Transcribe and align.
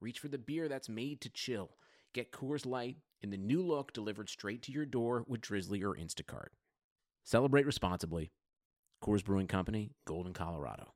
reach 0.00 0.18
for 0.18 0.28
the 0.28 0.38
beer 0.38 0.68
that's 0.68 0.88
made 0.88 1.20
to 1.20 1.28
chill. 1.28 1.70
Get 2.14 2.32
Coors 2.32 2.66
Light 2.66 2.96
in 3.20 3.30
the 3.30 3.36
new 3.36 3.62
look 3.62 3.92
delivered 3.92 4.28
straight 4.28 4.62
to 4.62 4.72
your 4.72 4.86
door 4.86 5.24
with 5.28 5.42
Drizly 5.42 5.82
or 5.82 5.94
Instacart. 5.94 6.48
Celebrate 7.24 7.66
responsibly. 7.66 8.30
Coors 9.04 9.24
Brewing 9.24 9.46
Company, 9.46 9.92
Golden, 10.06 10.32
Colorado. 10.32 10.94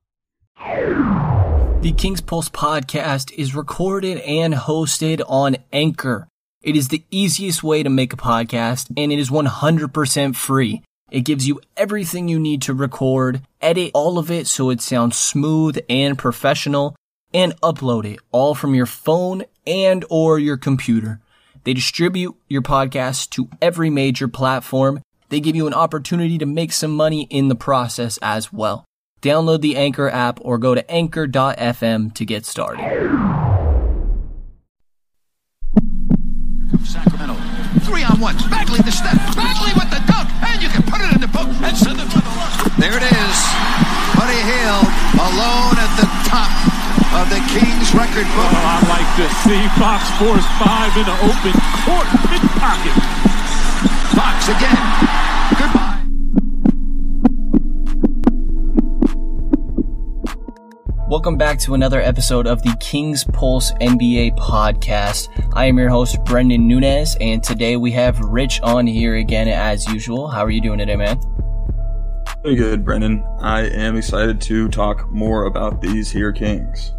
The 0.56 1.92
King's 1.96 2.20
Pulse 2.22 2.48
podcast 2.48 3.32
is 3.32 3.54
recorded 3.54 4.18
and 4.18 4.54
hosted 4.54 5.20
on 5.28 5.56
Anchor. 5.72 6.28
It 6.62 6.76
is 6.76 6.88
the 6.88 7.04
easiest 7.10 7.62
way 7.62 7.82
to 7.82 7.90
make 7.90 8.14
a 8.14 8.16
podcast 8.16 8.88
and 8.96 9.12
it 9.12 9.18
is 9.18 9.28
100% 9.28 10.34
free. 10.34 10.82
It 11.10 11.20
gives 11.20 11.46
you 11.46 11.60
everything 11.76 12.28
you 12.28 12.40
need 12.40 12.62
to 12.62 12.74
record, 12.74 13.42
edit 13.60 13.90
all 13.92 14.18
of 14.18 14.30
it 14.30 14.46
so 14.46 14.70
it 14.70 14.80
sounds 14.80 15.16
smooth 15.16 15.78
and 15.88 16.18
professional, 16.18 16.96
and 17.34 17.60
upload 17.60 18.06
it 18.06 18.20
all 18.32 18.54
from 18.54 18.74
your 18.74 18.86
phone 18.86 19.42
and 19.66 20.04
or 20.08 20.38
your 20.38 20.56
computer. 20.56 21.20
They 21.64 21.74
distribute 21.74 22.36
your 22.48 22.62
podcast 22.62 23.30
to 23.30 23.48
every 23.60 23.90
major 23.90 24.28
platform. 24.28 25.02
They 25.30 25.40
give 25.40 25.56
you 25.56 25.66
an 25.66 25.74
opportunity 25.74 26.38
to 26.38 26.46
make 26.46 26.72
some 26.72 26.94
money 26.94 27.26
in 27.30 27.48
the 27.48 27.54
process 27.54 28.18
as 28.22 28.52
well. 28.52 28.84
Download 29.20 29.60
the 29.62 29.76
Anchor 29.76 30.08
app 30.08 30.38
or 30.42 30.58
go 30.58 30.74
to 30.74 30.88
anchor.fm 30.90 32.14
to 32.14 32.24
get 32.24 32.44
started. 32.44 32.84
Sacramento. 36.84 37.34
Three 37.80 38.04
on 38.04 38.20
one. 38.20 38.36
Bagley 38.50 38.80
the 38.80 38.92
step. 38.92 39.16
Bagley 39.34 39.72
with 39.74 39.88
the 39.88 40.04
dunk. 40.06 40.28
And 40.44 40.62
you 40.62 40.68
can 40.68 40.82
put 40.82 41.00
it 41.00 41.14
in 41.14 41.20
the 41.22 41.28
book 41.28 41.48
and 41.48 41.76
send 41.76 41.98
it 41.98 42.04
to 42.04 42.20
the 42.20 42.34
left. 42.36 42.78
There 42.78 42.96
it 42.96 43.02
is. 43.02 43.36
Buddy 44.20 44.40
Hield 44.44 44.86
alone 45.16 45.76
at 45.80 45.96
the 45.96 46.28
top 46.28 46.83
of 47.14 47.30
the 47.30 47.38
Kings 47.46 47.94
record 47.94 48.26
book. 48.34 48.50
Oh, 48.50 48.66
I 48.66 48.82
like 48.90 49.06
to 49.22 49.28
see 49.46 49.62
Fox 49.78 50.02
force 50.18 50.44
five 50.58 50.90
in 50.98 51.06
an 51.06 51.14
open 51.22 51.54
court 51.86 52.08
pickpocket. 52.26 52.90
Fox 54.18 54.48
again. 54.48 54.82
Goodbye. 55.60 56.00
Welcome 61.08 61.36
back 61.36 61.60
to 61.60 61.74
another 61.74 62.00
episode 62.00 62.48
of 62.48 62.62
the 62.62 62.76
King's 62.80 63.22
Pulse 63.22 63.70
NBA 63.74 64.36
podcast. 64.36 65.28
I 65.54 65.66
am 65.66 65.78
your 65.78 65.90
host, 65.90 66.18
Brendan 66.24 66.66
Nunez, 66.66 67.16
and 67.20 67.44
today 67.44 67.76
we 67.76 67.92
have 67.92 68.18
Rich 68.18 68.60
on 68.62 68.88
here 68.88 69.14
again 69.14 69.46
as 69.46 69.86
usual. 69.86 70.26
How 70.26 70.44
are 70.44 70.50
you 70.50 70.60
doing 70.60 70.78
today, 70.80 70.96
man? 70.96 71.20
Very 72.42 72.56
good, 72.56 72.84
Brendan. 72.84 73.24
I 73.40 73.68
am 73.68 73.96
excited 73.96 74.40
to 74.42 74.68
talk 74.68 75.10
more 75.10 75.44
about 75.44 75.80
these 75.80 76.10
here 76.10 76.32
Kings. 76.32 76.92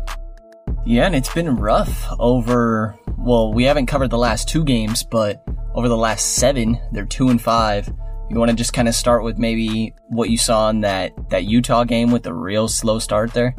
Yeah, 0.87 1.07
and 1.07 1.15
it's 1.15 1.33
been 1.33 1.55
rough 1.55 2.05
over, 2.19 2.95
well, 3.17 3.51
we 3.51 3.63
haven't 3.63 3.87
covered 3.87 4.11
the 4.11 4.19
last 4.19 4.47
two 4.47 4.63
games, 4.63 5.01
but 5.01 5.43
over 5.73 5.89
the 5.89 5.97
last 5.97 6.35
seven, 6.35 6.79
they're 6.91 7.07
two 7.07 7.29
and 7.29 7.41
five. 7.41 7.91
You 8.29 8.37
want 8.37 8.51
to 8.51 8.55
just 8.55 8.73
kind 8.73 8.87
of 8.87 8.93
start 8.93 9.23
with 9.23 9.39
maybe 9.39 9.95
what 10.09 10.29
you 10.29 10.37
saw 10.37 10.69
in 10.69 10.81
that, 10.81 11.31
that 11.31 11.45
Utah 11.45 11.85
game 11.85 12.11
with 12.11 12.21
the 12.21 12.35
real 12.35 12.67
slow 12.67 12.99
start 12.99 13.33
there? 13.33 13.55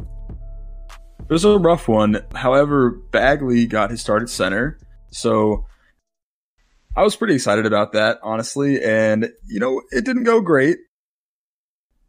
It 1.19 1.29
was 1.29 1.43
a 1.43 1.57
rough 1.57 1.89
one. 1.89 2.23
However, 2.33 2.91
Bagley 3.11 3.67
got 3.67 3.91
his 3.91 3.99
start 3.99 4.21
at 4.21 4.29
center. 4.29 4.79
So 5.11 5.65
I 6.95 7.03
was 7.03 7.17
pretty 7.17 7.35
excited 7.35 7.65
about 7.65 7.91
that, 7.91 8.19
honestly. 8.23 8.81
And, 8.81 9.29
you 9.45 9.59
know, 9.59 9.81
it 9.91 10.05
didn't 10.05 10.23
go 10.23 10.39
great. 10.39 10.77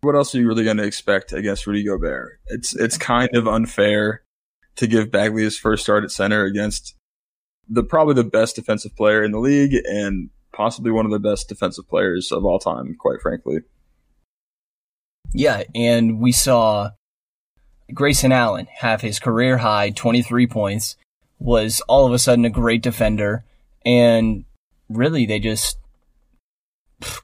What 0.03 0.15
else 0.15 0.33
are 0.33 0.39
you 0.39 0.47
really 0.47 0.63
going 0.63 0.77
to 0.77 0.87
expect 0.87 1.33
against 1.33 1.67
Rudy 1.67 1.83
Gobert? 1.85 2.39
It's, 2.47 2.77
it's 2.77 2.97
kind 2.97 3.35
of 3.35 3.49
unfair 3.49 4.23
to 4.79 4.87
give 4.87 5.11
Bagley 5.11 5.43
his 5.43 5.59
first 5.59 5.83
start 5.83 6.05
at 6.05 6.11
center 6.13 6.45
against 6.45 6.95
the 7.69 7.83
probably 7.83 8.15
the 8.15 8.25
best 8.25 8.57
defensive 8.57 8.95
player 8.97 9.23
in 9.25 9.33
the 9.33 9.41
league 9.41 9.75
and 9.85 10.31
possibly 10.53 10.91
one 10.91 11.05
of 11.05 11.11
the 11.11 11.19
best 11.19 11.49
defensive 11.49 11.89
players 11.89 12.31
of 12.31 12.45
all 12.45 12.61
time, 12.61 12.97
quite 12.99 13.21
frankly. 13.21 13.59
Yeah, 15.33 15.65
and 15.75 16.21
we 16.21 16.31
saw 16.31 16.91
Grayson 17.93 18.33
Allen 18.33 18.69
have 18.77 19.01
his 19.01 19.19
career 19.19 19.59
high 19.59 19.91
23 19.91 20.47
points, 20.47 20.97
was 21.41 21.83
all 21.89 22.07
of 22.07 22.13
a 22.13 22.19
sudden 22.19 22.45
a 22.45 22.51
great 22.51 22.83
defender, 22.83 23.45
and 23.85 24.45
really 24.89 25.27
they 25.27 25.41
just 25.41 25.77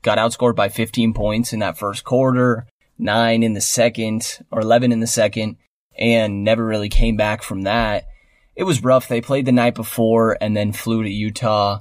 got 0.03 0.19
outscored 0.19 0.57
by 0.57 0.69
15 0.69 1.15
points 1.15 1.53
in 1.53 1.61
that 1.61 1.79
first 1.79 2.05
quarter, 2.05 2.67
9 2.99 3.43
in 3.43 3.55
the 3.55 3.61
second, 3.61 4.41
or 4.51 4.61
11 4.61 4.91
in 4.91 5.01
the 5.01 5.07
second, 5.07 5.57
and 5.99 6.45
never 6.45 6.65
really 6.65 6.89
came 6.89 7.17
back 7.17 7.43
from 7.43 7.63
that. 7.63 8.09
It 8.57 8.65
was 8.65 8.85
rough. 8.85 9.09
They 9.09 9.21
played 9.21 9.47
the 9.47 9.53
night 9.53 9.75
before 9.75 10.39
and 10.41 10.57
then 10.57 10.73
flew 10.73 11.03
to 11.03 11.11
Utah. 11.11 11.81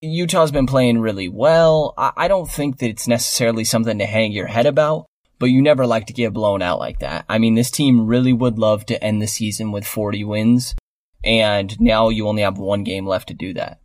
Utah's 0.00 0.50
been 0.50 0.66
playing 0.66 0.98
really 0.98 1.28
well. 1.28 1.94
I 1.96 2.28
don't 2.28 2.50
think 2.50 2.78
that 2.78 2.88
it's 2.90 3.06
necessarily 3.06 3.64
something 3.64 3.98
to 3.98 4.06
hang 4.06 4.32
your 4.32 4.48
head 4.48 4.66
about, 4.66 5.06
but 5.38 5.46
you 5.46 5.62
never 5.62 5.86
like 5.86 6.06
to 6.08 6.12
get 6.12 6.32
blown 6.32 6.60
out 6.60 6.78
like 6.78 6.98
that. 6.98 7.24
I 7.28 7.38
mean, 7.38 7.54
this 7.54 7.70
team 7.70 8.06
really 8.06 8.32
would 8.32 8.58
love 8.58 8.84
to 8.86 9.02
end 9.02 9.22
the 9.22 9.26
season 9.26 9.70
with 9.70 9.86
40 9.86 10.24
wins, 10.24 10.74
and 11.22 11.80
now 11.80 12.08
you 12.08 12.26
only 12.26 12.42
have 12.42 12.58
one 12.58 12.82
game 12.82 13.06
left 13.06 13.28
to 13.28 13.34
do 13.34 13.54
that. 13.54 13.80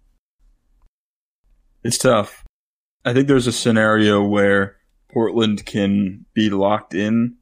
It's 1.83 1.99
tough. 1.99 2.43
I 3.05 3.13
think 3.13 3.27
there's 3.27 3.47
a 3.47 3.51
scenario 3.51 4.23
where 4.23 4.77
Portland 5.13 5.65
can 5.65 6.25
be 6.33 6.49
locked 6.49 6.95
in, 6.95 7.35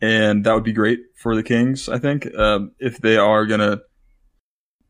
and 0.00 0.44
that 0.44 0.54
would 0.54 0.64
be 0.64 0.72
great 0.72 1.00
for 1.16 1.34
the 1.34 1.42
Kings. 1.42 1.88
I 1.88 1.98
think 1.98 2.32
um, 2.34 2.72
if 2.78 2.98
they 2.98 3.16
are 3.16 3.46
gonna 3.46 3.80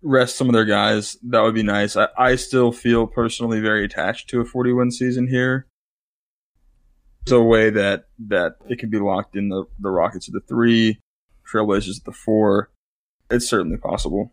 rest 0.02 0.36
some 0.36 0.48
of 0.48 0.54
their 0.54 0.64
guys, 0.64 1.16
that 1.22 1.42
would 1.42 1.54
be 1.54 1.62
nice. 1.62 1.96
I, 1.96 2.08
I 2.16 2.36
still 2.36 2.72
feel 2.72 3.06
personally 3.06 3.60
very 3.60 3.84
attached 3.84 4.28
to 4.30 4.40
a 4.40 4.44
40 4.44 4.72
win 4.72 4.90
season 4.90 5.28
here. 5.28 5.66
There's 7.26 7.38
a 7.38 7.42
way 7.42 7.70
that 7.70 8.06
that 8.28 8.56
it 8.68 8.78
can 8.78 8.90
be 8.90 8.98
locked 8.98 9.36
in 9.36 9.48
the 9.48 9.64
the 9.78 9.90
Rockets 9.90 10.28
at 10.28 10.34
the 10.34 10.40
three, 10.40 11.00
Trailblazers 11.50 11.98
at 11.98 12.04
the 12.04 12.12
four. 12.12 12.70
It's 13.30 13.48
certainly 13.48 13.76
possible. 13.76 14.32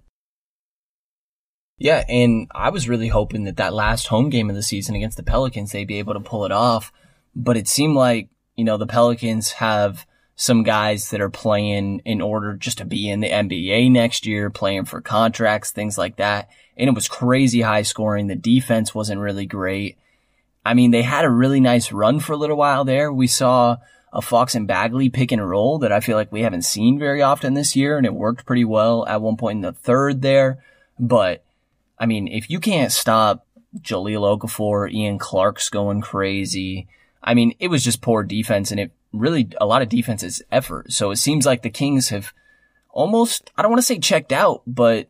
Yeah, 1.79 2.03
and 2.09 2.47
I 2.55 2.69
was 2.69 2.89
really 2.89 3.09
hoping 3.09 3.44
that 3.44 3.57
that 3.57 3.73
last 3.73 4.07
home 4.07 4.29
game 4.29 4.49
of 4.49 4.55
the 4.55 4.63
season 4.63 4.95
against 4.95 5.17
the 5.17 5.23
Pelicans, 5.23 5.71
they'd 5.71 5.85
be 5.85 5.99
able 5.99 6.13
to 6.13 6.19
pull 6.19 6.44
it 6.45 6.51
off. 6.51 6.91
But 7.35 7.55
it 7.55 7.67
seemed 7.67 7.95
like, 7.95 8.29
you 8.55 8.63
know, 8.63 8.77
the 8.77 8.88
Pelicans 8.88 9.51
have 9.53 10.07
some 10.40 10.62
guys 10.62 11.09
that 11.09 11.20
are 11.20 11.31
playing 11.31 12.00
in 12.06 12.22
order 12.22 12.53
just 12.53 12.78
to 12.78 12.86
be 12.86 13.09
in 13.09 13.22
the 13.22 13.30
NBA 13.30 13.92
next 13.92 14.28
year, 14.28 14.52
playing 14.52 14.86
for 14.86 15.02
contracts, 15.02 15.72
things 15.72 15.98
like 15.98 16.18
that. 16.18 16.48
And 16.78 16.88
it 16.88 16.94
was 16.94 17.08
crazy 17.08 17.62
high 17.62 17.81
scoring. 17.81 18.28
The 18.28 18.36
defense 18.36 18.94
wasn't 18.94 19.20
really 19.20 19.48
great. 19.48 19.98
I 20.64 20.75
mean, 20.75 20.92
they 20.92 21.02
had 21.02 21.25
a 21.25 21.30
really 21.30 21.59
nice 21.59 21.92
run 21.92 22.20
for 22.20 22.34
a 22.34 22.38
little 22.38 22.56
while 22.56 22.86
there. 22.86 23.12
We 23.12 23.25
saw 23.25 23.78
a 24.14 24.22
Fox 24.22 24.53
and 24.53 24.68
Bagley 24.68 25.09
pick 25.09 25.31
and 25.31 25.50
roll 25.50 25.80
that 25.80 25.92
I 25.92 26.02
feel 26.02 26.16
like 26.16 26.31
we 26.31 26.44
haven't 26.44 26.62
seen 26.62 27.00
very 27.00 27.24
often 27.24 27.56
this 27.56 27.75
year, 27.75 27.98
and 27.98 28.06
it 28.06 28.14
worked 28.14 28.46
pretty 28.46 28.64
well 28.64 29.08
at 29.08 29.22
one 29.22 29.38
point 29.38 29.58
in 29.58 29.62
the 29.62 29.74
third 29.74 30.22
there. 30.22 30.63
But 31.00 31.44
I 31.98 32.06
mean, 32.06 32.28
if 32.28 32.48
you 32.48 32.60
can't 32.60 32.92
stop 32.92 33.48
Jahlil 33.80 34.38
Okafor, 34.38 34.92
Ian 34.92 35.18
Clark's 35.18 35.69
going 35.69 36.01
crazy. 36.01 36.88
I 37.24 37.33
mean, 37.33 37.56
it 37.60 37.69
was 37.69 37.83
just 37.83 38.01
poor 38.01 38.24
defense 38.24 38.69
and 38.69 38.80
it 38.80 38.92
really 39.19 39.50
a 39.60 39.66
lot 39.66 39.81
of 39.81 39.90
defense's 39.90 40.42
effort. 40.52 40.92
So 40.92 41.12
it 41.12 41.18
seems 41.18 41.46
like 41.46 41.62
the 41.62 41.69
Kings 41.69 42.10
have 42.10 42.34
almost, 42.90 43.52
I 43.58 43.62
don't 43.62 43.72
want 43.72 43.80
to 43.80 43.86
say 43.86 44.00
checked 44.00 44.31
out, 44.31 44.64
but 44.66 45.10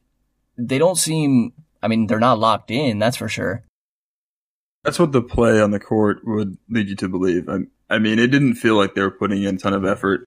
they 0.58 0.78
don't 0.78 0.98
seem, 0.98 1.54
I 1.82 1.88
mean, 1.88 2.08
they're 2.08 2.20
not 2.20 2.40
locked 2.40 2.72
in. 2.72 3.00
That's 3.00 3.18
for 3.18 3.30
sure. 3.30 3.64
That's 4.84 5.00
what 5.00 5.12
the 5.12 5.22
play 5.22 5.62
on 5.62 5.72
the 5.72 5.80
court 5.80 6.20
would 6.24 6.58
lead 6.70 6.88
you 6.88 6.96
to 6.98 7.10
believe. 7.10 7.50
I, 7.50 7.60
I 7.90 8.00
mean, 8.00 8.20
it 8.20 8.28
didn't 8.28 8.56
feel 8.56 8.76
like 8.76 8.96
they 8.96 9.02
were 9.02 9.12
putting 9.12 9.44
in 9.44 9.56
a 9.56 9.58
ton 9.58 9.74
of 9.74 9.86
effort. 9.86 10.26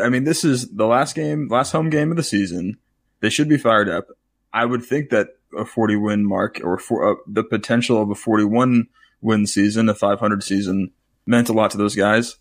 I 0.00 0.08
mean, 0.08 0.24
this 0.24 0.44
is 0.44 0.70
the 0.70 0.86
last 0.86 1.14
game, 1.14 1.48
last 1.48 1.72
home 1.72 1.90
game 1.90 2.10
of 2.10 2.16
the 2.16 2.22
season. 2.22 2.78
They 3.20 3.30
should 3.30 3.48
be 3.48 3.58
fired 3.58 3.88
up. 3.88 4.08
I 4.52 4.64
would 4.64 4.84
think 4.84 5.10
that 5.10 5.28
a 5.56 5.64
40 5.64 5.96
win 5.96 6.26
mark 6.26 6.60
or 6.62 6.78
for, 6.78 7.12
uh, 7.12 7.16
the 7.26 7.44
potential 7.44 8.00
of 8.00 8.10
a 8.10 8.14
41 8.14 8.88
win 9.20 9.46
season, 9.46 9.88
a 9.88 9.94
500 9.94 10.42
season 10.42 10.90
meant 11.26 11.48
a 11.48 11.52
lot 11.52 11.70
to 11.72 11.78
those 11.78 11.94
guys. 11.94 12.36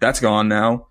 That's 0.00 0.20
gone 0.20 0.48
now. 0.48 0.88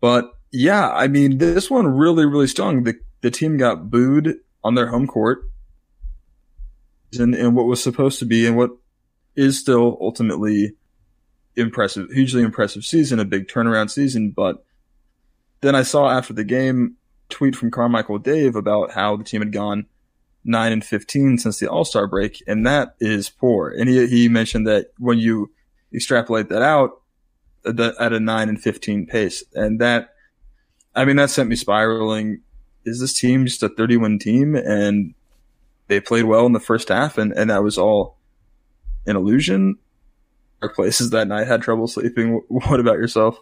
But 0.00 0.30
yeah, 0.50 0.90
I 0.90 1.08
mean, 1.08 1.38
this 1.38 1.70
one 1.70 1.86
really, 1.86 2.24
really 2.24 2.46
stung. 2.46 2.84
The, 2.84 2.94
the 3.20 3.30
team 3.30 3.56
got 3.56 3.90
booed 3.90 4.36
on 4.64 4.74
their 4.74 4.88
home 4.88 5.06
court 5.06 5.50
and, 7.18 7.34
in 7.34 7.54
what 7.54 7.66
was 7.66 7.82
supposed 7.82 8.18
to 8.20 8.24
be 8.24 8.46
and 8.46 8.56
what 8.56 8.70
is 9.36 9.58
still 9.58 9.96
ultimately 10.00 10.72
impressive, 11.56 12.10
hugely 12.10 12.42
impressive 12.42 12.84
season, 12.84 13.18
a 13.18 13.24
big 13.24 13.48
turnaround 13.48 13.90
season. 13.90 14.30
But 14.30 14.64
then 15.60 15.74
I 15.74 15.82
saw 15.82 16.10
after 16.10 16.32
the 16.32 16.44
game 16.44 16.96
tweet 17.28 17.56
from 17.56 17.70
Carmichael 17.70 18.18
Dave 18.18 18.56
about 18.56 18.92
how 18.92 19.16
the 19.16 19.24
team 19.24 19.40
had 19.40 19.52
gone 19.52 19.86
nine 20.44 20.72
and 20.72 20.84
15 20.84 21.38
since 21.38 21.58
the 21.58 21.68
All 21.68 21.84
Star 21.84 22.06
break. 22.06 22.42
And 22.46 22.66
that 22.66 22.94
is 23.00 23.28
poor. 23.28 23.68
And 23.68 23.88
he, 23.88 24.06
he 24.06 24.28
mentioned 24.28 24.66
that 24.66 24.92
when 24.98 25.18
you 25.18 25.52
extrapolate 25.92 26.48
that 26.48 26.62
out 26.62 27.00
at 27.64 28.12
a 28.12 28.20
nine 28.20 28.48
and 28.48 28.60
15 28.60 29.06
pace 29.06 29.44
and 29.54 29.80
that, 29.80 30.14
I 30.94 31.04
mean, 31.04 31.16
that 31.16 31.30
sent 31.30 31.48
me 31.48 31.56
spiraling. 31.56 32.40
Is 32.84 33.00
this 33.00 33.18
team 33.18 33.44
just 33.44 33.62
a 33.62 33.68
thirty-one 33.68 34.18
team? 34.18 34.54
And 34.56 35.14
they 35.86 36.00
played 36.00 36.24
well 36.24 36.46
in 36.46 36.52
the 36.52 36.60
first 36.60 36.88
half 36.88 37.18
and, 37.18 37.32
and 37.32 37.50
that 37.50 37.62
was 37.62 37.78
all 37.78 38.16
an 39.06 39.16
illusion. 39.16 39.78
Our 40.62 40.68
places 40.68 41.10
that 41.10 41.28
night 41.28 41.46
had 41.46 41.62
trouble 41.62 41.86
sleeping. 41.86 42.42
What 42.48 42.80
about 42.80 42.98
yourself? 42.98 43.38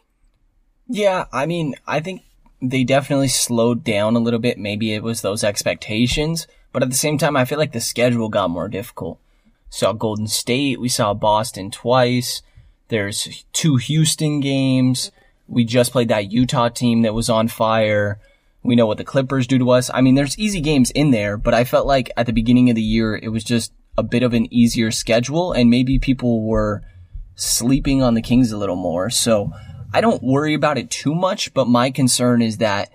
Yeah, 0.88 1.24
I 1.32 1.46
mean, 1.46 1.74
I 1.86 2.00
think 2.00 2.22
they 2.62 2.84
definitely 2.84 3.28
slowed 3.28 3.84
down 3.84 4.16
a 4.16 4.20
little 4.20 4.38
bit. 4.38 4.58
Maybe 4.58 4.92
it 4.92 5.02
was 5.02 5.20
those 5.20 5.42
expectations, 5.44 6.46
but 6.72 6.82
at 6.82 6.90
the 6.90 6.96
same 6.96 7.18
time, 7.18 7.36
I 7.36 7.44
feel 7.44 7.58
like 7.58 7.72
the 7.72 7.80
schedule 7.80 8.28
got 8.28 8.50
more 8.50 8.68
difficult. 8.68 9.18
Saw 9.68 9.92
Golden 9.92 10.26
State, 10.28 10.80
we 10.80 10.88
saw 10.88 11.12
Boston 11.12 11.70
twice. 11.70 12.42
There's 12.88 13.44
two 13.52 13.76
Houston 13.76 14.40
games. 14.40 15.10
We 15.48 15.64
just 15.64 15.92
played 15.92 16.08
that 16.08 16.30
Utah 16.30 16.68
team 16.68 17.02
that 17.02 17.14
was 17.14 17.28
on 17.28 17.48
fire. 17.48 18.20
We 18.62 18.76
know 18.76 18.86
what 18.86 18.98
the 18.98 19.04
Clippers 19.04 19.46
do 19.46 19.58
to 19.58 19.70
us. 19.70 19.90
I 19.92 20.00
mean, 20.00 20.14
there's 20.14 20.38
easy 20.38 20.60
games 20.60 20.90
in 20.90 21.10
there, 21.10 21.36
but 21.36 21.54
I 21.54 21.64
felt 21.64 21.86
like 21.86 22.10
at 22.16 22.26
the 22.26 22.32
beginning 22.32 22.68
of 22.68 22.76
the 22.76 22.82
year, 22.82 23.16
it 23.16 23.28
was 23.28 23.44
just 23.44 23.72
a 23.98 24.02
bit 24.02 24.22
of 24.22 24.34
an 24.34 24.52
easier 24.52 24.90
schedule 24.90 25.52
and 25.52 25.70
maybe 25.70 25.98
people 25.98 26.42
were 26.42 26.82
sleeping 27.34 28.02
on 28.02 28.14
the 28.14 28.22
Kings 28.22 28.52
a 28.52 28.58
little 28.58 28.76
more. 28.76 29.10
So 29.10 29.52
I 29.92 30.00
don't 30.00 30.22
worry 30.22 30.54
about 30.54 30.78
it 30.78 30.90
too 30.90 31.14
much, 31.14 31.54
but 31.54 31.68
my 31.68 31.90
concern 31.90 32.42
is 32.42 32.58
that 32.58 32.90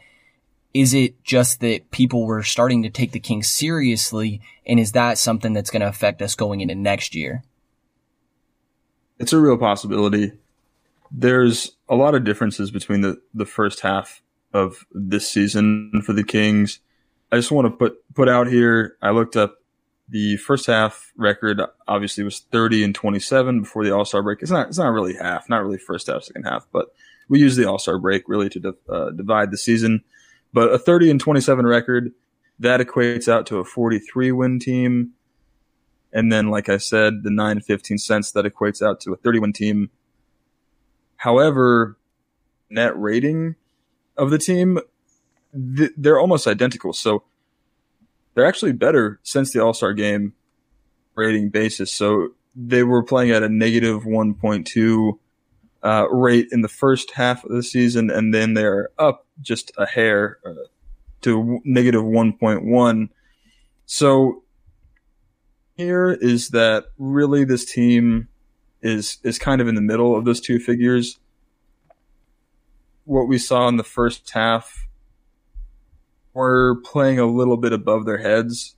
is 0.74 0.94
it 0.94 1.24
just 1.24 1.60
that 1.60 1.92
people 1.92 2.26
were 2.26 2.44
starting 2.44 2.84
to 2.84 2.90
take 2.90 3.12
the 3.12 3.20
Kings 3.20 3.50
seriously? 3.50 4.42
And 4.66 4.80
is 4.80 4.94
that 4.94 5.18
something 5.18 5.54
that's 5.54 5.70
going 5.70 5.82
to 5.82 5.88
affect 5.88 6.22
us 6.22 6.36
going 6.36 6.62
into 6.62 6.76
next 6.76 7.14
year? 7.14 7.44
It's 9.22 9.34
a 9.34 9.40
real 9.40 9.58
possibility. 9.58 10.34
There's 11.12 11.72
a 11.88 11.96
lot 11.96 12.16
of 12.16 12.24
differences 12.24 12.72
between 12.72 13.02
the, 13.02 13.22
the 13.34 13.46
first 13.46 13.82
half 13.82 14.22
of 14.54 14.86
this 14.92 15.30
season 15.30 16.02
for 16.04 16.14
the 16.14 16.24
Kings. 16.24 16.80
I 17.32 17.38
just 17.38 17.52
want 17.52 17.68
to 17.68 17.72
put, 17.72 18.04
put 18.16 18.28
out 18.28 18.48
here. 18.48 18.98
I 19.02 19.12
looked 19.12 19.36
up 19.38 19.62
the 20.10 20.36
first 20.38 20.66
half 20.66 21.14
record 21.16 21.62
obviously 21.88 22.24
was 22.24 22.40
30 22.40 22.84
and 22.84 22.96
27 22.96 23.62
before 23.62 23.86
the 23.86 23.96
All 23.96 24.04
Star 24.04 24.22
break. 24.22 24.42
It's 24.42 24.52
not 24.52 24.68
it's 24.68 24.78
not 24.78 24.92
really 24.92 25.16
half, 25.16 25.48
not 25.50 25.64
really 25.64 25.78
first 25.78 26.08
half, 26.08 26.24
second 26.24 26.44
half, 26.44 26.68
but 26.74 26.88
we 27.30 27.40
use 27.40 27.56
the 27.56 27.68
All 27.70 27.80
Star 27.80 27.98
break 27.98 28.28
really 28.28 28.50
to 28.50 28.76
uh, 28.90 29.12
divide 29.12 29.52
the 29.52 29.58
season. 29.58 30.04
But 30.52 30.74
a 30.74 30.78
30 30.78 31.12
and 31.12 31.20
27 31.20 31.66
record 31.66 32.12
that 32.60 32.82
equates 32.82 33.30
out 33.30 33.46
to 33.48 33.60
a 33.60 33.64
43 33.64 34.34
win 34.34 34.60
team, 34.60 35.14
and 36.14 36.32
then 36.32 36.50
like 36.50 36.70
I 36.70 36.78
said, 36.78 37.24
the 37.24 37.32
9 37.32 37.62
15 37.62 37.98
cents 37.98 38.32
that 38.32 38.46
equates 38.46 38.82
out 38.82 39.00
to 39.02 39.14
a 39.14 39.18
31 39.18 39.54
team. 39.54 39.90
However, 41.18 41.98
net 42.70 42.98
rating 43.00 43.56
of 44.18 44.32
the 44.32 44.38
team, 44.38 44.80
th- 45.54 45.92
they're 45.98 46.20
almost 46.20 46.48
identical. 46.48 46.94
So 46.94 47.24
they're 48.34 48.46
actually 48.46 48.74
better 48.74 49.20
since 49.24 49.52
the 49.52 49.62
All 49.62 49.74
Star 49.74 49.94
game 49.94 50.34
rating 51.16 51.50
basis. 51.50 51.92
So 51.92 52.30
they 52.56 52.84
were 52.84 53.04
playing 53.04 53.32
at 53.32 53.44
a 53.44 53.50
negative 53.50 54.04
1.2 54.04 55.20
uh, 55.84 56.08
rate 56.10 56.48
in 56.52 56.62
the 56.62 56.68
first 56.68 57.12
half 57.12 57.44
of 57.44 57.52
the 57.52 57.64
season, 57.64 58.10
and 58.10 58.34
then 58.34 58.54
they're 58.54 58.90
up 59.00 59.26
just 59.42 59.72
a 59.78 59.86
hair 59.86 60.40
uh, 60.46 60.54
to 61.22 61.62
negative 61.64 62.04
1.1. 62.04 63.10
So 63.86 64.44
here 65.76 66.12
is 66.12 66.50
that 66.50 66.86
really 66.98 67.44
this 67.44 67.66
team 67.66 68.28
is 68.82 69.18
is 69.24 69.38
kind 69.40 69.62
of 69.62 69.68
in 69.68 69.76
the 69.76 69.82
middle 69.82 70.16
of 70.16 70.26
those 70.26 70.42
two 70.42 70.60
figures. 70.60 71.20
What 73.06 73.28
we 73.28 73.38
saw 73.38 73.68
in 73.68 73.78
the 73.78 73.84
first 73.84 74.30
half 74.32 74.88
were 76.34 76.76
playing 76.84 77.20
a 77.20 77.26
little 77.26 77.58
bit 77.58 77.74
above 77.74 78.06
their 78.06 78.20
heads. 78.20 78.76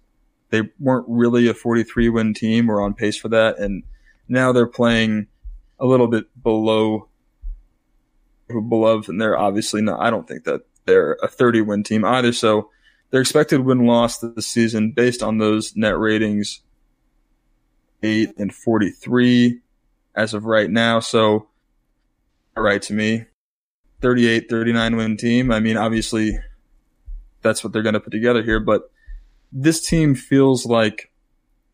They 0.50 0.64
weren't 0.80 1.06
really 1.08 1.48
a 1.48 1.54
43 1.54 2.10
win 2.10 2.34
team. 2.34 2.68
We're 2.68 2.82
on 2.82 2.94
pace 2.94 3.18
for 3.18 3.30
that. 3.30 3.58
And 3.60 3.84
now 4.28 4.52
they're 4.52 4.68
playing 4.68 5.28
a 5.80 5.86
little 5.86 6.08
bit 6.08 6.26
below 6.42 7.10
below, 8.48 9.02
and 9.08 9.20
they're 9.20 9.38
obviously 9.38 9.82
not. 9.82 10.00
I 10.00 10.10
don't 10.10 10.28
think 10.28 10.44
that 10.44 10.62
they're 10.86 11.18
a 11.24 11.28
30 11.28 11.62
win 11.62 11.84
team 11.84 12.06
either. 12.06 12.34
So 12.34 12.70
their 13.10 13.22
expected 13.22 13.62
win 13.62 13.86
loss 13.86 14.20
this 14.20 14.48
season 14.48 14.92
based 14.92 15.24
on 15.24 15.38
those 15.38 15.76
net 15.76 15.98
ratings, 15.98 16.62
eight 18.04 18.38
and 18.38 18.54
43 18.54 19.60
as 20.16 20.34
of 20.34 20.46
right 20.46 20.70
now. 20.70 21.00
So, 21.00 21.48
all 22.56 22.64
right 22.64 22.82
to 22.84 22.94
me, 22.94 23.26
38, 24.02 24.50
39 24.50 24.96
win 24.96 25.18
team. 25.18 25.52
I 25.52 25.60
mean, 25.60 25.78
obviously 25.78 26.38
that's 27.42 27.64
what 27.64 27.74
they're 27.74 27.82
going 27.82 27.94
to 27.94 28.00
put 28.00 28.12
together 28.12 28.44
here. 28.44 28.60
But 28.60 28.92
this 29.52 29.86
team 29.86 30.16
feels 30.16 30.66
like 30.66 31.12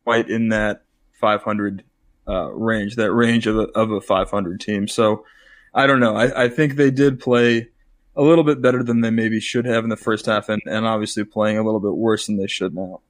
right 0.05 0.27
in 0.29 0.49
that 0.49 0.83
500 1.19 1.83
uh, 2.27 2.51
range, 2.51 2.95
that 2.95 3.11
range 3.11 3.47
of 3.47 3.57
a, 3.57 3.63
of 3.69 3.91
a 3.91 4.01
500 4.01 4.59
team. 4.61 4.87
So 4.87 5.25
I 5.73 5.87
don't 5.87 5.99
know. 5.99 6.15
I, 6.15 6.45
I 6.45 6.49
think 6.49 6.75
they 6.75 6.91
did 6.91 7.19
play 7.19 7.69
a 8.15 8.21
little 8.21 8.43
bit 8.43 8.61
better 8.61 8.83
than 8.83 9.01
they 9.01 9.11
maybe 9.11 9.39
should 9.39 9.65
have 9.65 9.83
in 9.83 9.89
the 9.89 9.95
first 9.97 10.25
half, 10.25 10.49
and, 10.49 10.61
and 10.65 10.85
obviously 10.85 11.23
playing 11.23 11.57
a 11.57 11.63
little 11.63 11.79
bit 11.79 11.95
worse 11.95 12.25
than 12.27 12.37
they 12.37 12.47
should 12.47 12.75
now. 12.75 13.01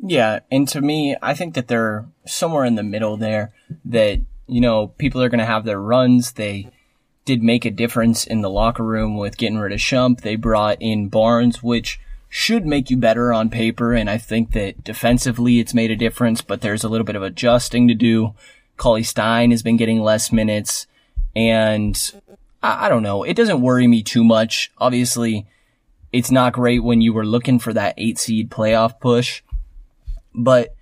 Yeah, 0.00 0.40
and 0.50 0.68
to 0.68 0.80
me, 0.80 1.16
I 1.20 1.34
think 1.34 1.54
that 1.54 1.68
they're 1.68 2.06
somewhere 2.24 2.64
in 2.64 2.76
the 2.76 2.82
middle 2.82 3.16
there. 3.16 3.52
That 3.84 4.20
you 4.46 4.60
know, 4.60 4.88
people 4.88 5.22
are 5.22 5.28
going 5.28 5.40
to 5.40 5.44
have 5.44 5.64
their 5.64 5.80
runs. 5.80 6.32
They 6.32 6.70
did 7.24 7.42
make 7.42 7.64
a 7.64 7.70
difference 7.70 8.26
in 8.26 8.40
the 8.40 8.48
locker 8.48 8.82
room 8.82 9.16
with 9.16 9.36
getting 9.36 9.58
rid 9.58 9.72
of 9.72 9.78
Shump. 9.78 10.22
They 10.22 10.36
brought 10.36 10.80
in 10.80 11.08
Barnes, 11.08 11.62
which 11.62 12.00
should 12.28 12.66
make 12.66 12.90
you 12.90 12.96
better 12.96 13.32
on 13.32 13.50
paper. 13.50 13.92
And 13.92 14.08
I 14.08 14.18
think 14.18 14.52
that 14.52 14.82
defensively 14.84 15.60
it's 15.60 15.74
made 15.74 15.90
a 15.90 15.96
difference, 15.96 16.40
but 16.40 16.60
there's 16.60 16.84
a 16.84 16.88
little 16.88 17.04
bit 17.04 17.16
of 17.16 17.22
adjusting 17.22 17.88
to 17.88 17.94
do. 17.94 18.34
Cauley 18.76 19.02
Stein 19.02 19.50
has 19.50 19.62
been 19.62 19.76
getting 19.76 20.00
less 20.00 20.32
minutes 20.32 20.86
and 21.34 22.12
I, 22.62 22.86
I 22.86 22.88
don't 22.88 23.02
know. 23.02 23.24
It 23.24 23.34
doesn't 23.34 23.60
worry 23.60 23.86
me 23.86 24.02
too 24.02 24.24
much. 24.24 24.70
Obviously 24.78 25.46
it's 26.12 26.30
not 26.30 26.52
great 26.54 26.82
when 26.82 27.00
you 27.00 27.12
were 27.12 27.26
looking 27.26 27.58
for 27.58 27.72
that 27.72 27.94
eight 27.98 28.18
seed 28.18 28.50
playoff 28.50 29.00
push, 29.00 29.42
but 30.38 30.74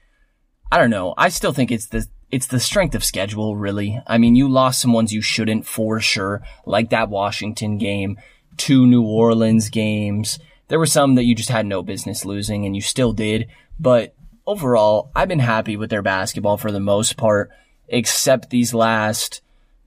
I 0.70 0.78
don't 0.78 0.90
know. 0.90 1.14
I 1.16 1.30
still 1.30 1.52
think 1.52 1.72
it's 1.72 1.86
the 1.86 2.06
it's 2.30 2.48
the 2.48 2.60
strength 2.60 2.94
of 2.94 3.04
schedule, 3.04 3.56
really. 3.56 4.00
I 4.06 4.18
mean, 4.18 4.34
you 4.34 4.48
lost 4.48 4.80
some 4.80 4.92
ones 4.92 5.12
you 5.12 5.22
shouldn't 5.22 5.66
for 5.66 6.00
sure, 6.00 6.42
like 6.64 6.90
that 6.90 7.08
Washington 7.08 7.78
game, 7.78 8.18
two 8.56 8.86
New 8.86 9.02
Orleans 9.02 9.70
games. 9.70 10.38
There 10.68 10.78
were 10.78 10.86
some 10.86 11.14
that 11.14 11.24
you 11.24 11.34
just 11.34 11.48
had 11.48 11.66
no 11.66 11.82
business 11.82 12.24
losing 12.24 12.66
and 12.66 12.74
you 12.74 12.82
still 12.82 13.12
did. 13.12 13.46
But 13.78 14.14
overall, 14.46 15.10
I've 15.14 15.28
been 15.28 15.38
happy 15.38 15.76
with 15.76 15.90
their 15.90 16.02
basketball 16.02 16.56
for 16.56 16.72
the 16.72 16.80
most 16.80 17.16
part, 17.16 17.50
except 17.86 18.50
these 18.50 18.74
last 18.74 19.40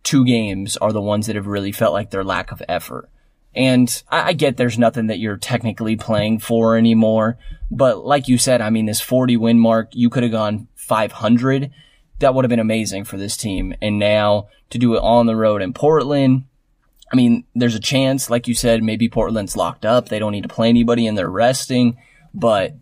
two 0.04 0.26
games 0.26 0.78
are 0.78 0.94
the 0.94 1.02
ones 1.02 1.28
that 1.28 1.36
have 1.36 1.48
really 1.48 1.74
felt 1.74 1.94
like 1.94 2.10
their 2.10 2.24
lack 2.24 2.52
of 2.52 2.64
effort. 2.70 3.10
And 3.56 4.04
I, 4.10 4.30
I 4.30 4.34
get 4.34 4.58
there's 4.58 4.80
nothing 4.80 5.08
that 5.08 5.20
you're 5.20 5.38
technically 5.38 5.96
playing 5.96 6.40
for 6.40 6.78
anymore. 6.78 7.38
But 7.72 8.06
like 8.06 8.28
you 8.28 8.38
said, 8.38 8.62
I 8.62 8.70
mean, 8.70 8.86
this 8.86 9.02
40 9.02 9.38
win 9.38 9.60
mark, 9.60 9.90
you 9.94 10.10
could 10.10 10.24
have 10.24 10.32
gone 10.32 10.68
500 10.76 11.72
that 12.20 12.34
would 12.34 12.46
have 12.46 12.50
been 12.50 12.60
amazing 12.60 13.06
for 13.06 13.18
this 13.18 13.36
team. 13.36 13.74
And 13.82 13.98
now 13.98 14.50
to 14.70 14.78
do 14.78 14.96
it 14.96 15.00
on 15.00 15.26
the 15.26 15.36
road 15.36 15.62
in 15.62 15.74
Portland, 15.74 16.46
I 17.12 17.16
mean, 17.16 17.46
there's 17.56 17.76
a 17.76 17.80
chance, 17.80 18.30
like 18.30 18.48
you 18.48 18.54
said, 18.54 18.84
maybe 18.84 19.10
Portland's 19.10 19.58
locked 19.58 19.86
up. 19.86 20.10
They 20.10 20.20
don't 20.20 20.34
need 20.34 20.44
to 20.44 20.50
play 20.50 20.70
anybody 20.70 21.08
and 21.08 21.18
they're 21.18 21.30
resting. 21.30 21.98
But 22.34 22.76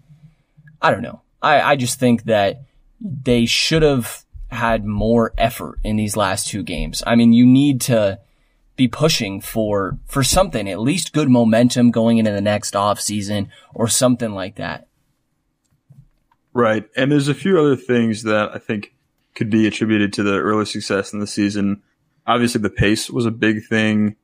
I 0.81 0.91
don't 0.91 1.01
know. 1.01 1.21
I, 1.41 1.61
I 1.61 1.75
just 1.75 1.99
think 1.99 2.23
that 2.23 2.63
they 2.99 3.45
should 3.45 3.83
have 3.83 4.25
had 4.49 4.83
more 4.85 5.33
effort 5.37 5.79
in 5.83 5.95
these 5.95 6.17
last 6.17 6.47
two 6.47 6.63
games. 6.63 7.03
I 7.05 7.15
mean, 7.15 7.31
you 7.31 7.45
need 7.45 7.81
to 7.81 8.19
be 8.77 8.87
pushing 8.87 9.41
for, 9.41 9.97
for 10.05 10.23
something, 10.23 10.69
at 10.69 10.79
least 10.79 11.11
good 11.11 11.29
momentum 11.29 11.91
going 11.91 12.19
into 12.19 12.31
the 12.31 12.39
next 12.39 12.75
off 12.75 13.01
season 13.01 13.49
or 13.73 13.87
something 13.87 14.31
like 14.31 14.55
that. 14.55 14.87
Right. 16.53 16.87
And 16.95 17.11
there's 17.11 17.27
a 17.27 17.33
few 17.33 17.59
other 17.59 17.75
things 17.75 18.23
that 18.23 18.51
I 18.55 18.59
think 18.59 18.93
could 19.35 19.49
be 19.49 19.67
attributed 19.67 20.13
to 20.13 20.23
the 20.23 20.37
early 20.37 20.65
success 20.65 21.11
in 21.11 21.19
the 21.19 21.27
season. 21.27 21.83
Obviously, 22.25 22.61
the 22.61 22.69
pace 22.69 23.09
was 23.09 23.25
a 23.25 23.31
big 23.31 23.65
thing. 23.65 24.15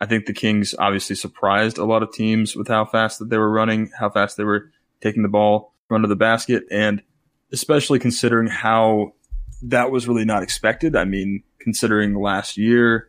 I 0.00 0.06
think 0.06 0.26
the 0.26 0.32
Kings 0.32 0.74
obviously 0.78 1.16
surprised 1.16 1.78
a 1.78 1.84
lot 1.84 2.02
of 2.02 2.12
teams 2.12 2.54
with 2.54 2.68
how 2.68 2.84
fast 2.84 3.18
that 3.20 3.30
they 3.30 3.38
were 3.38 3.50
running, 3.50 3.90
how 3.98 4.10
fast 4.10 4.36
they 4.36 4.44
were 4.44 4.70
taking 5.00 5.22
the 5.22 5.28
ball 5.28 5.72
under 5.90 6.08
the 6.08 6.16
basket, 6.16 6.64
and 6.70 7.02
especially 7.52 7.98
considering 7.98 8.48
how 8.48 9.14
that 9.62 9.90
was 9.90 10.08
really 10.08 10.24
not 10.24 10.42
expected. 10.42 10.96
I 10.96 11.04
mean, 11.04 11.42
considering 11.58 12.14
last 12.14 12.56
year, 12.56 13.08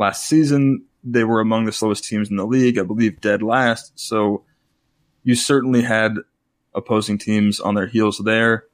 last 0.00 0.24
season, 0.24 0.82
they 1.04 1.24
were 1.24 1.40
among 1.40 1.66
the 1.66 1.72
slowest 1.72 2.04
teams 2.04 2.30
in 2.30 2.36
the 2.36 2.46
league, 2.46 2.78
I 2.78 2.82
believe 2.82 3.20
dead 3.20 3.42
last. 3.42 3.92
So 3.94 4.42
you 5.22 5.34
certainly 5.34 5.82
had 5.82 6.16
opposing 6.74 7.18
teams 7.18 7.60
on 7.60 7.74
their 7.74 7.86
heels 7.86 8.18
there. 8.24 8.64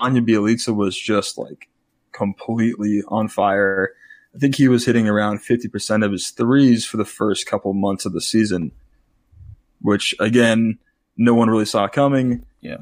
Anya 0.00 0.22
Bjelica 0.22 0.74
was 0.74 0.98
just 0.98 1.36
like 1.36 1.68
completely 2.12 3.02
on 3.08 3.28
fire. 3.28 3.92
I 4.34 4.38
think 4.38 4.56
he 4.56 4.68
was 4.68 4.86
hitting 4.86 5.06
around 5.06 5.40
50% 5.40 6.04
of 6.04 6.10
his 6.10 6.30
threes 6.30 6.86
for 6.86 6.96
the 6.96 7.04
first 7.04 7.46
couple 7.46 7.74
months 7.74 8.06
of 8.06 8.14
the 8.14 8.20
season, 8.22 8.72
which 9.82 10.14
again, 10.18 10.78
no 11.18 11.34
one 11.34 11.50
really 11.50 11.66
saw 11.66 11.88
coming. 11.88 12.46
Yeah. 12.62 12.78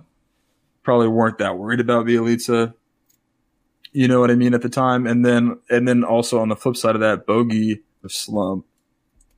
Probably 0.84 1.08
weren't 1.08 1.38
that 1.38 1.58
worried 1.58 1.80
about 1.80 2.06
Bjelica. 2.06 2.74
You 3.92 4.06
know 4.08 4.20
what 4.20 4.30
I 4.30 4.34
mean 4.34 4.54
at 4.54 4.62
the 4.62 4.68
time. 4.68 5.06
And 5.06 5.24
then, 5.24 5.58
and 5.68 5.86
then 5.86 6.04
also 6.04 6.38
on 6.38 6.48
the 6.48 6.56
flip 6.56 6.76
side 6.76 6.94
of 6.94 7.00
that, 7.00 7.26
Bogey 7.26 7.82
of 8.04 8.12
slump 8.12 8.66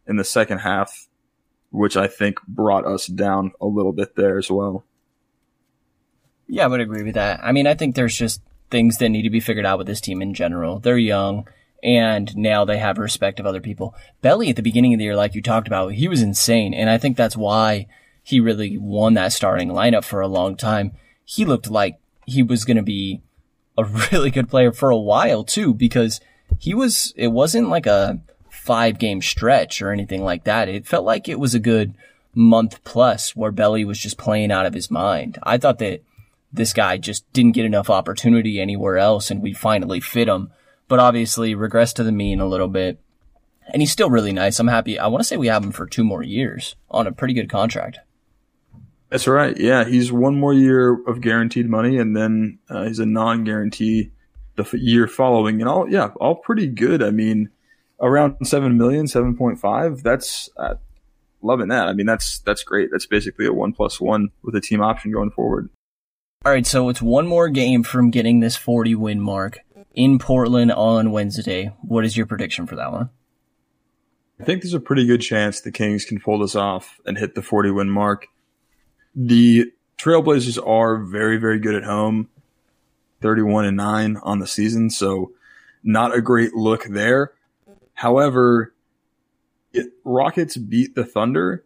in 0.06 0.16
the 0.16 0.24
second 0.24 0.58
half, 0.58 1.08
which 1.70 1.96
I 1.96 2.06
think 2.06 2.42
brought 2.46 2.86
us 2.86 3.06
down 3.06 3.52
a 3.60 3.66
little 3.66 3.92
bit 3.92 4.14
there 4.14 4.38
as 4.38 4.50
well. 4.50 4.84
Yeah, 6.48 6.64
I 6.64 6.68
would 6.68 6.80
agree 6.80 7.02
with 7.02 7.14
that. 7.14 7.40
I 7.42 7.52
mean, 7.52 7.66
I 7.66 7.74
think 7.74 7.94
there's 7.94 8.16
just 8.16 8.42
things 8.70 8.98
that 8.98 9.08
need 9.08 9.22
to 9.22 9.30
be 9.30 9.40
figured 9.40 9.64
out 9.64 9.78
with 9.78 9.86
this 9.86 10.00
team 10.00 10.20
in 10.20 10.34
general. 10.34 10.78
They're 10.80 10.98
young 10.98 11.46
and 11.82 12.34
now 12.36 12.64
they 12.64 12.78
have 12.78 12.98
respect 12.98 13.40
of 13.40 13.46
other 13.46 13.60
people. 13.60 13.94
Belly 14.20 14.50
at 14.50 14.56
the 14.56 14.62
beginning 14.62 14.94
of 14.94 14.98
the 14.98 15.04
year, 15.04 15.16
like 15.16 15.34
you 15.34 15.42
talked 15.42 15.66
about, 15.66 15.94
he 15.94 16.08
was 16.08 16.22
insane. 16.22 16.74
And 16.74 16.88
I 16.88 16.98
think 16.98 17.16
that's 17.16 17.36
why 17.36 17.86
he 18.22 18.38
really 18.38 18.78
won 18.78 19.14
that 19.14 19.32
starting 19.32 19.68
lineup 19.68 20.04
for 20.04 20.20
a 20.20 20.28
long 20.28 20.56
time. 20.56 20.92
He 21.24 21.44
looked 21.44 21.70
like 21.70 21.98
he 22.26 22.42
was 22.42 22.64
going 22.64 22.76
to 22.76 22.82
be 22.82 23.20
a 23.82 24.08
really 24.12 24.30
good 24.30 24.48
player 24.48 24.72
for 24.72 24.90
a 24.90 24.96
while 24.96 25.44
too, 25.44 25.74
because 25.74 26.20
he 26.58 26.74
was, 26.74 27.12
it 27.16 27.28
wasn't 27.28 27.68
like 27.68 27.86
a 27.86 28.20
five 28.50 28.98
game 28.98 29.20
stretch 29.20 29.82
or 29.82 29.90
anything 29.90 30.22
like 30.22 30.44
that. 30.44 30.68
It 30.68 30.86
felt 30.86 31.04
like 31.04 31.28
it 31.28 31.38
was 31.38 31.54
a 31.54 31.60
good 31.60 31.94
month 32.34 32.82
plus 32.84 33.36
where 33.36 33.52
Belly 33.52 33.84
was 33.84 33.98
just 33.98 34.18
playing 34.18 34.52
out 34.52 34.66
of 34.66 34.74
his 34.74 34.90
mind. 34.90 35.38
I 35.42 35.58
thought 35.58 35.78
that 35.78 36.02
this 36.52 36.72
guy 36.72 36.98
just 36.98 37.30
didn't 37.32 37.52
get 37.52 37.64
enough 37.64 37.90
opportunity 37.90 38.60
anywhere 38.60 38.98
else 38.98 39.30
and 39.30 39.42
we 39.42 39.52
finally 39.52 40.00
fit 40.00 40.28
him. 40.28 40.50
But 40.88 40.98
obviously 40.98 41.54
regressed 41.54 41.94
to 41.94 42.04
the 42.04 42.12
mean 42.12 42.40
a 42.40 42.46
little 42.46 42.68
bit. 42.68 42.98
And 43.72 43.80
he's 43.80 43.92
still 43.92 44.10
really 44.10 44.32
nice. 44.32 44.58
I'm 44.58 44.68
happy. 44.68 44.98
I 44.98 45.06
want 45.06 45.20
to 45.20 45.24
say 45.24 45.36
we 45.36 45.46
have 45.46 45.64
him 45.64 45.72
for 45.72 45.86
two 45.86 46.04
more 46.04 46.22
years 46.22 46.76
on 46.90 47.06
a 47.06 47.12
pretty 47.12 47.32
good 47.32 47.48
contract. 47.48 47.98
That's 49.12 49.26
right. 49.26 49.54
Yeah, 49.58 49.84
he's 49.84 50.10
one 50.10 50.40
more 50.40 50.54
year 50.54 50.94
of 51.06 51.20
guaranteed 51.20 51.68
money, 51.68 51.98
and 51.98 52.16
then 52.16 52.58
uh, 52.70 52.84
he's 52.84 52.98
a 52.98 53.04
non-guarantee 53.04 54.10
the 54.56 54.62
f- 54.62 54.72
year 54.72 55.06
following, 55.06 55.60
and 55.60 55.68
all 55.68 55.86
yeah, 55.86 56.08
all 56.18 56.36
pretty 56.36 56.66
good. 56.66 57.02
I 57.02 57.10
mean, 57.10 57.50
around 58.00 58.36
seven 58.46 58.78
million, 58.78 59.06
seven 59.06 59.36
point 59.36 59.60
five. 59.60 60.02
That's 60.02 60.48
uh, 60.56 60.76
loving 61.42 61.68
that. 61.68 61.88
I 61.88 61.92
mean, 61.92 62.06
that's 62.06 62.38
that's 62.38 62.64
great. 62.64 62.88
That's 62.90 63.04
basically 63.04 63.44
a 63.44 63.52
one 63.52 63.74
plus 63.74 64.00
one 64.00 64.30
with 64.42 64.56
a 64.56 64.62
team 64.62 64.80
option 64.80 65.12
going 65.12 65.30
forward. 65.30 65.68
All 66.46 66.52
right, 66.52 66.66
so 66.66 66.88
it's 66.88 67.02
one 67.02 67.26
more 67.26 67.50
game 67.50 67.82
from 67.82 68.10
getting 68.10 68.40
this 68.40 68.56
40 68.56 68.94
win 68.94 69.20
mark 69.20 69.58
in 69.92 70.18
Portland 70.18 70.72
on 70.72 71.12
Wednesday. 71.12 71.66
What 71.82 72.06
is 72.06 72.16
your 72.16 72.24
prediction 72.24 72.66
for 72.66 72.76
that 72.76 72.90
one? 72.90 73.10
I 74.40 74.44
think 74.44 74.62
there's 74.62 74.72
a 74.72 74.80
pretty 74.80 75.06
good 75.06 75.20
chance 75.20 75.60
the 75.60 75.70
Kings 75.70 76.06
can 76.06 76.18
pull 76.18 76.38
this 76.38 76.56
off 76.56 76.98
and 77.04 77.18
hit 77.18 77.34
the 77.34 77.42
40 77.42 77.72
win 77.72 77.90
mark. 77.90 78.26
The 79.14 79.72
Trailblazers 79.98 80.64
are 80.66 80.98
very, 80.98 81.36
very 81.36 81.58
good 81.58 81.74
at 81.74 81.84
home, 81.84 82.28
31 83.20 83.66
and 83.66 83.76
9 83.76 84.16
on 84.22 84.38
the 84.38 84.46
season, 84.46 84.90
so 84.90 85.32
not 85.82 86.14
a 86.14 86.20
great 86.20 86.54
look 86.54 86.84
there. 86.84 87.32
However, 87.94 88.74
if 89.72 89.86
Rockets 90.04 90.56
beat 90.56 90.94
the 90.94 91.04
Thunder, 91.04 91.64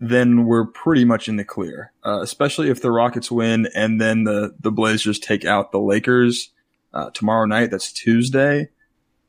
then 0.00 0.46
we're 0.46 0.66
pretty 0.66 1.04
much 1.04 1.28
in 1.28 1.36
the 1.36 1.44
clear, 1.44 1.92
uh, 2.04 2.20
especially 2.20 2.68
if 2.68 2.82
the 2.82 2.90
Rockets 2.90 3.30
win 3.30 3.68
and 3.74 4.00
then 4.00 4.24
the, 4.24 4.54
the 4.60 4.72
Blazers 4.72 5.18
take 5.18 5.44
out 5.44 5.72
the 5.72 5.80
Lakers 5.80 6.50
uh, 6.92 7.10
tomorrow 7.10 7.46
night. 7.46 7.70
That's 7.70 7.92
Tuesday. 7.92 8.68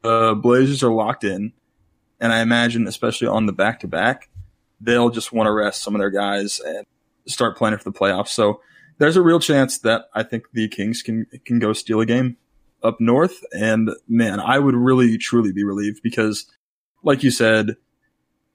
The 0.02 0.36
Blazers 0.36 0.84
are 0.84 0.92
locked 0.92 1.24
in. 1.24 1.54
And 2.20 2.34
I 2.34 2.42
imagine, 2.42 2.88
especially 2.88 3.28
on 3.28 3.46
the 3.46 3.54
back 3.54 3.82
to 3.82 3.88
back, 3.88 4.30
they'll 4.80 5.10
just 5.10 5.32
want 5.32 5.48
to 5.48 5.52
rest 5.52 5.82
some 5.82 5.96
of 5.96 6.00
their 6.00 6.10
guys 6.10 6.60
and 6.60 6.86
start 7.28 7.58
planning 7.58 7.80
for 7.80 7.86
the 7.86 7.98
playoffs. 7.98 8.30
So 8.30 8.62
there's 8.98 9.18
a 9.18 9.22
real 9.22 9.40
chance 9.40 9.78
that 9.80 10.06
I 10.14 10.24
think 10.24 10.46
the 10.54 10.68
Kings 10.68 11.02
can 11.02 11.28
can 11.46 11.60
go 11.60 11.74
steal 11.74 12.02
a 12.02 12.06
game 12.06 12.38
up 12.84 13.02
north. 13.02 13.44
And 13.54 13.90
man, 14.08 14.40
I 14.40 14.60
would 14.60 14.76
really 14.76 15.18
truly 15.18 15.52
be 15.52 15.64
relieved 15.64 16.02
because, 16.04 16.46
like 17.04 17.24
you 17.24 17.32
said, 17.32 17.76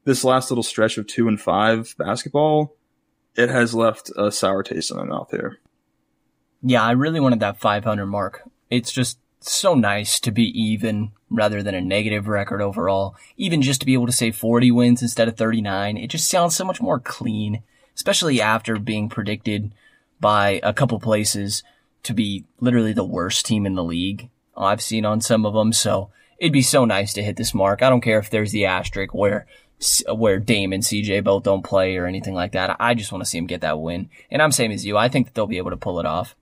this 0.05 0.25
last 0.25 0.51
little 0.51 0.63
stretch 0.63 0.99
of 0.99 1.07
two 1.07 1.29
and 1.29 1.41
five 1.41 1.95
basketball, 1.99 2.77
it 3.37 3.49
has 3.49 3.75
left 3.75 4.11
a 4.17 4.33
sour 4.33 4.63
taste 4.63 4.91
in 4.91 4.97
my 4.97 5.05
mouth 5.05 5.31
here. 5.31 5.59
Yeah, 6.63 6.83
I 6.83 6.93
really 6.93 7.21
wanted 7.21 7.41
that 7.41 7.59
500 7.59 8.07
mark. 8.07 8.43
It's 8.69 8.93
just 8.93 9.19
so 9.41 9.75
nice 9.75 10.21
to 10.21 10.31
be 10.31 10.45
even 10.45 11.13
rather 11.31 11.63
than 11.63 11.75
a 11.75 11.81
negative 11.81 12.29
record 12.29 12.61
overall. 12.61 13.17
Even 13.37 13.63
just 13.63 13.81
to 13.81 13.87
be 13.87 13.95
able 13.95 14.07
to 14.07 14.13
say 14.13 14.31
40 14.31 14.71
wins 14.71 15.03
instead 15.03 15.29
of 15.29 15.37
39, 15.37 15.97
it 15.97 16.09
just 16.09 16.29
sounds 16.29 16.55
so 16.55 16.65
much 16.65 16.81
more 16.81 17.01
clean, 17.01 17.63
especially 17.95 18.41
after 18.41 18.79
being 18.79 19.09
predicted 19.09 19.73
by 20.21 20.61
a 20.63 20.73
couple 20.73 21.01
places 21.01 21.63
to 22.03 22.15
be 22.15 22.45
literally 22.61 22.93
the 22.93 23.05
worst 23.05 23.47
team 23.47 23.67
in 23.67 23.75
the 23.75 23.85
league. 23.85 24.31
I've 24.57 24.83
seen 24.83 25.05
on 25.05 25.21
some 25.21 25.47
of 25.47 25.55
them. 25.55 25.73
So 25.73 26.11
it'd 26.39 26.53
be 26.53 26.63
so 26.63 26.85
nice 26.85 27.13
to 27.15 27.23
hit 27.23 27.37
this 27.37 27.55
mark. 27.55 27.83
I 27.83 27.89
don't 27.91 28.01
care 28.01 28.19
if 28.19 28.31
there's 28.31 28.53
the 28.53 28.67
asterisk 28.67 29.15
where 29.15 29.47
where 30.15 30.39
Dame 30.39 30.75
and 30.75 30.83
CJ 30.83 31.25
both 31.25 31.43
don't 31.43 31.65
play 31.65 31.97
or 31.97 32.05
anything 32.07 32.35
like 32.35 32.53
that. 32.53 32.77
I 32.79 32.93
just 32.93 33.13
want 33.13 33.25
to 33.25 33.31
see 33.31 33.39
him 33.39 33.47
get 33.47 33.63
that 33.63 33.81
win. 33.81 34.11
And 34.31 34.43
I'm 34.43 34.53
same 34.53 34.73
as 34.73 34.85
you. 34.85 34.99
I 34.99 35.09
think 35.09 35.27
that 35.27 35.35
they'll 35.35 35.47
be 35.47 35.59
able 35.59 35.71
to 35.71 35.77
pull 35.77 36.01
it 36.01 36.07
off. 36.07 36.37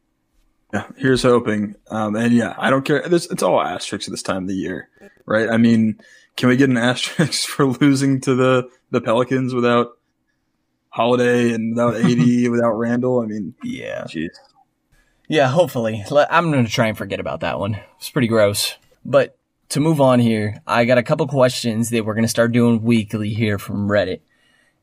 Yeah, 0.73 0.87
here's 0.97 1.23
hoping. 1.23 1.77
Um, 1.89 2.17
and 2.17 2.33
yeah, 2.33 2.55
I 2.59 2.69
don't 2.69 2.85
care. 2.85 3.09
There's, 3.09 3.27
it's 3.27 3.43
all 3.43 3.61
asterisks 3.61 4.09
this 4.09 4.23
time 4.23 4.43
of 4.43 4.49
the 4.49 4.55
year, 4.55 4.89
right? 5.25 5.49
I 5.49 5.57
mean, 5.57 6.01
can 6.37 6.49
we 6.49 6.57
get 6.57 6.69
an 6.69 6.77
asterisk 6.79 7.49
for 7.49 7.67
losing 7.67 8.21
to 8.23 8.35
the, 8.35 8.69
the 8.91 9.01
Pelicans 9.01 9.55
without 9.55 9.98
Holiday 10.99 11.53
and 11.53 11.77
without 11.77 11.95
AD, 12.05 12.51
without 12.51 12.73
Randall. 12.73 13.21
I 13.21 13.27
mean, 13.27 13.55
yeah. 13.63 14.05
Geez. 14.09 14.37
Yeah, 15.29 15.47
hopefully. 15.47 16.05
I'm 16.11 16.51
going 16.51 16.65
to 16.65 16.71
try 16.71 16.89
and 16.89 16.99
forget 16.99 17.21
about 17.21 17.41
that 17.41 17.61
one. 17.61 17.79
It's 17.99 18.11
pretty 18.11 18.27
gross. 18.27 18.75
But 19.05 19.39
to 19.69 19.79
move 19.79 20.01
on 20.01 20.19
here, 20.19 20.61
I 20.67 20.87
got 20.87 20.99
a 20.99 21.05
couple 21.05 21.29
questions 21.29 21.91
that 21.91 22.05
we're 22.05 22.15
going 22.15 22.25
to 22.25 22.29
start 22.29 22.51
doing 22.51 22.83
weekly 22.83 23.33
here 23.33 23.61
from 23.61 23.89
Reddit. 23.89 24.23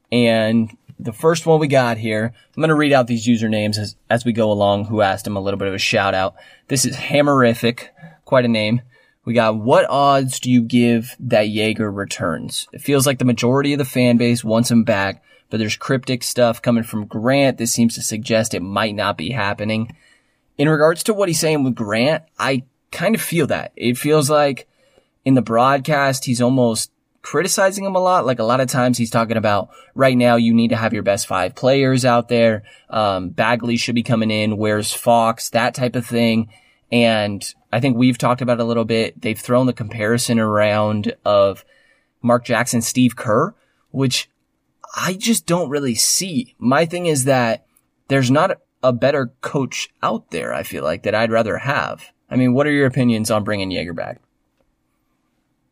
And 0.09 0.77
the 0.97 1.11
first 1.11 1.45
one 1.45 1.59
we 1.59 1.67
got 1.67 1.97
here, 1.97 2.33
I'm 2.55 2.61
going 2.61 2.69
to 2.69 2.75
read 2.75 2.93
out 2.93 3.07
these 3.07 3.27
usernames 3.27 3.77
as, 3.77 3.97
as 4.09 4.23
we 4.23 4.31
go 4.31 4.49
along 4.49 4.85
who 4.85 5.01
asked 5.01 5.27
him 5.27 5.35
a 5.35 5.41
little 5.41 5.57
bit 5.57 5.67
of 5.67 5.73
a 5.73 5.79
shout 5.79 6.13
out. 6.13 6.35
This 6.69 6.85
is 6.85 6.95
Hammerific, 6.95 7.89
quite 8.23 8.45
a 8.45 8.47
name. 8.47 8.81
We 9.25 9.33
got, 9.33 9.57
what 9.57 9.89
odds 9.89 10.39
do 10.39 10.49
you 10.49 10.61
give 10.61 11.13
that 11.19 11.47
Joerger 11.47 11.93
returns? 11.93 12.69
It 12.71 12.79
feels 12.79 13.05
like 13.05 13.19
the 13.19 13.25
majority 13.25 13.73
of 13.73 13.79
the 13.79 13.85
fan 13.85 14.15
base 14.15 14.45
wants 14.45 14.71
him 14.71 14.85
back, 14.85 15.21
but 15.49 15.57
there's 15.57 15.75
cryptic 15.75 16.23
stuff 16.23 16.61
coming 16.61 16.83
from 16.83 17.05
Grant 17.05 17.57
that 17.57 17.67
seems 17.67 17.95
to 17.95 18.01
suggest 18.01 18.53
it 18.53 18.61
might 18.61 18.95
not 18.95 19.17
be 19.17 19.31
happening. 19.31 19.95
In 20.57 20.69
regards 20.69 21.03
to 21.03 21.13
what 21.13 21.29
he's 21.29 21.39
saying 21.39 21.63
with 21.63 21.75
Grant, 21.75 22.23
I 22.39 22.63
kind 22.91 23.15
of 23.15 23.21
feel 23.21 23.47
that. 23.47 23.71
It 23.75 23.97
feels 23.97 24.29
like 24.29 24.67
in 25.23 25.33
the 25.33 25.41
broadcast, 25.41 26.25
he's 26.25 26.41
almost 26.41 26.91
criticizing 27.21 27.83
him 27.83 27.95
a 27.95 27.99
lot. 27.99 28.25
Like 28.25 28.39
a 28.39 28.43
lot 28.43 28.61
of 28.61 28.69
times 28.69 28.97
he's 28.97 29.09
talking 29.09 29.35
about 29.35 29.69
right 29.95 30.15
now 30.15 30.35
you 30.35 30.53
need 30.53 30.69
to 30.69 30.75
have 30.75 30.93
your 30.93 31.03
best 31.03 31.25
five 31.25 31.55
players 31.55 32.05
out 32.05 32.29
there. 32.29 32.63
Um, 32.89 33.29
Bagley 33.29 33.77
should 33.77 33.95
be 33.95 34.03
coming 34.03 34.31
in. 34.31 34.57
Where's 34.57 34.93
Fox? 34.93 35.49
That 35.49 35.73
type 35.73 35.95
of 35.95 36.05
thing. 36.05 36.49
And 36.91 37.43
I 37.73 37.79
think 37.79 37.97
we've 37.97 38.17
talked 38.17 38.41
about 38.41 38.59
it 38.59 38.63
a 38.63 38.65
little 38.65 38.85
bit. 38.85 39.19
They've 39.19 39.39
thrown 39.39 39.65
the 39.65 39.73
comparison 39.73 40.39
around 40.39 41.15
of 41.25 41.65
Mark 42.21 42.45
Jackson, 42.45 42.81
Steve 42.81 43.15
Kerr, 43.15 43.55
which 43.89 44.29
I 44.95 45.13
just 45.13 45.45
don't 45.45 45.69
really 45.69 45.95
see. 45.95 46.55
My 46.57 46.85
thing 46.85 47.05
is 47.05 47.25
that 47.25 47.65
there's 48.07 48.31
not 48.31 48.61
a 48.81 48.93
better 48.93 49.33
coach 49.41 49.89
out 50.01 50.31
there. 50.31 50.53
I 50.53 50.63
feel 50.63 50.83
like 50.83 51.03
that 51.03 51.13
I'd 51.13 51.31
rather 51.31 51.57
have. 51.57 52.05
I 52.29 52.37
mean, 52.37 52.53
what 52.53 52.65
are 52.65 52.71
your 52.71 52.87
opinions 52.87 53.29
on 53.29 53.43
bringing 53.43 53.69
Joerger 53.69 53.95
back? 53.95 54.21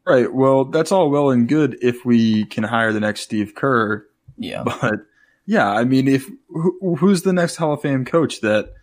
Right. 0.05 0.31
Well, 0.33 0.65
that's 0.65 0.91
all 0.91 1.09
well 1.09 1.29
and 1.29 1.47
good 1.47 1.77
if 1.81 2.03
we 2.05 2.45
can 2.45 2.65
hire 2.65 2.91
the 2.91 2.99
next 2.99 3.21
Steve 3.21 3.55
Kerr. 3.55 4.05
Yeah. 4.37 4.63
But 4.81 4.95
yeah, 5.45 5.69
I 5.69 5.83
mean, 5.83 6.07
if 6.07 6.29
who, 6.49 6.95
who's 6.97 7.23
the 7.23 7.33
next 7.33 7.57
Hall 7.57 7.73
of 7.73 7.81
Fame 7.81 8.05
coach 8.05 8.41
that 8.41 8.73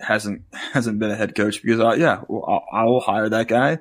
hasn't 0.00 0.42
hasn't 0.52 0.98
been 0.98 1.10
a 1.10 1.16
head 1.16 1.34
coach? 1.34 1.62
Because 1.62 1.80
uh, 1.80 1.92
yeah, 1.92 2.22
well, 2.28 2.44
I'll, 2.46 2.80
I 2.80 2.84
will 2.84 3.00
hire 3.00 3.28
that 3.28 3.48
guy. 3.48 3.78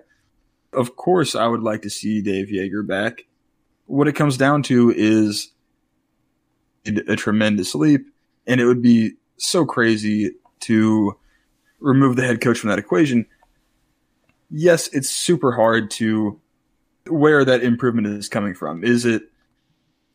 Of 0.73 0.95
course, 0.95 1.35
I 1.35 1.47
would 1.47 1.61
like 1.61 1.81
to 1.83 1.89
see 1.89 2.21
Dave 2.21 2.47
Joerger 2.47 2.85
back. 2.85 3.25
what 3.85 4.07
it 4.07 4.13
comes 4.13 4.37
down 4.37 4.63
to 4.63 4.93
is 4.95 5.51
a 6.85 7.15
tremendous 7.15 7.75
leap, 7.75 8.05
and 8.47 8.61
it 8.61 8.65
would 8.65 8.81
be 8.81 9.13
so 9.37 9.65
crazy 9.65 10.31
to 10.61 11.17
remove 11.79 12.15
the 12.15 12.25
head 12.25 12.41
coach 12.41 12.59
from 12.59 12.69
that 12.69 12.79
equation. 12.79 13.25
Yes, 14.49 14.87
it's 14.93 15.09
super 15.09 15.51
hard 15.51 15.91
to 15.91 16.39
where 17.07 17.43
that 17.45 17.63
improvement 17.63 18.07
is 18.07 18.29
coming 18.29 18.53
from. 18.53 18.83
Is 18.83 19.05
it 19.05 19.23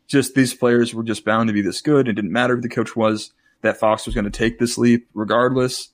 just 0.06 0.34
these 0.34 0.54
players 0.54 0.94
were 0.94 1.04
just 1.04 1.24
bound 1.24 1.48
to 1.48 1.52
be 1.52 1.62
this 1.62 1.80
good? 1.80 2.08
It 2.08 2.14
didn't 2.14 2.32
matter 2.32 2.56
who 2.56 2.62
the 2.62 2.68
coach 2.68 2.96
was, 2.96 3.32
that 3.62 3.78
Fox 3.78 4.06
was 4.06 4.14
going 4.14 4.24
to 4.24 4.30
take 4.30 4.58
this 4.58 4.78
leap 4.78 5.08
regardless, 5.14 5.90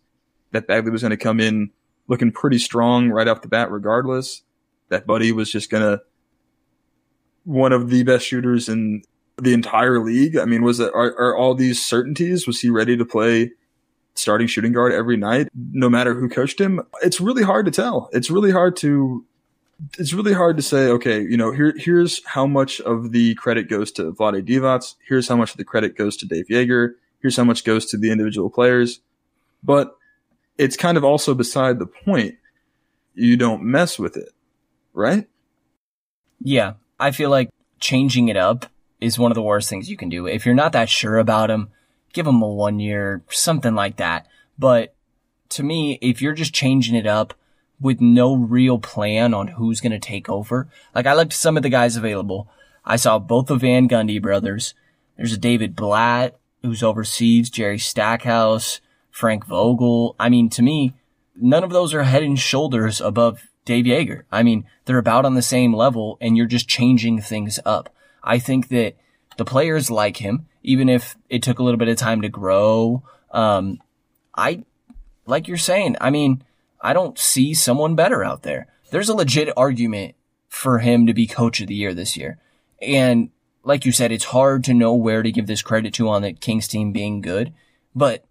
that 0.53 0.67
Bagley 0.67 0.91
was 0.91 1.03
going 1.03 1.11
to 1.11 1.17
come 1.17 1.41
in 1.41 1.71
looking 2.09 2.31
pretty 2.31 2.59
strong 2.59 3.11
right 3.11 3.29
off 3.29 3.43
the 3.43 3.49
bat 3.49 3.71
regardless, 3.71 4.43
that 4.89 5.07
Buddy 5.07 5.33
was 5.33 5.51
just 5.51 5.71
going 5.71 5.83
to 5.83 6.03
one 7.45 7.73
of 7.73 7.91
the 7.91 8.03
best 8.05 8.27
shooters 8.27 8.69
in 8.69 9.03
the 9.39 9.53
entire 9.53 10.03
league. 10.03 10.37
I 10.37 10.45
mean, 10.45 10.63
was 10.63 10.81
it, 10.81 10.91
are, 10.95 11.15
are 11.19 11.37
all 11.37 11.55
these 11.55 11.85
certainties? 11.85 12.47
Was 12.47 12.61
he 12.61 12.71
ready 12.71 12.97
to 12.97 13.05
play 13.05 13.53
starting 14.15 14.47
shooting 14.47 14.73
guard 14.73 14.93
every 14.93 15.17
night, 15.17 15.49
no 15.73 15.91
matter 15.91 16.15
who 16.15 16.29
coached 16.29 16.61
him? 16.61 16.81
It's 17.03 17.21
really 17.21 17.43
hard 17.43 17.67
to 17.67 17.73
tell. 17.73 18.09
It's 18.13 18.31
really 18.31 18.51
hard 18.51 18.77
to, 18.77 19.25
it's 19.99 20.15
really 20.15 20.33
hard 20.33 20.57
to 20.57 20.63
say, 20.63 20.89
okay, 20.89 21.21
you 21.21 21.37
know, 21.37 21.53
here, 21.53 21.75
here's 21.77 22.25
how 22.25 22.47
much 22.47 22.81
of 22.81 23.13
the 23.13 23.35
credit 23.35 23.69
goes 23.69 23.93
to 23.93 24.13
Vlade 24.13 24.47
Divac. 24.47 24.95
Here's 25.07 25.29
how 25.29 25.37
much 25.37 25.51
of 25.51 25.59
the 25.59 25.65
credit 25.65 25.97
goes 25.97 26.17
to 26.19 26.27
Dave 26.27 26.47
Joerger. 26.49 26.95
Here's 27.21 27.37
how 27.37 27.45
much 27.45 27.65
goes 27.65 27.87
to 27.87 27.99
the 27.99 28.11
individual 28.11 28.49
players. 28.49 29.01
But 29.63 29.97
it's 30.57 30.77
kind 30.77 30.97
of 30.97 31.05
also 31.05 31.35
beside 31.35 31.79
the 31.79 31.87
point. 31.87 32.37
You 33.15 33.37
don't 33.37 33.63
mess 33.63 33.99
with 33.99 34.17
it, 34.17 34.31
right? 34.95 35.29
Yeah. 36.41 36.75
I 36.99 37.11
feel 37.11 37.29
like 37.29 37.51
changing 37.81 38.29
it 38.29 38.37
up 38.39 38.67
is 39.01 39.19
one 39.19 39.31
of 39.31 39.35
the 39.35 39.43
worst 39.43 39.69
things 39.69 39.91
you 39.91 39.97
can 39.97 40.09
do. 40.09 40.27
If 40.27 40.47
you're 40.47 40.55
not 40.55 40.73
that 40.73 40.89
sure 40.89 41.19
about 41.19 41.51
him, 41.51 41.69
give 42.13 42.27
him 42.27 42.43
a 42.43 42.49
one 42.49 42.81
year, 42.81 43.23
something 43.31 43.75
like 43.75 43.97
that. 43.97 44.27
But 44.59 44.95
to 45.51 45.63
me, 45.63 45.99
if 46.01 46.23
you're 46.23 46.33
just 46.33 46.55
changing 46.55 46.95
it 46.95 47.07
up 47.07 47.35
with 47.81 48.01
no 48.01 48.35
real 48.35 48.79
plan 48.79 49.35
on 49.35 49.49
who's 49.49 49.81
going 49.81 49.93
to 49.93 49.99
take 49.99 50.29
over, 50.29 50.69
like 50.95 51.07
I 51.07 51.15
looked 51.15 51.33
at 51.33 51.39
some 51.39 51.57
of 51.57 51.63
the 51.63 51.69
guys 51.69 51.97
available. 51.97 52.49
I 52.85 52.97
saw 52.97 53.19
both 53.19 53.47
the 53.47 53.57
Van 53.57 53.89
Gundy 53.89 54.21
brothers. 54.21 54.75
There's 55.17 55.33
a 55.33 55.39
David 55.39 55.77
Blatt 55.77 56.39
who's 56.63 56.83
overseas, 56.83 57.51
Jerry 57.51 57.79
Stackhouse, 57.79 58.81
Frank 59.11 59.47
Vogel. 59.47 60.17
I 60.19 60.29
mean, 60.29 60.49
to 60.51 60.63
me, 60.63 60.95
none 61.35 61.65
of 61.65 61.71
those 61.71 61.93
are 61.95 62.05
head 62.05 62.23
and 62.23 62.39
shoulders 62.39 63.01
above 63.01 63.49
Dave 63.65 63.85
Joerger. 63.85 64.23
I 64.33 64.43
mean, 64.43 64.67
they're 64.85 64.99
about 64.99 65.25
on 65.25 65.35
the 65.35 65.43
same 65.43 65.75
level 65.75 66.17
and 66.21 66.37
you're 66.37 66.47
just 66.47 66.69
changing 66.69 67.21
things 67.21 67.59
up. 67.65 67.91
I 68.27 68.39
think 68.39 68.69
that 68.69 68.97
the 69.37 69.45
players 69.45 69.91
like 69.91 70.17
him, 70.19 70.47
even 70.63 70.89
if 70.89 71.17
it 71.31 71.43
took 71.43 71.59
a 71.59 71.63
little 71.63 71.79
bit 71.79 71.89
of 71.89 71.97
time 71.97 72.23
to 72.23 72.29
grow. 72.29 73.03
Um, 73.31 73.81
I, 74.35 74.65
like 75.25 75.49
you're 75.49 75.57
saying, 75.57 75.97
I 76.01 76.11
mean, 76.11 76.43
I 76.81 76.93
don't 76.93 77.19
see 77.19 77.55
someone 77.55 77.95
better 77.95 78.25
out 78.25 78.43
there. 78.43 78.67
There's 78.91 79.09
a 79.09 79.15
legit 79.15 79.53
argument 79.57 80.15
for 80.49 80.79
him 80.79 81.07
to 81.07 81.15
be 81.15 81.27
coach 81.27 81.61
of 81.61 81.69
the 81.69 81.75
year 81.75 81.95
this 81.95 82.17
year. 82.17 82.39
And 82.83 83.31
like 83.63 83.85
you 83.85 83.93
said, 83.93 84.13
it's 84.13 84.25
hard 84.27 84.65
to 84.65 84.75
know 84.75 84.95
where 84.95 85.23
to 85.23 85.33
give 85.33 85.47
this 85.47 85.63
credit 85.63 85.95
to 85.95 86.09
on 86.09 86.23
the 86.23 86.33
Kings 86.33 86.69
team 86.69 86.93
being 86.93 87.21
good, 87.21 87.53
but 87.95 88.25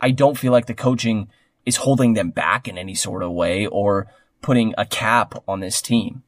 I 0.00 0.10
don't 0.10 0.38
feel 0.38 0.52
like 0.52 0.66
the 0.66 0.74
coaching 0.74 1.28
is 1.64 1.76
holding 1.76 2.14
them 2.14 2.30
back 2.30 2.68
in 2.68 2.76
any 2.76 2.94
sort 2.94 3.22
of 3.22 3.30
way 3.30 3.66
or 3.66 4.08
putting 4.42 4.74
a 4.76 4.84
cap 4.84 5.34
on 5.46 5.60
this 5.60 5.80
team. 5.80 6.22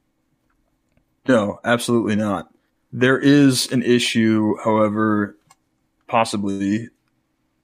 No, 1.27 1.59
absolutely 1.65 2.17
not. 2.17 2.54
There 2.97 3.19
is 3.19 3.73
an 3.73 3.83
issue, 3.83 4.55
however, 4.63 5.37
possibly 6.07 6.91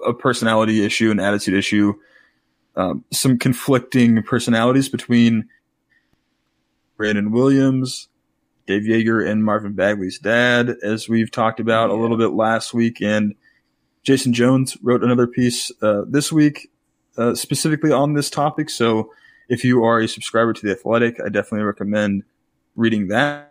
a 0.04 0.12
personality 0.12 0.84
issue, 0.84 1.12
an 1.12 1.20
attitude 1.20 1.54
issue, 1.54 1.94
um, 2.74 3.04
some 3.12 3.38
conflicting 3.38 4.24
personalities 4.24 4.88
between 4.88 5.48
Brandon 6.96 7.30
Williams, 7.30 8.08
Dave 8.66 8.82
Joerger, 8.82 9.24
and 9.24 9.44
Marvin 9.44 9.72
Bagley's 9.72 10.18
dad, 10.18 10.74
as 10.82 11.08
we've 11.08 11.30
talked 11.30 11.60
about 11.60 11.90
a 11.90 11.94
little 11.94 12.16
bit 12.16 12.32
last 12.32 12.74
week. 12.74 13.00
And 13.00 13.36
Jason 14.02 14.32
Jones 14.32 14.76
wrote 14.82 15.04
another 15.04 15.28
piece 15.28 15.70
uh, 15.80 16.02
this 16.08 16.32
week 16.32 16.72
uh, 17.16 17.36
specifically 17.36 17.92
on 17.92 18.14
this 18.14 18.30
topic. 18.30 18.68
So 18.68 19.12
if 19.48 19.62
you 19.62 19.84
are 19.84 20.00
a 20.00 20.08
subscriber 20.08 20.54
to 20.54 20.66
the 20.66 20.72
Athletic, 20.72 21.20
I 21.24 21.28
definitely 21.28 21.66
recommend 21.66 22.24
reading 22.74 23.06
that 23.08 23.49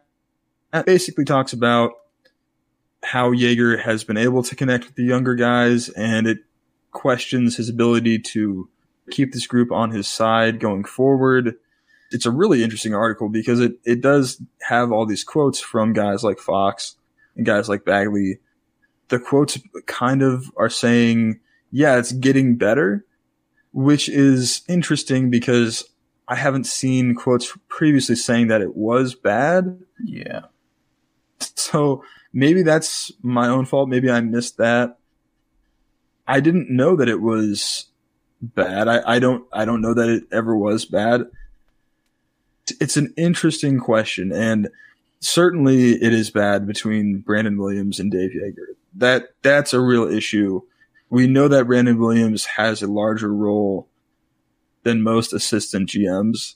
that 0.72 0.86
basically 0.86 1.26
talks 1.26 1.54
about 1.54 1.92
how 3.04 3.32
Joerger 3.32 3.82
has 3.82 4.04
been 4.04 4.18
able 4.18 4.44
to 4.44 4.56
connect 4.56 4.86
with 4.86 4.96
the 4.96 5.04
younger 5.04 5.36
guys 5.36 5.90
and 5.90 6.28
it 6.28 6.40
questions 6.92 7.58
his 7.58 7.70
ability 7.70 8.20
to 8.20 8.70
keep 9.12 9.34
this 9.34 9.48
group 9.48 9.72
on 9.72 9.92
his 9.92 10.08
side 10.08 10.60
going 10.60 10.84
forward. 10.84 11.56
It's 12.12 12.26
a 12.26 12.32
really 12.32 12.64
interesting 12.64 12.94
article 12.94 13.30
because 13.30 13.60
it, 13.60 13.74
it 13.86 14.02
does 14.02 14.42
have 14.68 14.92
all 14.92 15.06
these 15.06 15.24
quotes 15.24 15.60
from 15.60 15.94
guys 15.94 16.24
like 16.24 16.40
Fox 16.40 16.96
and 17.36 17.46
guys 17.46 17.70
like 17.70 17.86
Bagley. 17.86 18.40
The 19.10 19.20
quotes 19.20 19.60
kind 19.86 20.22
of 20.22 20.52
are 20.58 20.70
saying, 20.70 21.40
yeah, 21.72 21.98
it's 21.98 22.12
getting 22.12 22.58
better, 22.58 23.06
which 23.72 24.10
is 24.10 24.62
interesting 24.68 25.30
because 25.30 25.88
I 26.28 26.36
haven't 26.36 26.66
seen 26.66 27.16
quotes 27.16 27.58
previously 27.68 28.16
saying 28.16 28.48
that 28.48 28.62
it 28.62 28.76
was 28.76 29.16
bad. 29.16 29.80
Yeah. 30.04 30.42
So 31.56 32.04
maybe 32.34 32.64
that's 32.64 33.12
my 33.22 33.48
own 33.48 33.66
fault. 33.66 33.90
Maybe 33.90 34.10
I 34.10 34.22
missed 34.22 34.58
that. 34.58 34.98
I 36.28 36.40
didn't 36.40 36.70
know 36.70 36.96
that 36.96 37.10
it 37.10 37.22
was 37.22 37.88
bad. 38.42 38.88
I, 38.88 39.02
I 39.16 39.20
don't, 39.20 39.46
I 39.52 39.66
don't 39.66 39.82
know 39.82 39.94
that 39.94 40.10
it 40.10 40.24
ever 40.32 40.56
was 40.56 40.86
bad. 40.86 41.26
It's 42.80 42.98
an 42.98 43.14
interesting 43.18 43.80
question 43.80 44.32
and 44.32 44.70
certainly 45.20 45.94
it 45.94 46.14
is 46.14 46.30
bad 46.30 46.68
between 46.68 47.20
Brandon 47.20 47.58
Williams 47.58 48.00
and 48.00 48.12
Dave 48.12 48.32
Joerger. 48.32 48.76
That, 48.96 49.34
that's 49.42 49.74
a 49.74 49.80
real 49.80 50.08
issue. 50.08 50.62
We 51.10 51.28
know 51.28 51.48
that 51.48 51.66
Brandon 51.66 51.98
Williams 51.98 52.46
has 52.46 52.82
a 52.82 52.88
larger 52.88 53.34
role 53.34 53.88
than 54.84 55.02
most 55.02 55.34
assistant 55.34 55.90
GMs. 55.90 56.56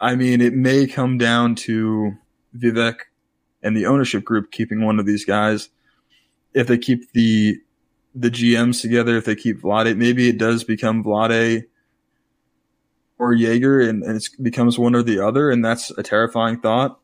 I 0.00 0.16
mean, 0.16 0.40
it 0.40 0.54
may 0.54 0.86
come 0.86 1.18
down 1.18 1.54
to 1.56 2.16
Vivek 2.56 2.98
and 3.62 3.76
the 3.76 3.86
ownership 3.86 4.24
group 4.24 4.50
keeping 4.50 4.84
one 4.84 4.98
of 4.98 5.06
these 5.06 5.24
guys. 5.24 5.68
If 6.54 6.66
they 6.66 6.78
keep 6.78 7.12
the 7.12 7.58
the 8.14 8.30
GMs 8.30 8.80
together, 8.80 9.16
if 9.16 9.24
they 9.24 9.36
keep 9.36 9.60
Vlade, 9.60 9.96
maybe 9.96 10.28
it 10.28 10.38
does 10.38 10.64
become 10.64 11.04
Vlade 11.04 11.64
or 13.18 13.34
Joerger 13.34 13.88
and, 13.88 14.02
and 14.02 14.16
it 14.16 14.28
becomes 14.42 14.78
one 14.78 14.94
or 14.94 15.02
the 15.02 15.24
other, 15.24 15.50
and 15.50 15.64
that's 15.64 15.90
a 15.92 16.02
terrifying 16.02 16.60
thought. 16.60 16.98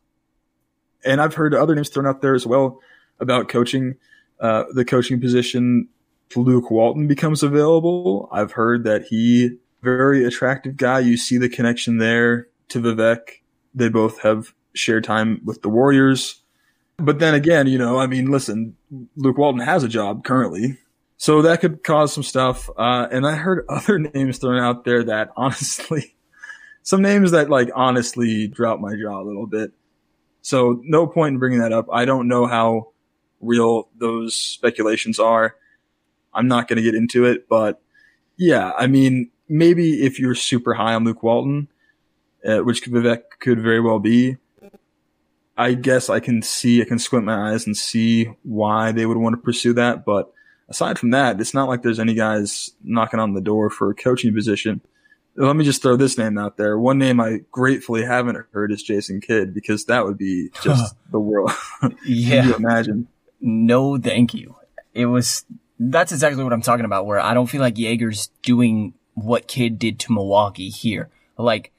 And 1.03 1.21
I've 1.21 1.35
heard 1.35 1.53
other 1.53 1.75
names 1.75 1.89
thrown 1.89 2.07
out 2.07 2.21
there 2.21 2.33
as 2.33 2.47
well 2.47 2.79
about 3.19 3.49
coaching, 3.49 3.95
uh, 4.39 4.63
the 4.73 4.83
coaching 4.85 5.21
position. 5.21 5.87
Luke 6.35 6.71
Walton 6.71 7.07
becomes 7.07 7.43
available. 7.43 8.27
I've 8.31 8.53
heard 8.53 8.83
that 8.83 9.05
he 9.05 9.57
very 9.85 10.25
attractive 10.25 10.75
guy. 10.75 10.99
You 10.99 11.15
see 11.15 11.37
the 11.37 11.47
connection 11.47 11.99
there 11.99 12.47
to 12.69 12.81
Vivek. 12.81 13.41
They 13.73 13.87
both 13.87 14.19
have 14.21 14.53
shared 14.73 15.03
time 15.03 15.39
with 15.45 15.61
the 15.61 15.69
Warriors. 15.69 16.41
But 16.97 17.19
then 17.19 17.33
again, 17.33 17.67
you 17.67 17.77
know, 17.77 17.97
I 17.99 18.07
mean, 18.07 18.31
listen, 18.31 18.77
Luke 19.15 19.37
Walton 19.37 19.61
has 19.61 19.83
a 19.83 19.89
job 19.89 20.23
currently. 20.23 20.77
So 21.17 21.41
that 21.43 21.61
could 21.61 21.83
cause 21.83 22.13
some 22.13 22.23
stuff. 22.23 22.69
Uh, 22.77 23.07
and 23.11 23.25
I 23.25 23.35
heard 23.35 23.65
other 23.69 23.99
names 23.99 24.37
thrown 24.37 24.61
out 24.61 24.85
there 24.85 25.03
that 25.03 25.31
honestly, 25.35 26.15
some 26.83 27.01
names 27.01 27.31
that 27.31 27.49
like 27.49 27.69
honestly 27.75 28.47
drop 28.47 28.79
my 28.79 28.95
jaw 28.95 29.21
a 29.21 29.23
little 29.23 29.47
bit. 29.47 29.71
So 30.41 30.79
no 30.83 31.07
point 31.07 31.33
in 31.33 31.39
bringing 31.39 31.59
that 31.59 31.73
up. 31.73 31.87
I 31.91 32.05
don't 32.05 32.27
know 32.27 32.45
how 32.45 32.89
real 33.41 33.89
those 33.97 34.35
speculations 34.35 35.19
are. 35.19 35.55
I'm 36.33 36.47
not 36.47 36.67
going 36.67 36.77
to 36.77 36.83
get 36.83 36.95
into 36.95 37.25
it, 37.25 37.47
but 37.47 37.81
yeah, 38.37 38.71
I 38.77 38.87
mean, 38.87 39.31
maybe 39.47 40.05
if 40.05 40.19
you're 40.19 40.35
super 40.35 40.73
high 40.73 40.93
on 40.93 41.03
Luke 41.03 41.23
Walton, 41.23 41.69
uh, 42.45 42.59
which 42.59 42.83
Vivek 42.83 43.23
could 43.39 43.59
very 43.59 43.79
well 43.79 43.99
be, 43.99 44.37
I 45.57 45.73
guess 45.73 46.09
I 46.09 46.19
can 46.19 46.41
see, 46.41 46.81
I 46.81 46.85
can 46.85 46.99
squint 46.99 47.25
my 47.25 47.51
eyes 47.51 47.65
and 47.65 47.77
see 47.77 48.25
why 48.43 48.91
they 48.91 49.05
would 49.05 49.17
want 49.17 49.33
to 49.33 49.41
pursue 49.41 49.73
that. 49.73 50.05
But 50.05 50.31
aside 50.67 50.99
from 50.99 51.11
that, 51.11 51.39
it's 51.39 51.53
not 51.53 51.69
like 51.69 51.81
there's 51.81 51.99
any 51.99 52.13
guys 52.13 52.71
knocking 52.83 53.19
on 53.19 53.33
the 53.33 53.41
door 53.41 53.69
for 53.69 53.89
a 53.89 53.95
coaching 53.95 54.33
position. 54.33 54.81
Let 55.37 55.55
me 55.55 55.65
just 55.65 55.81
throw 55.81 55.95
this 55.95 56.17
name 56.17 56.37
out 56.37 56.57
there. 56.57 56.77
One 56.77 56.97
name 56.97 57.19
I 57.19 57.39
gratefully 57.51 58.05
haven't 58.05 58.45
heard 58.51 58.71
is 58.71 58.83
Jason 58.83 59.21
Kidd 59.21 59.53
because 59.53 59.85
that 59.85 60.05
would 60.05 60.17
be 60.17 60.49
just 60.61 60.95
the 61.11 61.19
world. 61.19 61.51
yeah. 62.05 62.45
You 62.45 62.55
imagine? 62.55 63.07
No, 63.41 63.97
thank 63.97 64.33
you. 64.33 64.55
It 64.93 65.05
was, 65.07 65.45
that's 65.77 66.11
exactly 66.11 66.43
what 66.43 66.53
I'm 66.53 66.61
talking 66.61 66.85
about 66.85 67.05
where 67.05 67.19
I 67.19 67.33
don't 67.33 67.47
feel 67.47 67.61
like 67.61 67.75
Joerger's 67.75 68.27
doing 68.41 68.93
what 69.13 69.47
Kidd 69.47 69.77
did 69.79 69.99
to 69.99 70.13
Milwaukee 70.13 70.69
here. 70.69 71.09
Like, 71.37 71.71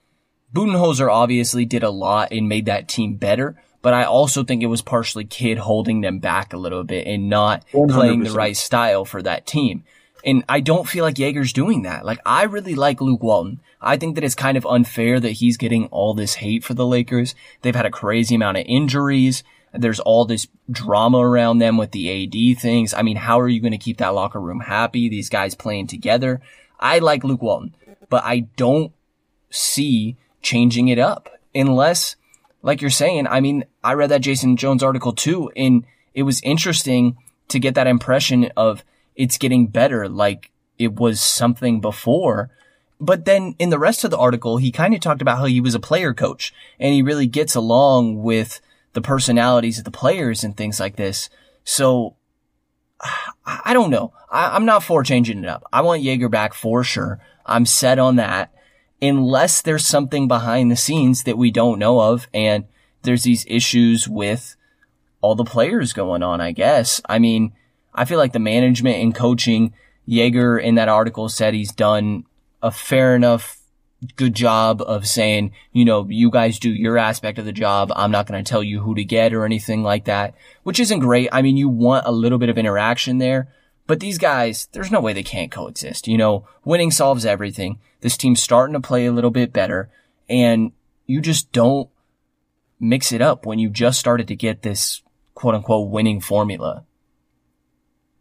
Budenholzer 0.55 1.11
obviously 1.11 1.65
did 1.65 1.83
a 1.83 1.91
lot 1.91 2.33
and 2.33 2.49
made 2.49 2.67
that 2.67 2.89
team 2.89 3.17
better, 3.17 3.61
but 3.83 3.95
I 3.95 4.05
also 4.05 4.45
think 4.45 4.63
it 4.63 4.67
was 4.67 4.83
partially 4.83 5.25
Kidd 5.25 5.59
holding 5.59 6.01
them 6.01 6.19
back 6.19 6.53
a 6.53 6.59
little 6.59 6.85
bit 6.85 7.07
and 7.07 7.29
not 7.29 7.65
100%. 7.73 7.91
playing 7.91 8.23
the 8.25 8.33
right 8.33 8.57
style 8.57 9.05
for 9.05 9.23
that 9.23 9.47
team. 9.47 9.85
And 10.25 10.45
I 10.49 10.61
don't 10.61 10.89
feel 10.89 11.05
like 11.05 11.15
Joerger's 11.15 11.53
doing 11.53 11.83
that. 11.83 12.05
Like, 12.05 12.19
I 12.27 12.45
really 12.45 12.75
like 12.75 13.01
Luke 13.01 13.23
Walton. 13.23 13.61
I 13.81 13.97
think 13.97 14.17
that 14.17 14.25
it's 14.25 14.35
kind 14.35 14.57
of 14.57 14.67
unfair 14.67 15.21
that 15.21 15.31
he's 15.33 15.57
getting 15.57 15.87
all 15.87 16.15
this 16.15 16.35
hate 16.35 16.65
for 16.65 16.75
the 16.75 16.87
Lakers. 16.87 17.35
They've 17.63 17.77
had 17.77 17.87
a 17.87 17.91
crazy 17.91 18.35
amount 18.35 18.57
of 18.57 18.65
injuries. 18.67 19.45
There's 19.73 20.01
all 20.01 20.25
this 20.25 20.49
drama 20.71 21.19
around 21.19 21.59
them 21.59 21.77
with 21.77 21.93
the 21.93 22.25
AD 22.25 22.59
things. 22.59 22.95
I 22.95 23.03
mean, 23.03 23.17
how 23.17 23.39
are 23.39 23.49
you 23.49 23.61
going 23.61 23.73
to 23.73 23.79
keep 23.79 23.99
that 23.99 24.15
locker 24.15 24.41
room 24.41 24.61
happy? 24.61 25.09
These 25.09 25.29
guys 25.29 25.55
playing 25.55 25.87
together. 25.87 26.41
I 26.81 26.99
like 26.99 27.25
Luke 27.25 27.43
Walton, 27.43 27.75
but 28.09 28.25
I 28.25 28.41
don't 28.57 28.93
see 29.51 30.17
changing 30.43 30.89
it 30.89 30.99
up 30.99 31.29
unless, 31.55 32.17
like 32.63 32.81
you're 32.81 32.91
saying, 32.91 33.27
I 33.27 33.41
mean, 33.41 33.65
I 33.85 33.95
read 33.95 34.11
that 34.11 34.23
Jason 34.23 34.57
Jones 34.57 34.83
article 34.83 35.13
too, 35.13 35.51
and 35.57 35.85
it 36.15 36.25
was 36.25 36.41
interesting 36.43 37.17
to 37.49 37.59
get 37.59 37.75
that 37.75 37.87
impression 37.87 38.51
of 38.57 38.85
it's 39.15 39.39
getting 39.39 39.67
better, 39.69 40.09
like 40.09 40.51
it 40.79 40.95
was 40.95 41.21
something 41.21 41.81
before. 41.81 42.51
But 43.01 43.25
then 43.25 43.55
in 43.59 43.71
the 43.71 43.79
rest 43.79 44.05
of 44.05 44.11
the 44.11 44.19
article, 44.19 44.57
he 44.57 44.73
kind 44.73 44.95
of 44.95 45.01
talked 45.01 45.23
about 45.23 45.39
how 45.39 45.45
he 45.45 45.61
was 45.61 45.75
a 45.75 45.81
player 45.81 46.15
coach 46.15 46.53
and 46.81 46.95
he 46.95 47.03
really 47.03 47.27
gets 47.27 47.55
along 47.55 48.23
with 48.23 48.61
the 48.95 49.03
personalities 49.03 49.79
of 49.79 49.85
the 49.85 49.91
players 49.91 50.43
and 50.43 50.57
things 50.57 50.81
like 50.81 50.97
this. 50.97 51.29
So 51.65 52.17
I 53.47 53.75
don't 53.75 53.91
know. 53.91 54.13
I, 54.31 54.57
am 54.57 54.65
not 54.65 54.83
for 54.83 55.03
changing 55.03 55.45
it 55.45 55.49
up. 55.49 55.65
I 55.73 55.83
want 55.83 56.03
Joerger 56.03 56.31
back 56.31 56.55
for 56.55 56.83
sure. 56.83 57.21
I'm 57.45 57.67
set 57.67 57.99
on 57.99 58.17
that 58.17 58.53
unless 59.01 59.63
there's 59.63 59.87
something 59.87 60.29
behind 60.29 60.71
the 60.71 60.77
scenes 60.77 61.25
that 61.25 61.39
we 61.39 61.51
don't 61.51 61.79
know 61.79 62.01
of 62.01 62.29
and 62.33 62.65
there's 63.03 63.23
these 63.23 63.45
issues 63.49 64.09
with 64.09 64.57
all 65.21 65.35
the 65.35 65.45
players 65.45 65.93
going 65.93 66.23
on, 66.23 66.41
I 66.41 66.53
guess. 66.53 67.01
I 67.09 67.19
mean, 67.19 67.53
I 67.95 68.05
feel 68.05 68.19
like 68.19 68.33
the 68.33 68.39
management 68.39 68.97
and 68.97 69.15
coaching, 69.15 69.73
Joerger 70.09 70.63
in 70.63 70.77
that 70.77 70.89
article 70.89 71.29
said 71.29 71.55
he's 71.55 71.73
done 71.73 72.25
a 72.63 72.71
fair 72.71 73.15
enough 73.15 73.61
good 74.17 74.35
job 74.35 74.83
of 74.83 75.07
saying, 75.07 75.53
you 75.73 75.85
know, 75.85 76.07
you 76.09 76.31
guys 76.31 76.59
do 76.59 76.71
your 76.71 76.99
aspect 76.99 77.39
of 77.39 77.45
the 77.45 77.53
job. 77.53 77.91
I'm 77.97 78.11
not 78.11 78.27
going 78.27 78.43
to 78.43 78.49
tell 78.49 78.63
you 78.63 78.81
who 78.81 78.95
to 78.95 79.05
get 79.05 79.33
or 79.33 79.45
anything 79.45 79.83
like 79.83 80.05
that, 80.05 80.35
which 80.63 80.81
isn't 80.81 81.01
great. 81.01 81.29
I 81.33 81.43
mean, 81.43 81.57
you 81.57 81.69
want 81.69 82.07
a 82.07 82.13
little 82.13 82.39
bit 82.39 82.49
of 82.49 82.59
interaction 82.59 83.19
there, 83.19 83.49
but 83.87 84.01
these 84.01 84.19
guys, 84.19 84.69
there's 84.73 84.91
no 84.91 85.01
way 85.01 85.13
they 85.13 85.23
can't 85.23 85.51
coexist. 85.51 86.09
You 86.09 86.19
know, 86.19 86.47
winning 86.65 86.91
solves 86.91 87.25
everything. 87.25 87.79
This 88.01 88.17
team's 88.17 88.43
starting 88.43 88.75
to 88.75 88.81
play 88.81 89.07
a 89.07 89.13
little 89.13 89.31
bit 89.31 89.53
better 89.53 89.91
and 90.29 90.73
you 91.07 91.21
just 91.21 91.53
don't 91.53 91.89
mix 92.81 93.13
it 93.13 93.23
up 93.23 93.47
when 93.47 93.59
you 93.59 93.71
just 93.71 93.99
started 93.99 94.29
to 94.29 94.37
get 94.37 94.63
this 94.63 95.03
quote 95.35 95.55
unquote 95.55 95.91
winning 95.91 96.21
formula. 96.21 96.85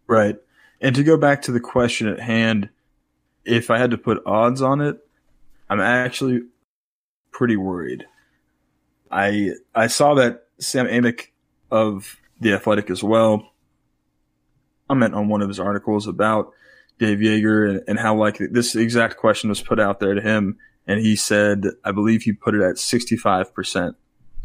Right. 0.08 0.38
And 0.82 0.96
to 0.96 1.04
go 1.04 1.18
back 1.18 1.42
to 1.44 1.52
the 1.52 1.60
question 1.60 2.08
at 2.08 2.20
hand, 2.20 2.70
if 3.44 3.70
I 3.70 3.78
had 3.78 3.92
to 3.92 3.98
put 3.98 4.22
odds 4.26 4.62
on 4.62 4.82
it, 4.82 5.00
I'm 5.70 5.80
actually 5.80 6.42
pretty 7.32 7.58
worried. 7.58 8.06
I 9.10 9.52
I 9.74 9.88
saw 9.88 10.16
that 10.16 10.46
Sam 10.60 10.86
Amick 10.88 11.28
of 11.72 12.18
the 12.40 12.54
Athletic 12.54 12.90
as 12.90 13.04
well. 13.04 13.52
I 14.90 14.94
meant 14.94 15.16
on 15.16 15.28
one 15.28 15.42
of 15.42 15.48
his 15.48 15.60
articles 15.60 16.08
about 16.08 16.52
Dave 17.00 17.20
Joerger 17.20 17.70
and, 17.70 17.82
and 17.88 18.00
how 18.00 18.16
like 18.16 18.38
this 18.52 18.76
exact 18.76 19.18
question 19.18 19.50
was 19.50 19.62
put 19.62 19.80
out 19.80 20.00
there 20.00 20.14
to 20.14 20.22
him, 20.22 20.58
and 20.88 21.00
he 21.00 21.16
said, 21.16 21.66
I 21.84 21.92
believe 21.92 22.24
he 22.24 22.34
put 22.34 22.56
it 22.56 22.62
at 22.62 22.78
65 22.78 23.54
percent 23.54 23.96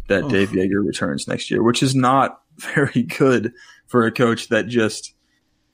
that 0.08 0.28
Dave 0.28 0.50
Joerger 0.50 0.84
returns 0.84 1.28
next 1.28 1.50
year, 1.50 1.62
which 1.62 1.82
is 1.82 1.94
not 1.94 2.40
very 2.56 3.02
good 3.02 3.52
for 3.86 4.06
a 4.06 4.12
coach 4.12 4.48
that 4.48 4.66
just 4.66 5.14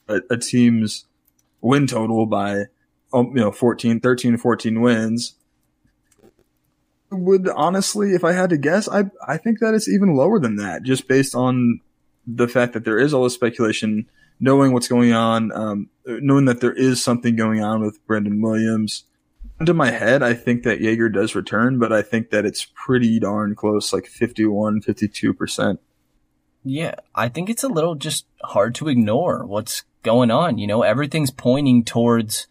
a, 0.08 0.20
a 0.30 0.36
team's 0.36 1.06
win 1.60 1.86
total 1.86 2.26
by 2.26 2.64
um, 3.12 3.28
you 3.28 3.42
know 3.42 3.52
14 3.52 4.00
13 4.00 4.36
14 4.36 4.80
wins. 4.80 5.34
Would 7.10 7.48
honestly 7.48 8.14
if 8.14 8.24
i 8.24 8.32
had 8.32 8.50
to 8.50 8.58
guess 8.58 8.88
i 8.88 9.04
i 9.26 9.36
think 9.36 9.60
that 9.60 9.74
it's 9.74 9.88
even 9.88 10.16
lower 10.16 10.40
than 10.40 10.56
that 10.56 10.82
just 10.82 11.06
based 11.06 11.36
on 11.36 11.80
the 12.26 12.48
fact 12.48 12.72
that 12.72 12.84
there 12.84 12.98
is 12.98 13.14
all 13.14 13.22
this 13.22 13.34
speculation 13.34 14.08
knowing 14.40 14.72
what's 14.72 14.88
going 14.88 15.12
on 15.12 15.52
um, 15.52 15.88
knowing 16.06 16.44
that 16.44 16.60
there 16.60 16.72
is 16.72 17.02
something 17.02 17.36
going 17.36 17.62
on 17.62 17.80
with 17.80 18.04
Brandon 18.06 18.40
Williams 18.40 19.04
into 19.58 19.72
my 19.72 19.90
head 19.90 20.22
i 20.22 20.34
think 20.34 20.64
that 20.64 20.80
Joerger 20.80 21.10
does 21.10 21.34
return 21.34 21.78
but 21.78 21.90
i 21.90 22.02
think 22.02 22.28
that 22.28 22.44
it's 22.44 22.66
pretty 22.74 23.18
darn 23.18 23.54
close 23.54 23.90
like 23.90 24.06
51 24.06 24.82
52% 24.82 25.78
yeah 26.62 26.94
i 27.14 27.28
think 27.28 27.48
it's 27.48 27.64
a 27.64 27.68
little 27.68 27.94
just 27.94 28.26
hard 28.42 28.74
to 28.74 28.88
ignore 28.88 29.46
what's 29.46 29.84
going 30.02 30.30
on 30.30 30.58
you 30.58 30.66
know 30.66 30.82
everything's 30.82 31.30
pointing 31.30 31.84
towards 31.84 32.48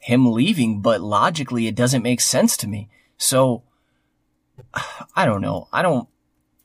him 0.00 0.32
leaving, 0.32 0.80
but 0.80 1.00
logically 1.00 1.66
it 1.66 1.74
doesn't 1.74 2.02
make 2.02 2.20
sense 2.20 2.56
to 2.56 2.66
me. 2.66 2.88
So 3.16 3.62
I 5.14 5.26
don't 5.26 5.42
know. 5.42 5.68
I 5.72 5.82
don't 5.82 6.08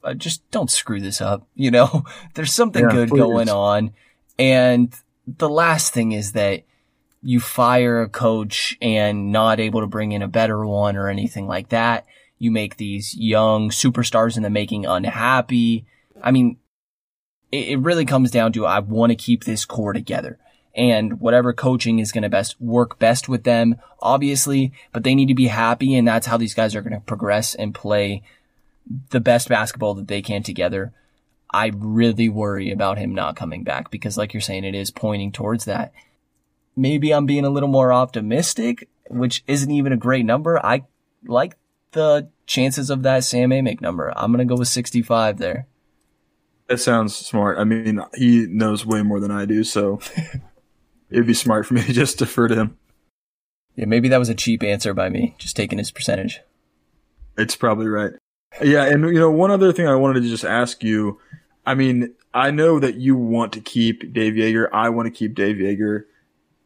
I 0.04 0.13
just 0.13 0.50
don't 0.52 0.72
screw 0.72 1.02
this 1.02 1.22
up. 1.22 1.48
You 1.54 1.70
know, 1.70 2.06
there's 2.34 2.54
something 2.54 2.86
yeah, 2.86 2.91
good 2.91 3.10
please. 3.10 3.20
going 3.20 3.50
on. 3.50 3.94
And 4.38 4.93
the 5.28 5.50
last 5.50 5.93
thing 5.93 6.12
is 6.12 6.34
that 6.34 6.63
you 7.21 7.39
fire 7.39 8.02
a 8.02 8.10
coach 8.10 8.78
and 8.82 9.32
not 9.32 9.60
able 9.60 9.82
to 9.82 9.88
bring 9.88 10.12
in 10.12 10.21
a 10.21 10.28
better 10.28 10.65
one 10.65 10.95
or 10.95 11.10
anything 11.10 11.48
like 11.48 11.69
that. 11.69 12.06
You 12.38 12.52
make 12.52 12.78
these 12.78 13.15
young 13.15 13.69
superstars 13.69 14.38
in 14.38 14.43
the 14.43 14.50
making 14.50 14.86
unhappy. 14.86 15.86
I 16.21 16.32
mean, 16.32 16.58
it, 17.52 17.69
it 17.69 17.80
really 17.80 18.06
comes 18.06 18.30
down 18.30 18.54
to 18.54 18.65
I 18.65 18.80
want 18.80 19.12
to 19.12 19.15
keep 19.15 19.43
this 19.43 19.65
core 19.65 19.93
together 19.93 20.38
and 20.76 21.19
whatever 21.19 21.54
coaching 21.54 22.00
is 22.00 22.12
going 22.12 22.24
to 22.24 22.30
best 22.30 22.60
work 22.60 23.00
best 23.00 23.30
with 23.30 23.43
them, 23.43 23.78
obviously, 24.02 24.74
but 24.91 25.04
they 25.04 25.15
need 25.15 25.28
to 25.28 25.34
be 25.34 25.48
happy. 25.48 25.95
And 25.95 26.08
that's 26.08 26.28
how 26.28 26.38
these 26.38 26.54
guys 26.54 26.76
are 26.76 26.82
going 26.82 26.93
to 26.93 27.00
progress 27.00 27.56
and 27.56 27.74
play 27.74 28.24
the 29.10 29.21
best 29.21 29.48
basketball 29.48 29.93
that 29.95 30.08
they 30.08 30.21
can 30.21 30.43
together. 30.43 30.93
I 31.56 31.72
really 31.74 32.28
worry 32.28 32.70
about 32.70 32.98
him 32.98 33.15
not 33.15 33.38
coming 33.38 33.63
back 33.63 33.89
because 33.89 34.18
like 34.18 34.34
you're 34.34 34.41
saying, 34.41 34.65
it 34.65 34.76
is 34.76 34.91
pointing 34.91 35.32
towards 35.32 35.63
that. 35.63 35.94
Maybe 36.76 37.13
I'm 37.13 37.26
being 37.26 37.46
a 37.46 37.50
little 37.50 37.70
more 37.70 37.94
optimistic, 37.94 38.89
which 39.10 39.41
isn't 39.48 39.72
even 39.72 39.94
a 39.94 39.98
great 39.98 40.26
number. 40.26 40.63
I 40.63 40.84
like 41.24 41.56
the 41.94 42.28
chances 42.46 42.89
of 42.89 43.04
that 43.04 43.24
Sam 43.24 43.52
Amick 43.52 43.80
number. 43.80 44.12
I'm 44.18 44.34
going 44.34 44.46
to 44.46 44.54
go 44.54 44.60
with 44.60 44.68
65 44.68 45.38
there. 45.38 45.65
That 46.68 46.82
sounds 46.82 47.15
smart. 47.15 47.58
I 47.58 47.63
mean, 47.63 48.02
he 48.15 48.48
knows 48.48 48.86
way 48.86 49.02
more 49.02 49.22
than 49.22 49.32
I 49.32 49.46
do, 49.46 49.63
so 49.63 50.02
it'd 51.10 51.26
be 51.26 51.34
smart 51.34 51.65
for 51.65 51.76
me 51.76 51.84
to 51.84 51.94
just 51.94 52.18
defer 52.18 52.50
to 52.50 52.56
him. 52.56 52.78
Yeah, 53.78 53.86
maybe 53.86 54.10
that 54.10 54.18
was 54.18 54.28
a 54.28 54.36
cheap 54.36 54.62
answer 54.62 54.94
by 54.94 55.08
me, 55.08 55.36
just 55.38 55.56
taking 55.56 55.78
his 55.78 55.91
percentage. 55.91 56.41
It's 57.38 57.56
probably 57.56 57.88
right. 57.88 58.12
Yeah, 58.62 58.84
and 58.84 59.04
you 59.06 59.20
know, 59.20 59.32
one 59.32 59.52
other 59.52 59.72
thing 59.72 59.88
I 59.88 59.96
wanted 59.96 60.24
to 60.24 60.30
just 60.30 60.44
ask 60.44 60.84
you. 60.84 61.22
I 61.65 61.75
mean, 61.75 62.13
I 62.34 62.51
know 62.51 62.80
that 62.80 62.95
you 62.95 63.15
want 63.15 63.54
to 63.54 63.62
keep 63.62 64.13
Dave 64.13 64.34
Joerger. 64.34 64.69
I 64.71 64.89
want 64.89 65.08
to 65.08 65.12
keep 65.12 65.36
Dave 65.36 65.56
Joerger. 65.56 66.06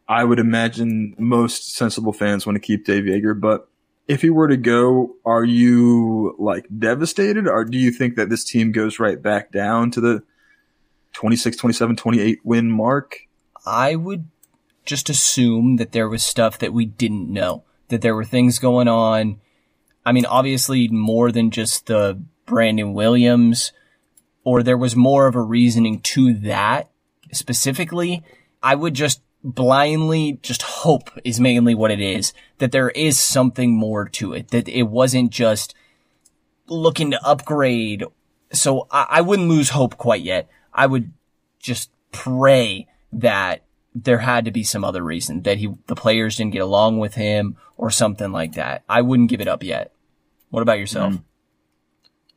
I 0.08 0.24
would 0.24 0.38
imagine 0.38 1.14
most 1.18 1.74
sensible 1.74 2.12
fans 2.12 2.44
want 2.44 2.56
to 2.56 2.60
keep 2.60 2.84
Dave 2.84 3.04
Joerger, 3.04 3.40
but 3.40 3.68
if 4.08 4.22
he 4.22 4.30
were 4.30 4.48
to 4.48 4.56
go, 4.56 5.14
are 5.24 5.44
you 5.44 6.34
like 6.36 6.66
devastated 6.76 7.46
or 7.46 7.64
do 7.64 7.78
you 7.78 7.92
think 7.92 8.16
that 8.16 8.28
this 8.28 8.42
team 8.42 8.72
goes 8.72 8.98
right 8.98 9.22
back 9.22 9.52
down 9.52 9.92
to 9.92 10.00
the 10.00 10.24
26, 11.12 11.56
27, 11.56 11.94
28 11.94 12.40
win 12.42 12.70
mark? 12.70 13.20
I 13.64 13.94
would 13.94 14.26
just 14.84 15.08
assume 15.08 15.76
that 15.76 15.92
there 15.92 16.08
was 16.08 16.24
stuff 16.24 16.58
that 16.58 16.72
we 16.72 16.86
didn't 16.86 17.32
know, 17.32 17.62
that 17.86 18.02
there 18.02 18.16
were 18.16 18.24
things 18.24 18.58
going 18.58 18.88
on. 18.88 19.40
I 20.04 20.10
mean, 20.10 20.26
obviously 20.26 20.88
more 20.88 21.30
than 21.30 21.52
just 21.52 21.86
the 21.86 22.20
Brandon 22.46 22.94
Williams, 22.94 23.72
or 24.44 24.62
there 24.62 24.78
was 24.78 24.96
more 24.96 25.26
of 25.26 25.34
a 25.34 25.40
reasoning 25.40 26.00
to 26.00 26.34
that 26.34 26.90
specifically. 27.32 28.22
I 28.62 28.74
would 28.74 28.94
just 28.94 29.22
blindly 29.42 30.38
just 30.42 30.62
hope 30.62 31.10
is 31.24 31.40
mainly 31.40 31.74
what 31.74 31.90
it 31.90 32.00
is, 32.00 32.32
that 32.58 32.72
there 32.72 32.90
is 32.90 33.18
something 33.18 33.74
more 33.74 34.08
to 34.08 34.32
it, 34.32 34.48
that 34.48 34.68
it 34.68 34.84
wasn't 34.84 35.30
just 35.30 35.74
looking 36.66 37.10
to 37.10 37.24
upgrade. 37.24 38.04
So 38.52 38.86
I, 38.90 39.06
I 39.10 39.20
wouldn't 39.20 39.48
lose 39.48 39.70
hope 39.70 39.96
quite 39.96 40.22
yet. 40.22 40.48
I 40.72 40.86
would 40.86 41.12
just 41.58 41.90
pray 42.12 42.86
that 43.12 43.62
there 43.94 44.18
had 44.18 44.44
to 44.44 44.50
be 44.50 44.62
some 44.62 44.84
other 44.84 45.02
reason 45.02 45.42
that 45.42 45.58
he, 45.58 45.74
the 45.86 45.96
players 45.96 46.36
didn't 46.36 46.52
get 46.52 46.62
along 46.62 46.98
with 46.98 47.14
him 47.14 47.56
or 47.76 47.90
something 47.90 48.30
like 48.30 48.52
that. 48.52 48.84
I 48.88 49.02
wouldn't 49.02 49.30
give 49.30 49.40
it 49.40 49.48
up 49.48 49.62
yet. 49.62 49.92
What 50.50 50.62
about 50.62 50.78
yourself? 50.78 51.14
Mm. 51.14 51.22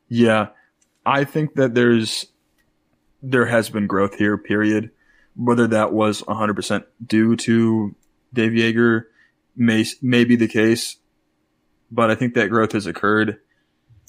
Yeah, 0.07 0.47
I 1.05 1.23
think 1.23 1.55
that 1.55 1.73
there's, 1.73 2.27
there 3.21 3.45
has 3.45 3.69
been 3.69 3.87
growth 3.87 4.15
here, 4.15 4.37
period. 4.37 4.91
Whether 5.35 5.67
that 5.67 5.93
was 5.93 6.21
100% 6.23 6.83
due 7.05 7.35
to 7.37 7.95
Dave 8.33 8.51
Joerger 8.51 9.05
may, 9.55 9.85
may 10.01 10.23
be 10.23 10.35
the 10.35 10.47
case, 10.47 10.97
but 11.91 12.11
I 12.11 12.15
think 12.15 12.33
that 12.35 12.49
growth 12.49 12.73
has 12.73 12.85
occurred. 12.85 13.39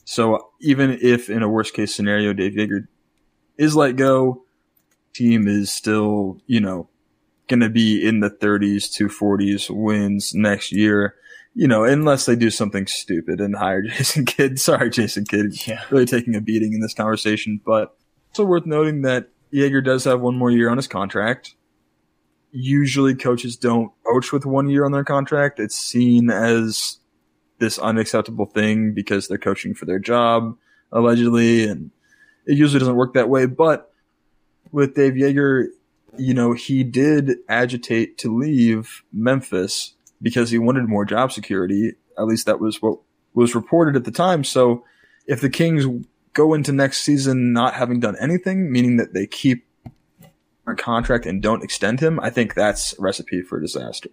So 0.04 0.50
even 0.60 0.98
if 1.00 1.30
in 1.30 1.42
a 1.42 1.48
worst 1.48 1.74
case 1.74 1.94
scenario, 1.94 2.32
Dave 2.32 2.52
Joerger 2.52 2.88
is 3.56 3.74
let 3.74 3.96
go, 3.96 4.44
team 5.14 5.48
is 5.48 5.70
still, 5.70 6.40
you 6.46 6.60
know, 6.60 6.88
going 7.48 7.60
to 7.60 7.70
be 7.70 8.06
in 8.06 8.20
the 8.20 8.30
30s 8.30 8.92
to 8.94 9.08
40s 9.08 9.70
wins 9.70 10.34
next 10.34 10.72
year. 10.72 11.14
You 11.54 11.68
know, 11.68 11.84
unless 11.84 12.26
they 12.26 12.34
do 12.34 12.50
something 12.50 12.86
stupid 12.86 13.40
and 13.40 13.54
hire 13.56 13.82
Jason 13.88 14.24
Kidd. 14.24 14.58
Sorry, 14.58 14.90
Jason 14.90 15.24
Kidd. 15.24 15.66
Yeah. 15.66 15.82
Really 15.90 16.06
taking 16.06 16.34
a 16.34 16.40
beating 16.40 16.72
in 16.72 16.80
this 16.80 16.94
conversation. 16.94 17.60
But 17.64 17.96
also 18.32 18.44
worth 18.44 18.66
noting 18.66 19.02
that 19.02 19.28
Joerger 19.52 19.84
does 19.84 20.04
have 20.04 20.20
one 20.20 20.36
more 20.36 20.50
year 20.50 20.68
on 20.68 20.76
his 20.76 20.88
contract. 20.88 21.54
Usually 22.50 23.14
coaches 23.14 23.56
don't 23.56 23.92
coach 24.04 24.32
with 24.32 24.44
one 24.44 24.68
year 24.68 24.84
on 24.84 24.92
their 24.92 25.04
contract. 25.04 25.60
It's 25.60 25.76
seen 25.76 26.30
as 26.30 26.98
this 27.58 27.78
unacceptable 27.78 28.46
thing 28.46 28.92
because 28.92 29.28
they're 29.28 29.38
coaching 29.38 29.74
for 29.74 29.84
their 29.84 30.00
job, 30.00 30.56
allegedly, 30.90 31.64
and 31.68 31.90
it 32.46 32.58
usually 32.58 32.80
doesn't 32.80 32.96
work 32.96 33.14
that 33.14 33.28
way. 33.28 33.46
But 33.46 33.92
with 34.72 34.94
Dave 34.94 35.14
Joerger, 35.14 35.68
you 36.16 36.34
know, 36.34 36.52
he 36.52 36.82
did 36.84 37.38
agitate 37.48 38.18
to 38.18 38.36
leave 38.36 39.04
Memphis 39.12 39.93
because 40.24 40.50
he 40.50 40.58
wanted 40.58 40.88
more 40.88 41.04
job 41.04 41.30
security. 41.30 41.92
At 42.18 42.24
least 42.24 42.46
that 42.46 42.58
was 42.58 42.80
what 42.80 42.98
was 43.34 43.54
reported 43.54 43.94
at 43.94 44.04
the 44.04 44.10
time. 44.10 44.42
So 44.42 44.84
if 45.26 45.40
the 45.40 45.50
Kings 45.50 45.84
go 46.32 46.54
into 46.54 46.72
next 46.72 47.02
season 47.02 47.52
not 47.52 47.74
having 47.74 48.00
done 48.00 48.16
anything, 48.18 48.72
meaning 48.72 48.96
that 48.96 49.12
they 49.12 49.26
keep 49.26 49.66
a 50.66 50.74
contract 50.74 51.26
and 51.26 51.42
don't 51.42 51.62
extend 51.62 52.00
him, 52.00 52.18
I 52.20 52.30
think 52.30 52.54
that's 52.54 52.98
a 52.98 53.02
recipe 53.02 53.42
for 53.42 53.60
disaster. 53.60 54.10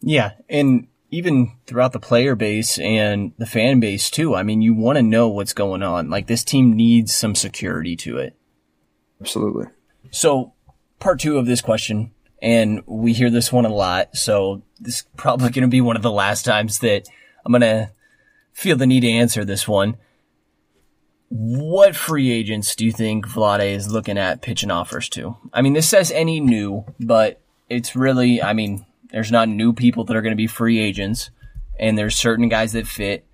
Yeah, 0.00 0.32
and 0.48 0.86
even 1.10 1.52
throughout 1.66 1.92
the 1.92 2.00
player 2.00 2.36
base 2.36 2.78
and 2.78 3.32
the 3.38 3.46
fan 3.46 3.80
base 3.80 4.10
too. 4.10 4.34
I 4.34 4.42
mean, 4.42 4.62
you 4.62 4.74
want 4.74 4.96
to 4.96 5.02
know 5.02 5.28
what's 5.28 5.52
going 5.52 5.82
on. 5.82 6.10
Like 6.10 6.26
this 6.26 6.44
team 6.44 6.72
needs 6.74 7.14
some 7.14 7.34
security 7.34 7.96
to 7.96 8.18
it. 8.18 8.36
Absolutely. 9.20 9.66
So, 10.10 10.52
part 10.98 11.20
two 11.20 11.38
of 11.38 11.46
this 11.46 11.60
question, 11.60 12.12
and 12.46 12.80
we 12.86 13.12
hear 13.12 13.28
this 13.28 13.52
one 13.52 13.66
a 13.66 13.74
lot. 13.74 14.16
So 14.16 14.62
this 14.78 15.00
is 15.00 15.06
probably 15.16 15.50
going 15.50 15.62
to 15.62 15.68
be 15.68 15.80
one 15.80 15.96
of 15.96 16.02
the 16.02 16.12
last 16.12 16.44
times 16.44 16.78
that 16.78 17.08
I'm 17.44 17.50
going 17.50 17.60
to 17.62 17.90
feel 18.52 18.76
the 18.76 18.86
need 18.86 19.00
to 19.00 19.10
answer 19.10 19.44
this 19.44 19.66
one. 19.66 19.96
What 21.28 21.96
free 21.96 22.30
agents 22.30 22.76
do 22.76 22.84
you 22.84 22.92
think 22.92 23.26
Vlade 23.26 23.74
is 23.74 23.90
looking 23.90 24.16
at 24.16 24.42
pitching 24.42 24.70
offers 24.70 25.08
to? 25.08 25.36
I 25.52 25.60
mean, 25.60 25.72
this 25.72 25.88
says 25.88 26.12
any 26.12 26.38
new, 26.38 26.84
but 27.00 27.40
it's 27.68 27.96
really, 27.96 28.40
I 28.40 28.52
mean, 28.52 28.86
there's 29.10 29.32
not 29.32 29.48
new 29.48 29.72
people 29.72 30.04
that 30.04 30.14
are 30.14 30.22
going 30.22 30.30
to 30.30 30.36
be 30.36 30.46
free 30.46 30.78
agents, 30.78 31.30
and 31.80 31.98
there's 31.98 32.14
certain 32.14 32.48
guys 32.48 32.74
that 32.74 32.86
fit. 32.86 33.26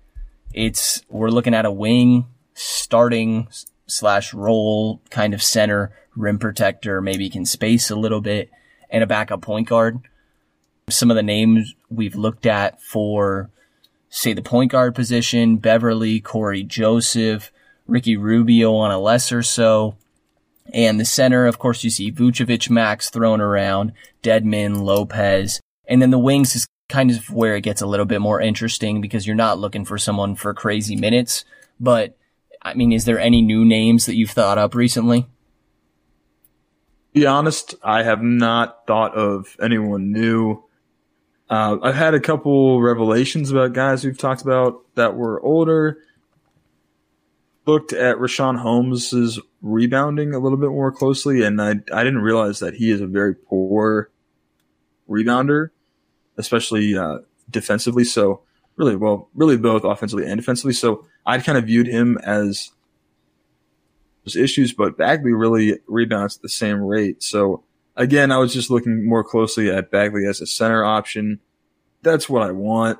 It's 0.55 1.03
we're 1.07 1.29
looking 1.29 1.53
at 1.53 1.67
a 1.67 1.71
wing 1.71 2.25
starting 2.55 3.47
slash 3.85 4.33
roll 4.33 5.03
kind 5.11 5.35
of 5.35 5.43
center 5.43 5.91
rim 6.15 6.39
protector, 6.39 6.99
maybe 6.99 7.29
can 7.29 7.45
space 7.45 7.91
a 7.91 7.95
little 7.95 8.21
bit, 8.21 8.49
and 8.93 9.03
a 9.03 9.07
backup 9.07 9.41
point 9.41 9.67
guard. 9.67 9.99
Some 10.89 11.11
of 11.11 11.15
the 11.15 11.23
names 11.23 11.75
we've 11.89 12.15
looked 12.15 12.45
at 12.45 12.81
for, 12.81 13.49
say, 14.09 14.31
the 14.31 14.41
point 14.41 14.71
guard 14.71 14.95
position: 14.95 15.57
Beverley, 15.57 16.21
Cory 16.21 16.63
Joseph, 16.63 17.51
Ricky 17.87 18.15
Rubio 18.15 18.75
on 18.75 18.91
a 18.91 18.99
lesser 18.99 19.43
so. 19.43 19.97
And 20.73 20.97
the 20.97 21.05
center, 21.05 21.45
of 21.45 21.59
course, 21.59 21.83
you 21.83 21.89
see 21.89 22.09
Vucevic, 22.11 22.69
Max 22.69 23.09
thrown 23.09 23.41
around, 23.41 23.91
Dedmon, 24.21 24.81
Lopez. 24.81 25.59
And 25.89 26.01
then 26.01 26.11
the 26.11 26.17
wings 26.17 26.55
is 26.55 26.65
kind 26.87 27.11
of 27.11 27.29
where 27.29 27.57
it 27.57 27.61
gets 27.61 27.81
a 27.81 27.85
little 27.85 28.05
bit 28.05 28.21
more 28.21 28.39
interesting 28.39 29.01
because 29.01 29.27
you're 29.27 29.35
not 29.35 29.59
looking 29.59 29.83
for 29.83 29.97
someone 29.97 30.35
for 30.35 30.53
crazy 30.53 30.95
minutes. 30.95 31.43
But, 31.81 32.15
I 32.61 32.75
mean, 32.75 32.93
is 32.93 33.03
there 33.03 33.19
any 33.19 33.41
new 33.41 33.65
names 33.65 34.05
that 34.05 34.15
you've 34.15 34.31
thought 34.31 34.57
up 34.57 34.73
recently? 34.73 35.27
Be 37.13 37.27
honest, 37.27 37.75
I 37.83 38.03
have 38.03 38.21
not 38.23 38.87
thought 38.87 39.13
of 39.13 39.55
anyone 39.61 40.11
new. 40.11 40.63
Uh, 41.47 41.77
I've 41.83 41.95
had 41.95 42.15
a 42.15 42.19
couple 42.19 42.81
revelations 42.81 43.51
about 43.51 43.73
guys 43.73 44.03
we've 44.03 44.17
talked 44.17 44.41
about 44.41 44.81
that 44.95 45.15
were 45.15 45.39
older. 45.41 45.99
Looked 47.67 47.93
at 47.93 48.17
Richaun 48.17 48.57
Holmes's 48.57 49.39
rebounding 49.61 50.33
a 50.33 50.39
little 50.39 50.57
bit 50.57 50.71
more 50.71 50.91
closely, 50.91 51.43
and 51.43 51.61
I 51.61 51.75
I 51.93 52.03
didn't 52.03 52.21
realize 52.21 52.59
that 52.59 52.73
he 52.73 52.89
is 52.89 52.99
a 52.99 53.07
very 53.07 53.35
poor 53.35 54.09
rebounder, 55.07 55.69
especially 56.37 56.97
uh, 56.97 57.19
defensively. 57.49 58.03
So 58.03 58.41
really, 58.75 58.95
well, 58.95 59.29
really 59.35 59.55
both 59.55 59.83
offensively 59.83 60.25
and 60.25 60.37
defensively. 60.37 60.73
So 60.73 61.05
I'd 61.25 61.45
kind 61.45 61.57
of 61.57 61.65
viewed 61.65 61.87
him 61.87 62.17
as 62.23 62.71
those 64.25 64.35
issues, 64.35 64.73
but 64.73 64.97
Bagley 64.97 65.33
really 65.33 65.79
rebounds 65.87 66.37
at 66.37 66.41
the 66.41 66.49
same 66.49 66.81
rate. 66.81 67.23
So 67.23 67.63
again, 67.95 68.31
I 68.31 68.37
was 68.37 68.53
just 68.53 68.69
looking 68.69 69.07
more 69.07 69.23
closely 69.23 69.69
at 69.69 69.91
Bagley 69.91 70.25
as 70.25 70.41
a 70.41 70.47
center 70.47 70.83
option. 70.83 71.39
That's 72.01 72.29
what 72.29 72.43
I 72.43 72.51
want. 72.51 72.99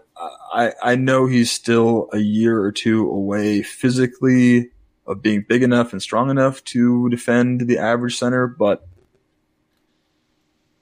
I, 0.53 0.73
I 0.81 0.95
know 0.95 1.25
he's 1.25 1.51
still 1.51 2.09
a 2.13 2.19
year 2.19 2.61
or 2.61 2.71
two 2.71 3.09
away 3.09 3.61
physically 3.61 4.71
of 5.05 5.21
being 5.21 5.45
big 5.47 5.63
enough 5.63 5.91
and 5.91 6.01
strong 6.01 6.29
enough 6.29 6.63
to 6.65 7.09
defend 7.09 7.61
the 7.61 7.77
average 7.77 8.17
center, 8.17 8.47
but 8.47 8.87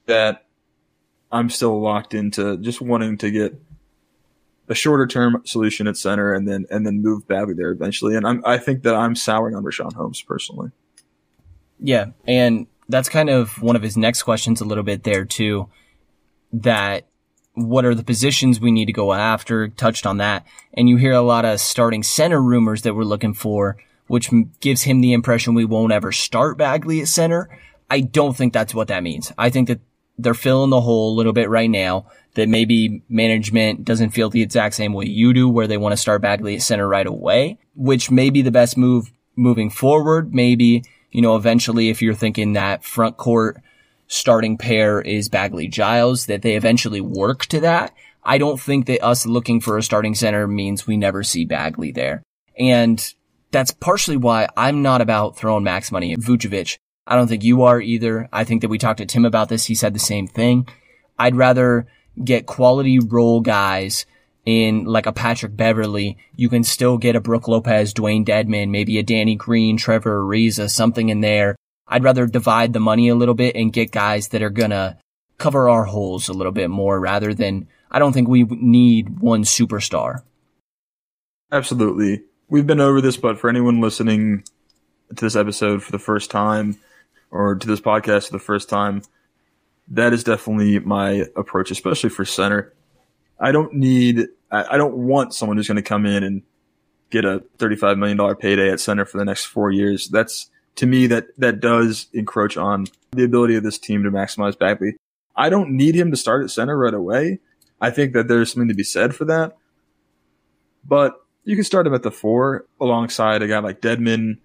that 0.06 0.46
I'm 1.32 1.50
still 1.50 1.80
locked 1.80 2.14
into 2.14 2.58
just 2.58 2.80
wanting 2.80 3.18
to 3.18 3.30
get 3.30 3.60
a 4.68 4.74
shorter 4.74 5.06
term 5.06 5.42
solution 5.44 5.86
at 5.86 5.96
center 5.96 6.32
and 6.32 6.48
then 6.48 6.66
and 6.70 6.86
then 6.86 7.02
move 7.02 7.26
Bagley 7.26 7.54
there 7.54 7.70
eventually. 7.70 8.16
And 8.16 8.26
I'm, 8.26 8.42
I 8.44 8.58
think 8.58 8.82
that 8.82 8.94
I'm 8.94 9.14
souring 9.14 9.54
on 9.54 9.64
Richaun 9.64 9.92
Holmes 9.92 10.22
personally. 10.22 10.70
Yeah, 11.78 12.06
and 12.26 12.66
that's 12.88 13.08
kind 13.08 13.28
of 13.28 13.60
one 13.60 13.76
of 13.76 13.82
his 13.82 13.96
next 13.96 14.22
questions 14.22 14.60
a 14.60 14.64
little 14.64 14.84
bit 14.84 15.04
there 15.04 15.24
too. 15.24 15.68
That 16.52 17.06
what 17.54 17.84
are 17.84 17.94
the 17.94 18.04
positions 18.04 18.60
we 18.60 18.70
need 18.70 18.86
to 18.86 18.92
go 18.92 19.12
after? 19.12 19.68
Touched 19.68 20.06
on 20.06 20.18
that, 20.18 20.46
and 20.74 20.88
you 20.88 20.96
hear 20.96 21.12
a 21.12 21.22
lot 21.22 21.44
of 21.44 21.60
starting 21.60 22.02
center 22.02 22.40
rumors 22.40 22.82
that 22.82 22.94
we're 22.94 23.04
looking 23.04 23.34
for, 23.34 23.76
which 24.06 24.30
gives 24.60 24.82
him 24.82 25.00
the 25.00 25.12
impression 25.12 25.54
we 25.54 25.64
won't 25.64 25.92
ever 25.92 26.12
start 26.12 26.56
Bagley 26.56 27.00
at 27.00 27.08
center. 27.08 27.48
I 27.90 28.00
don't 28.00 28.36
think 28.36 28.52
that's 28.52 28.74
what 28.74 28.88
that 28.88 29.02
means. 29.02 29.32
I 29.36 29.50
think 29.50 29.68
that 29.68 29.80
they're 30.18 30.34
filling 30.34 30.70
the 30.70 30.80
hole 30.80 31.12
a 31.12 31.16
little 31.16 31.32
bit 31.32 31.48
right 31.48 31.70
now 31.70 32.06
that 32.34 32.48
maybe 32.48 33.02
management 33.08 33.84
doesn't 33.84 34.10
feel 34.10 34.30
the 34.30 34.42
exact 34.42 34.74
same 34.74 34.92
way 34.92 35.06
you 35.06 35.32
do 35.32 35.48
where 35.48 35.66
they 35.66 35.76
want 35.76 35.92
to 35.92 35.96
start 35.96 36.22
Bagley 36.22 36.54
at 36.54 36.62
center 36.62 36.88
right 36.88 37.06
away, 37.06 37.58
which 37.74 38.10
may 38.10 38.30
be 38.30 38.42
the 38.42 38.50
best 38.50 38.76
move 38.76 39.12
moving 39.36 39.70
forward. 39.70 40.34
Maybe, 40.34 40.84
you 41.10 41.20
know, 41.20 41.36
eventually 41.36 41.90
if 41.90 42.00
you're 42.00 42.14
thinking 42.14 42.54
that 42.54 42.84
front 42.84 43.16
court 43.16 43.60
starting 44.06 44.58
pair 44.58 45.00
is 45.00 45.28
Bagley 45.28 45.68
Giles, 45.68 46.26
that 46.26 46.42
they 46.42 46.56
eventually 46.56 47.00
work 47.00 47.46
to 47.46 47.60
that. 47.60 47.94
I 48.24 48.38
don't 48.38 48.60
think 48.60 48.86
that 48.86 49.04
us 49.04 49.26
looking 49.26 49.60
for 49.60 49.76
a 49.76 49.82
starting 49.82 50.14
center 50.14 50.46
means 50.46 50.86
we 50.86 50.96
never 50.96 51.22
see 51.22 51.44
Bagley 51.44 51.92
there. 51.92 52.22
And 52.58 53.14
that's 53.50 53.72
partially 53.72 54.16
why 54.16 54.48
I'm 54.56 54.82
not 54.82 55.00
about 55.00 55.36
throwing 55.36 55.64
max 55.64 55.90
money 55.90 56.12
at 56.12 56.20
Vucevic. 56.20 56.76
I 57.12 57.16
don't 57.16 57.28
think 57.28 57.44
you 57.44 57.64
are 57.64 57.78
either. 57.78 58.26
I 58.32 58.44
think 58.44 58.62
that 58.62 58.70
we 58.70 58.78
talked 58.78 58.96
to 58.96 59.04
Tim 59.04 59.26
about 59.26 59.50
this. 59.50 59.66
He 59.66 59.74
said 59.74 59.92
the 59.92 59.98
same 59.98 60.26
thing. 60.26 60.66
I'd 61.18 61.36
rather 61.36 61.86
get 62.24 62.46
quality 62.46 63.00
role 63.00 63.42
guys 63.42 64.06
in 64.46 64.86
like 64.86 65.04
a 65.04 65.12
Patrick 65.12 65.54
Beverley. 65.54 66.16
You 66.36 66.48
can 66.48 66.64
still 66.64 66.96
get 66.96 67.14
a 67.14 67.20
Brook 67.20 67.48
Lopez, 67.48 67.92
Dewayne 67.92 68.24
Dedmon, 68.24 68.70
maybe 68.70 68.96
a 68.98 69.02
Danny 69.02 69.34
Green, 69.34 69.76
Trevor 69.76 70.22
Ariza, 70.22 70.70
something 70.70 71.10
in 71.10 71.20
there. 71.20 71.54
I'd 71.86 72.02
rather 72.02 72.26
divide 72.26 72.72
the 72.72 72.80
money 72.80 73.10
a 73.10 73.14
little 73.14 73.34
bit 73.34 73.56
and 73.56 73.74
get 73.74 73.92
guys 73.92 74.28
that 74.28 74.40
are 74.40 74.48
gonna 74.48 74.96
cover 75.36 75.68
our 75.68 75.84
holes 75.84 76.30
a 76.30 76.32
little 76.32 76.50
bit 76.50 76.70
more 76.70 76.98
rather 76.98 77.34
than 77.34 77.68
I 77.90 77.98
don't 77.98 78.14
think 78.14 78.26
we 78.26 78.44
need 78.44 79.20
one 79.20 79.42
superstar. 79.42 80.22
Absolutely. 81.52 82.22
We've 82.48 82.66
been 82.66 82.80
over 82.80 83.02
this, 83.02 83.18
but 83.18 83.38
for 83.38 83.50
anyone 83.50 83.82
listening 83.82 84.44
to 85.14 85.26
this 85.26 85.36
episode 85.36 85.82
for 85.82 85.92
the 85.92 85.98
first 85.98 86.30
time 86.30 86.78
or 87.32 87.56
to 87.56 87.66
this 87.66 87.80
podcast 87.80 88.26
for 88.26 88.32
the 88.32 88.38
first 88.38 88.68
time, 88.68 89.02
that 89.88 90.12
is 90.12 90.22
definitely 90.22 90.78
my 90.78 91.26
approach, 91.34 91.70
especially 91.70 92.10
for 92.10 92.24
center. 92.24 92.72
I 93.40 93.50
don't 93.50 93.74
need, 93.74 94.28
I 94.50 94.76
don't 94.76 94.94
want 94.94 95.34
someone 95.34 95.56
who's 95.56 95.66
going 95.66 95.76
to 95.76 95.82
come 95.82 96.06
in 96.06 96.22
and 96.22 96.42
get 97.10 97.24
a 97.24 97.42
$35 97.58 97.98
million 97.98 98.36
payday 98.36 98.70
at 98.70 98.78
center 98.78 99.04
for 99.04 99.18
the 99.18 99.24
next 99.24 99.46
four 99.46 99.70
years. 99.70 100.08
That's, 100.08 100.50
to 100.76 100.86
me, 100.86 101.08
that, 101.08 101.28
that 101.38 101.60
does 101.60 102.06
encroach 102.12 102.56
on 102.56 102.86
the 103.10 103.24
ability 103.24 103.56
of 103.56 103.64
this 103.64 103.78
team 103.78 104.04
to 104.04 104.10
maximize 104.10 104.56
Bagley. 104.56 104.96
I 105.34 105.48
don't 105.48 105.70
need 105.70 105.94
him 105.94 106.10
to 106.10 106.16
start 106.16 106.44
at 106.44 106.50
center 106.50 106.76
right 106.78 106.94
away. 106.94 107.40
I 107.80 107.90
think 107.90 108.12
that 108.12 108.28
there's 108.28 108.52
something 108.52 108.68
to 108.68 108.74
be 108.74 108.84
said 108.84 109.14
for 109.14 109.24
that. 109.24 109.56
But 110.84 111.14
you 111.44 111.56
can 111.56 111.64
start 111.64 111.86
him 111.86 111.94
at 111.94 112.02
the 112.02 112.10
four 112.10 112.66
alongside 112.80 113.42
a 113.42 113.48
guy 113.48 113.58
like 113.58 113.80
Dedmon 113.80 114.38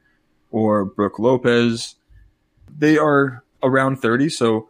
or 0.51 0.85
Brook 0.85 1.19
Lopez. 1.19 1.95
They 2.75 2.97
are 2.97 3.43
around 3.63 3.97
30, 3.97 4.29
so 4.29 4.69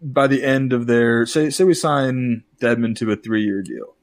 by 0.00 0.26
the 0.26 0.44
end 0.44 0.72
of 0.72 0.86
their 0.86 1.26
say 1.26 1.50
say 1.50 1.64
we 1.64 1.74
sign 1.74 2.44
Dedmon 2.60 2.94
to 2.96 3.10
a 3.10 3.16
three 3.16 3.42
year 3.44 3.62
deal. 3.62 3.96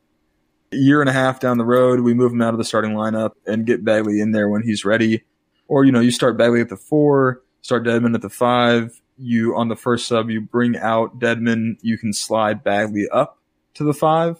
a 0.71 0.77
year 0.77 0.99
and 1.01 1.10
a 1.10 1.13
half 1.13 1.39
down 1.39 1.58
the 1.58 1.65
road, 1.65 2.01
we 2.01 2.13
move 2.13 2.31
him 2.31 2.41
out 2.41 2.53
of 2.53 2.58
the 2.58 2.63
starting 2.63 2.91
lineup 2.91 3.31
and 3.45 3.65
get 3.65 3.86
Bagley 3.86 4.19
in 4.19 4.31
there 4.31 4.49
when 4.49 4.63
he's 4.63 4.86
ready. 4.86 5.23
Or, 5.67 5.84
you 5.86 5.91
know, 5.91 5.99
you 5.99 6.12
start 6.12 6.38
Bagley 6.38 6.62
at 6.62 6.69
the 6.69 6.77
four, 6.77 7.41
start 7.62 7.86
Dedmon 7.86 8.15
at 8.15 8.21
the 8.21 8.29
five. 8.29 9.01
You, 9.17 9.55
on 9.55 9.69
the 9.69 9.75
first 9.75 10.08
sub, 10.08 10.29
you 10.29 10.41
bring 10.41 10.75
out 10.75 11.19
Dedmon, 11.19 11.77
You 11.81 11.97
can 11.97 12.12
slide 12.13 12.63
Bagley 12.63 13.08
up 13.12 13.39
to 13.75 13.84
the 13.84 13.93
five, 13.93 14.38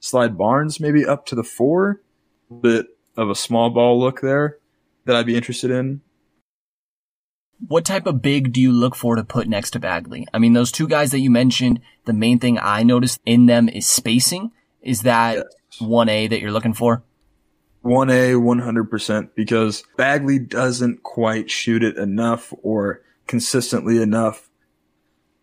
slide 0.00 0.38
Barnes 0.38 0.80
maybe 0.80 1.04
up 1.04 1.26
to 1.26 1.34
the 1.34 1.44
four. 1.44 2.00
Bit 2.60 2.86
of 3.16 3.28
a 3.28 3.34
small 3.34 3.70
ball 3.70 3.98
look 4.00 4.20
there 4.20 4.58
that 5.04 5.16
I'd 5.16 5.26
be 5.26 5.36
interested 5.36 5.70
in. 5.70 6.00
What 7.66 7.84
type 7.84 8.06
of 8.06 8.20
big 8.20 8.52
do 8.52 8.60
you 8.60 8.70
look 8.70 8.94
for 8.94 9.16
to 9.16 9.24
put 9.24 9.48
next 9.48 9.70
to 9.72 9.80
Bagley? 9.80 10.26
I 10.32 10.38
mean, 10.38 10.52
those 10.52 10.70
two 10.70 10.86
guys 10.86 11.10
that 11.12 11.20
you 11.20 11.30
mentioned, 11.30 11.80
the 12.04 12.12
main 12.12 12.38
thing 12.38 12.58
I 12.58 12.82
noticed 12.82 13.20
in 13.24 13.46
them 13.46 13.68
is 13.68 13.86
spacing. 13.86 14.52
Is 14.82 15.02
that 15.02 15.36
Yes. 15.36 15.44
1A 15.80 16.28
that 16.30 16.40
you're 16.40 16.52
looking 16.52 16.74
for? 16.74 17.02
1A 17.84 18.34
100% 18.34 19.30
because 19.34 19.84
Bagley 19.96 20.38
doesn't 20.38 21.02
quite 21.02 21.50
shoot 21.50 21.82
it 21.82 21.96
enough 21.96 22.52
or 22.62 23.02
consistently 23.26 24.02
enough. 24.02 24.48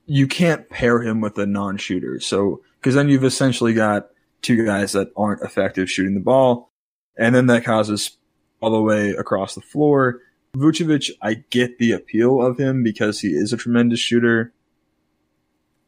You 0.05 0.27
can't 0.27 0.69
pair 0.69 1.01
him 1.01 1.21
with 1.21 1.37
a 1.37 1.45
non-shooter. 1.45 2.19
So, 2.19 2.61
cause 2.81 2.93
then 2.95 3.09
you've 3.09 3.23
essentially 3.23 3.73
got 3.73 4.09
two 4.41 4.65
guys 4.65 4.91
that 4.91 5.11
aren't 5.15 5.41
effective 5.41 5.89
shooting 5.89 6.15
the 6.15 6.19
ball. 6.19 6.71
And 7.17 7.33
then 7.33 7.47
that 7.47 7.63
causes 7.63 8.17
all 8.61 8.71
the 8.71 8.81
way 8.81 9.11
across 9.11 9.55
the 9.55 9.61
floor. 9.61 10.19
Vucevic, 10.55 11.11
I 11.21 11.43
get 11.49 11.79
the 11.79 11.91
appeal 11.91 12.41
of 12.41 12.59
him 12.59 12.83
because 12.83 13.21
he 13.21 13.29
is 13.29 13.51
a 13.53 13.57
tremendous 13.57 13.99
shooter. 13.99 14.53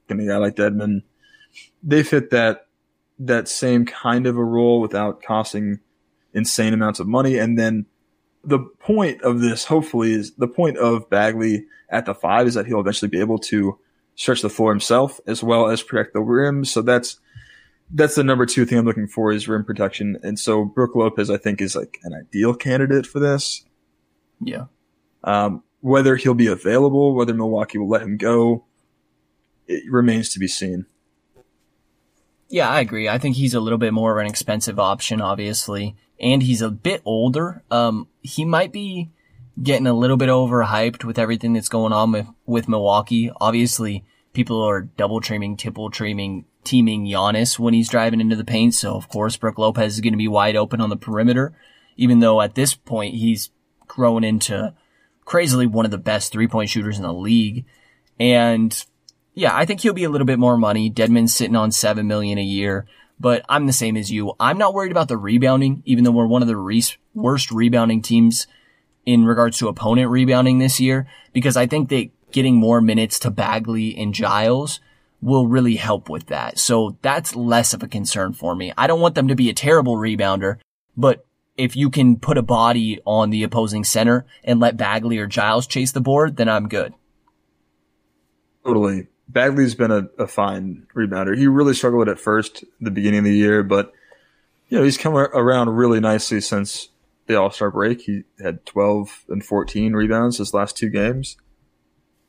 And 0.09 0.21
a 0.21 0.25
guy 0.25 0.37
like 0.37 0.55
Dedmon, 0.55 1.03
they 1.83 2.03
fit 2.03 2.29
that, 2.31 2.67
that 3.19 3.47
same 3.47 3.85
kind 3.85 4.27
of 4.27 4.37
a 4.37 4.43
role 4.43 4.81
without 4.81 5.21
costing 5.21 5.79
insane 6.33 6.73
amounts 6.73 6.99
of 6.99 7.07
money. 7.07 7.37
And 7.37 7.57
then 7.57 7.85
the 8.43 8.59
point 8.59 9.21
of 9.21 9.39
this, 9.39 9.65
hopefully, 9.65 10.13
is 10.13 10.33
the 10.35 10.47
point 10.47 10.77
of 10.77 11.09
Bagley 11.09 11.65
at 11.89 12.05
the 12.05 12.13
five 12.13 12.47
is 12.47 12.53
that 12.55 12.65
he'll 12.65 12.79
eventually 12.79 13.09
be 13.09 13.19
able 13.19 13.39
to 13.39 13.79
stretch 14.15 14.41
the 14.41 14.49
floor 14.49 14.71
himself 14.71 15.19
as 15.27 15.43
well 15.43 15.67
as 15.69 15.81
protect 15.81 16.13
the 16.13 16.21
rim. 16.21 16.65
So 16.65 16.81
that's 16.81 17.19
that's 17.91 18.15
the 18.15 18.23
number 18.23 18.45
two 18.45 18.65
thing 18.65 18.79
I'm 18.79 18.85
looking 18.85 19.07
for 19.07 19.31
is 19.31 19.47
rim 19.47 19.63
protection. 19.63 20.17
And 20.23 20.39
so 20.39 20.65
Brook 20.65 20.95
Lopez, 20.95 21.29
I 21.29 21.37
think, 21.37 21.61
is 21.61 21.75
like 21.75 21.99
an 22.03 22.13
ideal 22.13 22.55
candidate 22.55 23.05
for 23.05 23.19
this. 23.19 23.63
Yeah. 24.41 24.65
Um, 25.23 25.63
whether 25.81 26.15
he'll 26.15 26.33
be 26.33 26.47
available, 26.47 27.13
whether 27.13 27.33
Milwaukee 27.33 27.77
will 27.77 27.89
let 27.89 28.01
him 28.01 28.17
go, 28.17 28.65
it 29.67 29.83
remains 29.89 30.29
to 30.33 30.39
be 30.39 30.47
seen. 30.47 30.85
Yeah, 32.47 32.69
I 32.69 32.79
agree. 32.79 33.09
I 33.09 33.17
think 33.17 33.35
he's 33.35 33.53
a 33.53 33.59
little 33.59 33.79
bit 33.79 33.93
more 33.93 34.11
of 34.11 34.23
an 34.23 34.29
expensive 34.29 34.79
option, 34.79 35.19
obviously, 35.19 35.95
and 36.19 36.43
he's 36.43 36.61
a 36.61 36.69
bit 36.69 37.01
older. 37.05 37.63
Um, 37.71 38.07
he 38.21 38.45
might 38.45 38.71
be 38.71 39.11
getting 39.61 39.87
a 39.87 39.93
little 39.93 40.17
bit 40.17 40.29
overhyped 40.29 41.03
with 41.03 41.17
everything 41.17 41.53
that's 41.53 41.69
going 41.69 41.93
on 41.93 42.11
with, 42.11 42.27
with 42.45 42.67
Milwaukee. 42.67 43.31
Obviously, 43.41 44.05
people 44.33 44.61
are 44.61 44.81
double 44.81 45.21
teaming, 45.21 45.57
triple 45.57 45.89
teaming, 45.89 46.45
teaming 46.63 47.05
Giannis 47.05 47.57
when 47.57 47.73
he's 47.73 47.89
driving 47.89 48.21
into 48.21 48.35
the 48.35 48.43
paint. 48.43 48.73
So 48.73 48.95
of 48.95 49.09
course, 49.09 49.37
Brook 49.37 49.57
Lopez 49.57 49.95
is 49.95 50.01
going 50.01 50.13
to 50.13 50.17
be 50.17 50.27
wide 50.27 50.55
open 50.55 50.81
on 50.81 50.89
the 50.89 50.97
perimeter, 50.97 51.57
even 51.95 52.19
though 52.19 52.41
at 52.41 52.55
this 52.55 52.75
point 52.75 53.15
he's 53.15 53.49
grown 53.87 54.23
into 54.23 54.73
crazily 55.25 55.67
one 55.67 55.85
of 55.85 55.91
the 55.91 55.97
best 55.97 56.31
three 56.31 56.47
point 56.47 56.69
shooters 56.69 56.97
in 56.97 57.03
the 57.03 57.13
league. 57.13 57.65
And 58.19 58.85
yeah, 59.33 59.55
I 59.55 59.65
think 59.65 59.81
he'll 59.81 59.93
be 59.93 60.03
a 60.03 60.09
little 60.09 60.27
bit 60.27 60.39
more 60.39 60.57
money. 60.57 60.89
Dedmon's 60.89 61.35
sitting 61.35 61.55
on 61.55 61.71
seven 61.71 62.07
million 62.07 62.37
a 62.37 62.43
year, 62.43 62.85
but 63.19 63.43
I'm 63.49 63.67
the 63.67 63.73
same 63.73 63.97
as 63.97 64.11
you. 64.11 64.33
I'm 64.39 64.57
not 64.57 64.73
worried 64.73 64.91
about 64.91 65.07
the 65.07 65.17
rebounding, 65.17 65.83
even 65.85 66.03
though 66.03 66.11
we're 66.11 66.27
one 66.27 66.41
of 66.41 66.47
the 66.47 66.57
re- 66.57 66.83
worst 67.13 67.51
rebounding 67.51 68.01
teams 68.01 68.47
in 69.05 69.25
regards 69.25 69.57
to 69.59 69.67
opponent 69.67 70.09
rebounding 70.09 70.59
this 70.59 70.79
year, 70.79 71.07
because 71.33 71.57
I 71.57 71.67
think 71.67 71.89
that 71.89 72.09
getting 72.31 72.55
more 72.55 72.81
minutes 72.81 73.19
to 73.19 73.31
Bagley 73.31 73.95
and 73.97 74.13
Giles 74.13 74.79
will 75.21 75.47
really 75.47 75.75
help 75.75 76.09
with 76.09 76.27
that. 76.27 76.59
So 76.59 76.97
that's 77.01 77.35
less 77.35 77.73
of 77.73 77.83
a 77.83 77.87
concern 77.87 78.33
for 78.33 78.55
me. 78.55 78.73
I 78.77 78.87
don't 78.87 78.99
want 79.01 79.15
them 79.15 79.27
to 79.27 79.35
be 79.35 79.49
a 79.49 79.53
terrible 79.53 79.95
rebounder, 79.95 80.57
but 80.97 81.25
if 81.57 81.75
you 81.75 81.89
can 81.89 82.17
put 82.17 82.37
a 82.37 82.41
body 82.43 82.99
on 83.05 83.29
the 83.29 83.43
opposing 83.43 83.83
center 83.83 84.25
and 84.43 84.59
let 84.59 84.77
Bagley 84.77 85.17
or 85.17 85.27
Giles 85.27 85.67
chase 85.67 85.91
the 85.91 86.01
board, 86.01 86.37
then 86.37 86.49
I'm 86.49 86.67
good. 86.67 86.93
Totally. 88.65 89.07
Bagley's 89.27 89.75
been 89.75 89.91
a, 89.91 90.09
a 90.17 90.27
fine 90.27 90.87
rebounder. 90.95 91.37
He 91.37 91.47
really 91.47 91.73
struggled 91.73 92.09
at 92.09 92.19
first, 92.19 92.63
the 92.79 92.91
beginning 92.91 93.19
of 93.19 93.25
the 93.25 93.35
year, 93.35 93.63
but 93.63 93.93
you 94.67 94.77
know 94.77 94.83
he's 94.83 94.97
come 94.97 95.15
around 95.15 95.69
really 95.69 95.99
nicely 95.99 96.41
since 96.41 96.89
the 97.27 97.35
All 97.35 97.51
Star 97.51 97.71
break. 97.71 98.01
He 98.01 98.23
had 98.41 98.65
12 98.65 99.25
and 99.29 99.43
14 99.43 99.93
rebounds 99.93 100.37
his 100.37 100.53
last 100.53 100.77
two 100.77 100.89
games. 100.89 101.37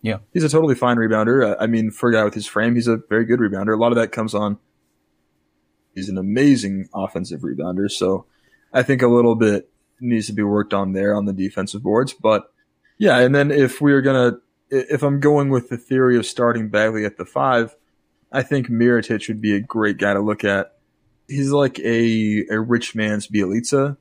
Yeah. 0.03 0.19
He's 0.33 0.45
a 0.45 0.49
totally 0.49 0.75
fine 0.75 0.97
rebounder. 0.97 1.57
I 1.59 1.65
I 1.65 1.67
mean, 1.67 1.91
for 1.91 2.11
a 2.11 2.13
guy 2.13 2.25
with 2.25 2.35
his 2.35 2.47
frame, 2.47 2.75
he's 2.75 2.89
a 2.89 2.99
very 3.09 3.25
good 3.25 3.41
rebounder. 3.41 3.75
A 3.75 3.81
lot 3.81 3.93
of 3.93 3.97
that 3.97 4.13
comes 4.13 4.35
on. 4.35 4.59
He's 5.95 6.09
an 6.09 6.19
amazing 6.19 6.89
offensive 6.95 7.41
rebounder. 7.41 7.91
So 7.91 8.27
I 8.77 8.83
think 8.83 9.01
a 9.01 9.09
little 9.09 9.35
bit 9.35 9.71
needs 10.01 10.27
to 10.27 10.35
be 10.35 10.43
worked 10.43 10.75
on 10.75 10.93
there 10.93 11.17
on 11.17 11.25
the 11.25 11.33
defensive 11.33 11.83
boards. 11.83 12.13
But 12.13 12.53
yeah, 12.99 13.19
and 13.21 13.35
then 13.35 13.51
if 13.51 13.81
we're 13.81 14.03
gonna, 14.03 14.39
if 14.69 15.03
I'm 15.03 15.19
going 15.19 15.49
with 15.49 15.71
the 15.71 15.79
theory 15.79 16.19
of 16.19 16.27
starting 16.27 16.69
Bagley 16.69 17.07
at 17.07 17.17
the 17.17 17.25
five, 17.25 17.75
I 18.31 18.43
think 18.43 18.69
Mirotic 18.69 19.29
would 19.29 19.41
be 19.41 19.55
a 19.55 19.61
great 19.61 19.97
guy 19.97 20.13
to 20.13 20.21
look 20.21 20.45
at. 20.45 20.75
He's 21.27 21.51
like 21.53 21.79
a 21.79 22.45
a 22.51 22.61
rich 22.61 22.95
man's 22.95 23.29
Bjelica. 23.29 23.97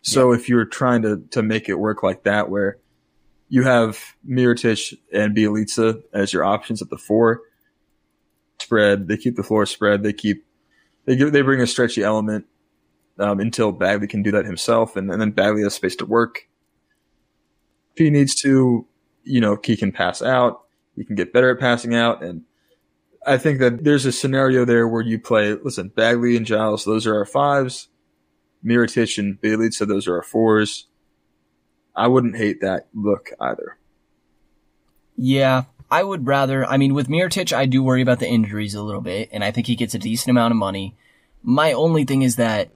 So 0.00 0.32
if 0.32 0.48
you're 0.48 0.64
trying 0.64 1.02
to 1.02 1.24
to 1.30 1.42
make 1.42 1.68
it 1.68 1.74
work 1.74 2.04
like 2.04 2.22
that, 2.22 2.50
where 2.50 2.78
you 3.48 3.64
have 3.64 4.14
Mirotic 4.24 4.96
and 5.12 5.36
Bjelica 5.36 6.04
as 6.12 6.32
your 6.32 6.44
options 6.44 6.82
at 6.82 6.88
the 6.88 6.98
four, 6.98 7.40
spread. 8.60 9.08
They 9.08 9.16
keep 9.16 9.34
the 9.34 9.42
floor 9.42 9.66
spread. 9.66 10.04
They 10.04 10.12
keep 10.12 10.46
they 11.04 11.16
give 11.16 11.32
they 11.32 11.42
bring 11.42 11.60
a 11.60 11.66
stretchy 11.66 12.04
element 12.04 12.46
um, 13.18 13.40
until 13.40 13.72
Bagley 13.72 14.06
can 14.06 14.22
do 14.22 14.30
that 14.32 14.46
himself, 14.46 14.96
and, 14.96 15.10
and 15.10 15.20
then 15.20 15.30
Bagley 15.30 15.62
has 15.62 15.74
space 15.74 15.96
to 15.96 16.06
work. 16.06 16.48
If 17.94 18.04
he 18.04 18.10
needs 18.10 18.34
to, 18.36 18.86
you 19.22 19.40
know, 19.40 19.58
he 19.62 19.76
can 19.76 19.92
pass 19.92 20.22
out. 20.22 20.62
He 20.96 21.04
can 21.04 21.16
get 21.16 21.32
better 21.32 21.50
at 21.50 21.60
passing 21.60 21.94
out, 21.94 22.22
and 22.22 22.42
I 23.26 23.38
think 23.38 23.60
that 23.60 23.84
there's 23.84 24.04
a 24.04 24.12
scenario 24.12 24.64
there 24.64 24.86
where 24.86 25.02
you 25.02 25.18
play. 25.18 25.54
Listen, 25.54 25.88
Bagley 25.88 26.36
and 26.36 26.46
Giles, 26.46 26.84
those 26.84 27.06
are 27.06 27.14
our 27.14 27.24
fives. 27.24 27.88
Mirotic 28.64 29.18
and 29.18 29.40
Bjelica, 29.40 29.86
those 29.86 30.06
are 30.06 30.16
our 30.16 30.22
fours. 30.22 30.86
I 31.94 32.08
wouldn't 32.08 32.36
hate 32.36 32.60
that 32.60 32.88
look 32.94 33.30
either. 33.40 33.78
Yeah, 35.16 35.64
I 35.90 36.02
would 36.02 36.26
rather. 36.26 36.64
I 36.64 36.76
mean, 36.76 36.94
with 36.94 37.08
Mirotic, 37.08 37.52
I 37.52 37.66
do 37.66 37.82
worry 37.82 38.02
about 38.02 38.18
the 38.18 38.28
injuries 38.28 38.74
a 38.74 38.82
little 38.82 39.00
bit, 39.00 39.28
and 39.32 39.44
I 39.44 39.50
think 39.50 39.66
he 39.66 39.76
gets 39.76 39.94
a 39.94 39.98
decent 39.98 40.30
amount 40.30 40.52
of 40.52 40.58
money. 40.58 40.96
My 41.42 41.72
only 41.72 42.04
thing 42.04 42.22
is 42.22 42.36
that 42.36 42.70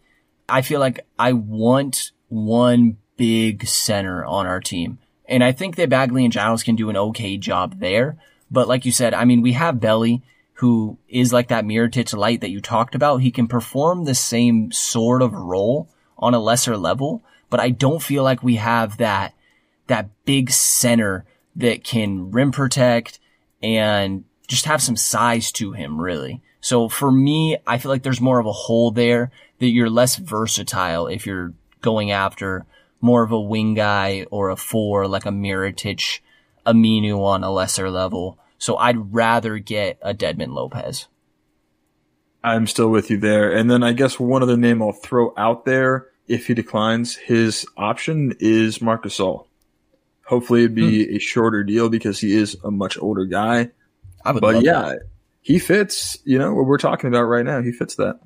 I 0.49 0.63
feel 0.63 0.81
like 0.81 1.07
I 1.19 1.33
want 1.33 2.13
one 2.29 2.99
big 3.17 3.67
center 3.67 4.25
on 4.25 4.47
our 4.47 4.61
team, 4.61 4.99
and 5.29 5.43
I 5.43 5.53
think 5.53 5.77
that 5.77 5.89
Bagley 5.89 6.25
and 6.25 6.33
Giles 6.33 6.63
can 6.63 6.77
do 6.77 6.91
an 6.91 6.97
okay 6.97 7.37
job 7.37 7.81
there. 7.81 8.17
But 8.51 8.69
like 8.69 8.85
you 8.85 8.93
said, 8.93 9.15
I 9.15 9.25
mean, 9.25 9.43
we 9.43 9.53
have 9.53 9.81
Belly, 9.81 10.23
who 10.55 10.99
is 11.09 11.33
like 11.33 11.49
that 11.49 11.65
Mirotic 11.65 12.17
light 12.17 12.41
that 12.41 12.51
you 12.51 12.61
talked 12.61 12.95
about. 12.95 13.19
He 13.19 13.31
can 13.31 13.49
perform 13.49 14.05
the 14.05 14.15
same 14.15 14.73
sort 14.73 15.23
of 15.23 15.33
role 15.33 15.89
on 16.19 16.35
a 16.35 16.39
lesser 16.39 16.77
level, 16.77 17.23
but 17.51 17.61
I 17.61 17.71
don't 17.71 18.03
feel 18.03 18.23
like 18.23 18.43
we 18.43 18.57
have 18.57 18.99
that 18.99 19.35
that 19.89 20.11
big 20.25 20.51
center 20.51 21.25
that 21.55 21.85
can 21.85 22.31
rim 22.31 22.53
protect 22.53 23.19
and 23.63 24.25
just 24.47 24.67
have 24.67 24.83
some 24.83 24.97
size 24.97 25.51
to 25.53 25.73
him, 25.73 26.01
really. 26.01 26.43
So 26.67 26.89
for 26.89 27.13
me, 27.13 27.59
I 27.65 27.79
feel 27.79 27.93
like 27.93 28.03
there's 28.03 28.21
more 28.21 28.41
of 28.41 28.47
a 28.47 28.51
hole 28.51 28.91
there 28.91 29.31
that 29.61 29.69
you're 29.69 29.89
less 29.89 30.17
versatile 30.17 31.07
if 31.07 31.25
you're 31.25 31.53
going 31.81 32.11
after 32.11 32.67
more 33.01 33.23
of 33.23 33.31
a 33.31 33.41
wing 33.41 33.75
guy 33.75 34.27
or 34.33 34.51
a 34.51 34.57
four 34.57 35.07
like 35.07 35.27
a 35.27 35.29
Mirotic, 35.29 36.19
Aminu 36.67 37.25
on 37.25 37.45
a 37.45 37.53
lesser 37.53 37.89
level. 37.89 38.41
So 38.59 38.77
I'd 38.79 39.15
rather 39.15 39.59
get 39.59 40.01
a 40.03 40.13
Dedmon 40.13 40.55
Lopez. 40.55 41.07
I'm 42.43 42.67
still 42.67 42.89
with 42.89 43.11
you 43.11 43.19
there. 43.19 43.53
And 43.53 43.71
then 43.71 43.85
I 43.85 43.93
guess 43.93 44.19
one 44.19 44.43
other 44.43 44.57
name 44.57 44.83
I'll 44.83 44.91
throw 44.91 45.33
out 45.37 45.67
there 45.67 46.09
if 46.27 46.49
he 46.49 46.55
declines 46.55 47.15
his 47.15 47.65
option 47.77 48.35
is 48.41 48.83
Marc 48.83 49.05
Gasol. 49.05 49.47
Hopefully 50.25 50.65
it'd 50.65 50.75
be 50.75 51.07
hmm. 51.07 51.15
a 51.15 51.19
shorter 51.21 51.63
deal 51.63 51.89
because 51.89 52.19
he 52.19 52.35
is 52.35 52.57
a 52.65 52.73
much 52.73 52.99
older 52.99 53.25
guy. 53.25 53.71
I 54.25 54.33
would 54.33 54.41
But 54.41 54.65
yeah, 54.65 54.81
that. 54.81 55.03
He 55.47 55.61
fits, 55.61 56.19
you 56.25 56.41
know, 56.41 56.53
what 56.53 56.67
we're 56.67 56.77
talking 56.77 57.07
about 57.07 57.23
right 57.23 57.45
now. 57.45 57.63
He 57.63 57.71
fits 57.71 57.95
that. 57.95 58.19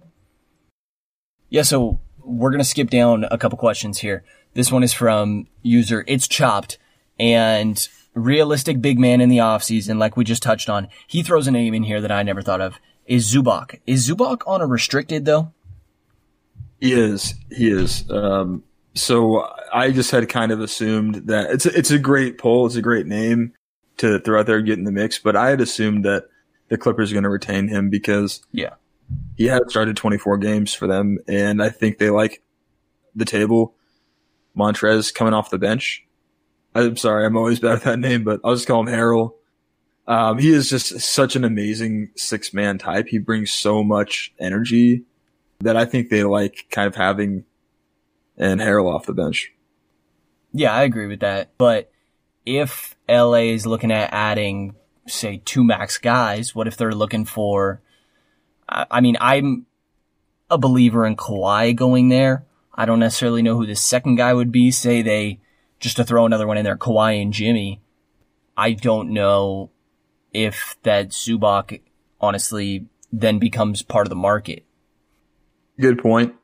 Yeah, 1.51 1.61
so 1.61 2.01
we're 2.17 2.51
gonna 2.51 2.65
skip 2.65 2.89
down 2.89 3.27
a 3.31 3.37
couple 3.37 3.59
questions 3.59 3.99
here. 3.99 4.25
This 4.55 4.73
one 4.73 4.83
is 4.83 4.95
from 4.95 5.47
user 5.61 6.03
It's 6.09 6.27
Chopped 6.27 6.79
and 7.19 7.87
realistic 8.15 8.81
big 8.81 8.99
man 8.99 9.21
in 9.21 9.29
the 9.29 9.37
offseason, 9.37 9.99
like 9.99 10.17
we 10.17 10.25
just 10.25 10.43
touched 10.43 10.71
on. 10.71 10.89
He 11.07 11.23
throws 11.23 11.47
a 11.47 11.51
name 11.51 11.75
in 11.75 11.83
here 11.83 12.01
that 12.01 12.11
I 12.11 12.23
never 12.23 12.41
thought 12.41 12.63
of. 12.63 12.79
Is 13.05 13.31
Zubac. 13.31 13.81
Is 13.87 14.09
Zubac 14.09 14.41
on 14.47 14.63
a 14.63 14.67
restricted 14.67 15.27
though? 15.27 15.53
He 16.81 16.95
is. 16.95 17.35
He 17.51 17.69
is. 17.71 18.11
Um, 18.11 18.65
so 18.95 19.47
I 19.75 19.91
just 19.91 20.11
had 20.11 20.27
kind 20.31 20.53
of 20.53 20.61
assumed 20.61 21.27
that 21.27 21.51
it's 21.51 21.67
a, 21.67 21.79
it's 21.79 21.91
a 21.91 21.99
great 21.99 22.39
poll. 22.39 22.65
It's 22.65 22.77
a 22.77 22.83
great 22.83 23.07
name 23.07 23.53
to 23.99 24.21
throw 24.21 24.41
out 24.41 24.47
there 24.47 24.57
and 24.57 24.67
get 24.67 24.79
in 24.79 24.85
the 24.85 24.91
mix. 24.91 25.19
But 25.19 25.37
I 25.37 25.51
had 25.51 25.61
assumed 25.61 26.07
that 26.07 26.30
the 26.71 26.79
Clippers 26.79 27.11
are 27.11 27.15
going 27.15 27.25
to 27.25 27.29
retain 27.31 27.69
him 27.69 27.91
because 27.91 28.43
Yeah. 28.53 28.75
he 29.37 29.47
had 29.47 29.71
started 29.71 29.97
24 29.97 30.39
games 30.39 30.73
for 30.73 30.87
them, 30.87 31.19
and 31.29 31.63
I 31.63 31.69
think 31.69 31.99
they 31.99 32.09
like 32.11 32.43
the 33.15 33.25
table. 33.27 33.75
Montrez 34.57 35.13
coming 35.15 35.35
off 35.35 35.51
the 35.51 35.59
bench. 35.59 36.07
I'm 36.75 36.97
sorry, 36.97 37.27
I'm 37.27 37.37
always 37.37 37.61
bad 37.61 37.77
at 37.77 37.83
that 37.83 37.99
name, 37.99 38.25
but 38.25 38.41
I'll 38.45 38.55
just 38.55 38.67
call 38.67 38.81
him 38.81 38.87
Harrell. 38.95 39.35
Um, 40.07 40.39
he 40.39 40.51
is 40.53 40.71
just 40.71 40.99
such 41.01 41.37
an 41.37 41.45
amazing 41.45 42.11
six 42.17 42.53
man 42.55 42.79
type. 42.79 43.09
He 43.09 43.19
brings 43.19 43.51
so 43.53 43.83
much 43.85 44.33
energy 44.41 45.05
that 45.61 45.77
I 45.77 45.85
think 45.85 46.09
they 46.09 46.25
like 46.25 46.67
kind 46.71 46.87
of 46.89 46.95
having 46.97 47.45
and 48.37 48.61
Harrell 48.61 48.93
off 48.93 49.07
the 49.07 49.13
bench. 49.13 49.53
Yeah, 50.53 50.73
I 50.73 50.83
agree 50.83 51.07
with 51.07 51.21
that. 51.21 51.51
But 51.59 51.93
if 52.47 52.97
LA 53.09 53.53
is 53.53 53.67
looking 53.67 53.93
at 53.93 54.13
adding, 54.13 54.75
say, 55.11 55.43
two 55.45 55.65
max 55.65 55.99
guys, 55.99 56.55
what 56.55 56.67
if 56.67 56.77
they're 56.77 56.95
looking 56.95 57.25
for? 57.25 57.81
I, 58.69 59.01
mean, 59.01 59.17
I'm 59.21 59.67
a 60.49 60.59
believer 60.59 61.05
in 61.05 61.17
Kawhi 61.17 61.75
going 61.75 62.09
there. 62.09 62.47
I 62.75 62.87
don't 62.87 63.01
necessarily 63.01 63.43
know 63.43 63.57
who 63.57 63.67
the 63.67 63.75
second 63.75 64.17
guy 64.17 64.33
would 64.33 64.53
be. 64.53 64.71
Say 64.71 65.03
they 65.03 65.41
just 65.81 65.97
to 65.97 66.05
throw 66.05 66.25
another 66.25 66.47
one 66.47 66.57
in 66.57 66.65
there, 66.65 66.77
Kawhi 66.77 67.21
and 67.21 67.33
Jimmy. 67.33 67.81
I 68.57 68.73
don't 68.73 69.11
know 69.11 69.71
if 70.33 70.77
that 70.83 71.09
Zubac 71.09 71.81
honestly 72.21 72.87
then 73.13 73.39
becomes 73.39 73.83
part 73.83 74.07
of 74.07 74.11
the 74.11 74.17
market. 74.17 74.65
Good 75.81 75.99
point. 75.99 76.35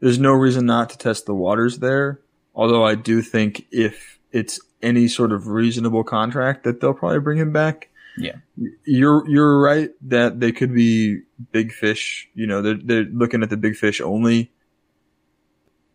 There's 0.00 0.18
no 0.18 0.32
reason 0.32 0.66
not 0.66 0.90
to 0.90 0.98
test 0.98 1.26
the 1.26 1.34
waters 1.34 1.78
there. 1.78 2.20
Although 2.54 2.84
I 2.84 2.96
do 2.96 3.22
think 3.22 3.66
if 3.70 4.18
it's 4.32 4.58
any 4.82 5.06
sort 5.06 5.32
of 5.32 5.46
reasonable 5.46 6.02
contract 6.04 6.64
that 6.64 6.80
they'll 6.80 6.94
probably 6.94 7.20
bring 7.20 7.38
him 7.38 7.52
back. 7.52 7.88
Yeah. 8.16 8.36
You're 8.84 9.28
you're 9.28 9.60
right 9.60 9.90
that 10.02 10.40
they 10.40 10.52
could 10.52 10.74
be 10.74 11.22
big 11.50 11.72
fish. 11.72 12.28
You 12.34 12.46
know, 12.46 12.62
they're 12.62 12.78
they're 12.82 13.04
looking 13.04 13.42
at 13.42 13.50
the 13.50 13.56
big 13.56 13.76
fish 13.76 14.00
only. 14.00 14.52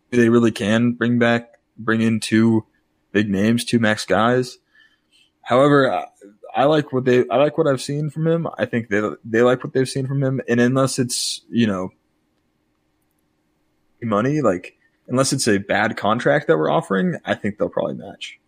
They 0.09 0.29
really 0.29 0.51
can 0.51 0.93
bring 0.93 1.19
back 1.19 1.59
bring 1.77 2.01
in 2.01 2.19
two 2.19 2.65
big 3.11 3.29
names, 3.29 3.65
two 3.65 3.79
max 3.79 4.05
guys. 4.05 4.57
However, 5.41 5.91
I, 5.91 6.05
I 6.55 6.63
like 6.65 6.91
what 6.91 7.05
they 7.05 7.27
I 7.29 7.37
like 7.37 7.57
what 7.57 7.67
I've 7.67 7.81
seen 7.81 8.09
from 8.09 8.27
him. 8.27 8.47
I 8.57 8.65
think 8.65 8.89
they 8.89 9.01
they 9.23 9.41
like 9.41 9.63
what 9.63 9.73
they've 9.73 9.87
seen 9.87 10.07
from 10.07 10.23
him, 10.23 10.41
and 10.47 10.59
unless 10.59 10.97
it's 10.97 11.41
you 11.49 11.67
know 11.67 11.89
money, 14.01 14.41
like 14.41 14.77
unless 15.07 15.33
it's 15.33 15.47
a 15.47 15.57
bad 15.57 15.97
contract 15.97 16.47
that 16.47 16.57
we're 16.57 16.69
offering, 16.69 17.17
I 17.25 17.35
think 17.35 17.57
they'll 17.57 17.69
probably 17.69 17.95
match. 17.95 18.39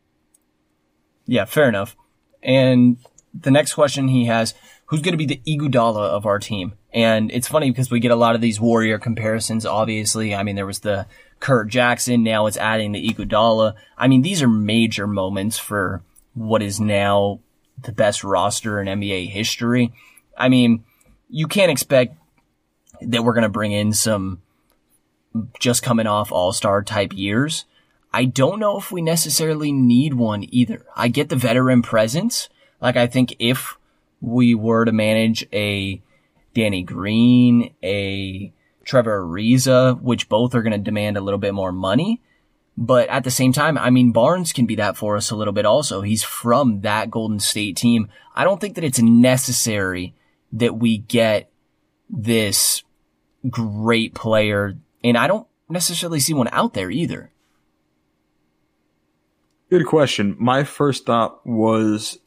Yeah, 1.26 1.46
fair 1.46 1.70
enough. 1.70 1.96
And 2.42 2.98
the 3.34 3.52
next 3.52 3.74
question 3.74 4.08
he 4.08 4.26
has, 4.26 4.54
who's 4.86 5.02
going 5.02 5.18
to 5.18 5.18
be 5.18 5.26
the 5.26 5.42
Iguodala 5.48 6.10
of 6.10 6.26
our 6.26 6.40
team? 6.40 6.74
And 6.94 7.32
it's 7.32 7.48
funny 7.48 7.70
because 7.70 7.92
we 7.92 8.00
get 8.00 8.12
a 8.12 8.16
lot 8.16 8.36
of 8.36 8.42
these 8.42 8.60
Warrior 8.60 8.98
comparisons, 8.98 9.66
obviously. 9.66 10.34
I 10.34 10.44
mean, 10.44 10.56
there 10.56 10.66
was 10.66 10.80
the 10.80 11.06
Kurt 11.40 11.70
Jackson, 11.70 12.24
now 12.24 12.48
it's 12.48 12.58
adding 12.58 12.92
the 12.92 13.08
Iguodala. 13.08 13.76
I 13.98 14.08
mean, 14.08 14.24
these 14.24 14.42
are 14.42 14.48
major 14.48 15.08
moments 15.08 15.58
for 15.58 16.02
what 16.34 16.62
is 16.62 16.80
now 16.80 17.40
the 17.82 17.92
best 17.92 18.24
roster 18.24 18.82
in 18.82 18.88
NBA 18.88 19.30
history. 19.30 19.94
I 20.38 20.50
mean, 20.50 20.84
you 21.30 21.48
can't 21.48 21.72
expect 21.72 22.18
that 23.02 23.24
we're 23.24 23.34
going 23.34 23.44
to 23.44 23.50
bring 23.50 23.72
in 23.72 23.94
some 23.94 24.42
just 25.60 25.84
coming 25.84 26.08
off 26.08 26.32
all-star 26.32 26.82
type 26.82 27.14
years. 27.14 27.66
I 28.12 28.26
don't 28.26 28.60
know 28.60 28.78
if 28.78 28.92
we 28.92 29.02
necessarily 29.02 29.72
need 29.72 30.16
one 30.16 30.46
either. 30.50 30.86
I 30.96 31.08
get 31.08 31.30
the 31.30 31.36
veteran 31.36 31.82
presence. 31.82 32.50
Like 32.82 32.98
I 32.98 33.08
think 33.08 33.36
if 33.40 33.78
we 34.22 34.56
were 34.56 34.86
to 34.86 34.92
manage 34.92 35.48
a 35.54 36.02
Danny 36.54 36.84
Green, 36.84 37.74
a 37.84 38.52
Trevor 38.84 39.24
Ariza, 39.24 40.02
which 40.02 40.30
both 40.30 40.56
are 40.56 40.62
going 40.62 40.74
to 40.74 40.80
demand 40.80 41.18
a 41.18 41.22
little 41.22 41.40
bit 41.40 41.54
more 41.54 41.72
money. 41.72 42.22
But 42.76 43.10
at 43.10 43.26
the 43.26 43.32
same 43.32 43.52
time, 43.52 43.78
I 43.78 43.90
mean, 43.90 44.12
Barnes 44.14 44.54
can 44.54 44.66
be 44.66 44.76
that 44.76 44.96
for 44.96 45.18
us 45.18 45.32
a 45.32 45.36
little 45.36 45.54
bit 45.54 45.66
also. 45.66 46.02
He's 46.02 46.24
from 46.24 46.82
that 46.82 47.12
Golden 47.12 47.40
State 47.40 47.76
team. 47.76 48.10
I 48.36 48.46
don't 48.46 48.62
think 48.62 48.76
that 48.76 48.86
it's 48.86 49.02
necessary 49.02 50.16
that 50.54 50.78
we 50.78 50.98
get 50.98 51.52
this 52.10 52.84
great 53.50 54.16
player. 54.16 54.78
And 55.04 55.18
I 55.18 55.28
don't 55.28 55.46
necessarily 55.68 56.22
see 56.22 56.34
one 56.34 56.48
out 56.54 56.74
there 56.74 56.90
either. 56.90 57.32
Good 59.70 59.86
question. 59.86 60.36
My 60.40 60.64
first 60.64 61.06
thought 61.06 61.46
was 61.46 62.18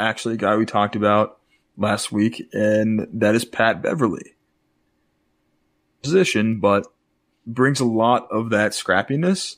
actually 0.00 0.34
a 0.34 0.38
guy 0.38 0.56
we 0.56 0.66
talked 0.66 0.96
about 0.96 1.38
last 1.76 2.10
week, 2.10 2.48
and 2.52 3.06
that 3.12 3.34
is 3.34 3.44
Pat 3.44 3.82
Beverley. 3.82 4.34
Position, 6.02 6.60
but 6.60 6.86
brings 7.46 7.80
a 7.80 7.84
lot 7.84 8.26
of 8.30 8.50
that 8.50 8.72
scrappiness, 8.72 9.56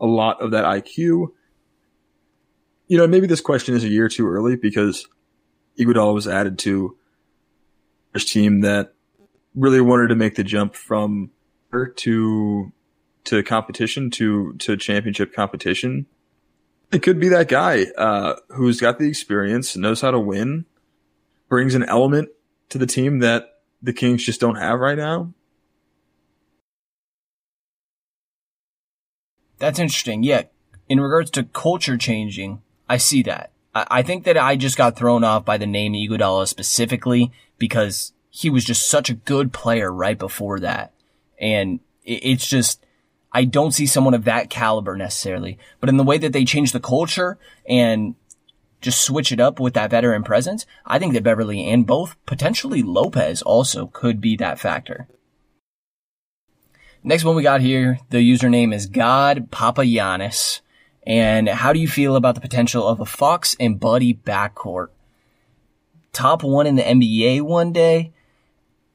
a 0.00 0.06
lot 0.06 0.40
of 0.40 0.50
that 0.50 0.64
IQ. 0.64 1.28
You 2.88 2.98
know, 2.98 3.06
maybe 3.06 3.26
this 3.26 3.40
question 3.40 3.74
is 3.74 3.84
a 3.84 3.88
year 3.88 4.08
too 4.08 4.26
early 4.26 4.56
because 4.56 5.06
Iguodala 5.78 6.14
was 6.14 6.26
added 6.26 6.58
to 6.60 6.96
this 8.12 8.30
team 8.30 8.62
that 8.62 8.94
really 9.54 9.80
wanted 9.80 10.08
to 10.08 10.16
make 10.16 10.34
the 10.34 10.44
jump 10.44 10.74
from 10.74 11.30
her 11.70 11.86
to 11.86 12.72
to 13.24 13.42
competition 13.42 14.10
to 14.10 14.54
to 14.54 14.76
championship 14.76 15.32
competition. 15.32 16.06
It 16.92 17.02
could 17.02 17.20
be 17.20 17.28
that 17.28 17.48
guy 17.48 17.86
uh, 17.96 18.34
who's 18.48 18.80
got 18.80 18.98
the 18.98 19.08
experience, 19.08 19.76
knows 19.76 20.00
how 20.00 20.10
to 20.10 20.18
win, 20.18 20.64
brings 21.48 21.74
an 21.74 21.84
element 21.84 22.30
to 22.70 22.78
the 22.78 22.86
team 22.86 23.20
that 23.20 23.60
the 23.80 23.92
Kings 23.92 24.24
just 24.24 24.40
don't 24.40 24.56
have 24.56 24.80
right 24.80 24.98
now. 24.98 25.32
That's 29.58 29.78
interesting. 29.78 30.22
Yeah. 30.22 30.44
In 30.88 31.00
regards 31.00 31.30
to 31.32 31.44
culture 31.44 31.96
changing, 31.96 32.62
I 32.88 32.96
see 32.96 33.22
that. 33.22 33.52
I, 33.74 33.86
I 33.90 34.02
think 34.02 34.24
that 34.24 34.36
I 34.36 34.56
just 34.56 34.76
got 34.76 34.96
thrown 34.96 35.22
off 35.22 35.44
by 35.44 35.58
the 35.58 35.66
name 35.66 35.92
Iguodala 35.92 36.48
specifically 36.48 37.30
because 37.58 38.12
he 38.30 38.50
was 38.50 38.64
just 38.64 38.88
such 38.88 39.10
a 39.10 39.14
good 39.14 39.52
player 39.52 39.92
right 39.92 40.18
before 40.18 40.58
that. 40.60 40.92
And 41.38 41.80
it, 42.04 42.24
it's 42.24 42.48
just, 42.48 42.84
I 43.32 43.44
don't 43.44 43.72
see 43.72 43.86
someone 43.86 44.14
of 44.14 44.24
that 44.24 44.50
caliber 44.50 44.96
necessarily, 44.96 45.58
but 45.78 45.88
in 45.88 45.96
the 45.96 46.04
way 46.04 46.18
that 46.18 46.32
they 46.32 46.44
change 46.44 46.72
the 46.72 46.80
culture 46.80 47.38
and 47.68 48.14
just 48.80 49.02
switch 49.02 49.30
it 49.30 49.40
up 49.40 49.60
with 49.60 49.74
that 49.74 49.90
veteran 49.90 50.24
presence, 50.24 50.66
I 50.86 50.98
think 50.98 51.12
that 51.14 51.22
Beverley 51.22 51.68
and 51.68 51.86
both 51.86 52.16
potentially 52.26 52.82
Lopez 52.82 53.42
also 53.42 53.86
could 53.86 54.20
be 54.20 54.36
that 54.36 54.58
factor. 54.58 55.06
Next 57.02 57.24
one 57.24 57.36
we 57.36 57.42
got 57.42 57.60
here, 57.60 57.98
the 58.10 58.18
username 58.18 58.74
is 58.74 58.86
God 58.86 59.50
Papayanis. 59.50 60.60
And 61.06 61.48
how 61.48 61.72
do 61.72 61.80
you 61.80 61.88
feel 61.88 62.14
about 62.14 62.34
the 62.34 62.42
potential 62.42 62.86
of 62.86 63.00
a 63.00 63.06
Fox 63.06 63.56
and 63.58 63.80
Buddy 63.80 64.12
backcourt? 64.12 64.88
Top 66.12 66.42
one 66.42 66.66
in 66.66 66.76
the 66.76 66.82
NBA 66.82 67.40
one 67.40 67.72
day. 67.72 68.12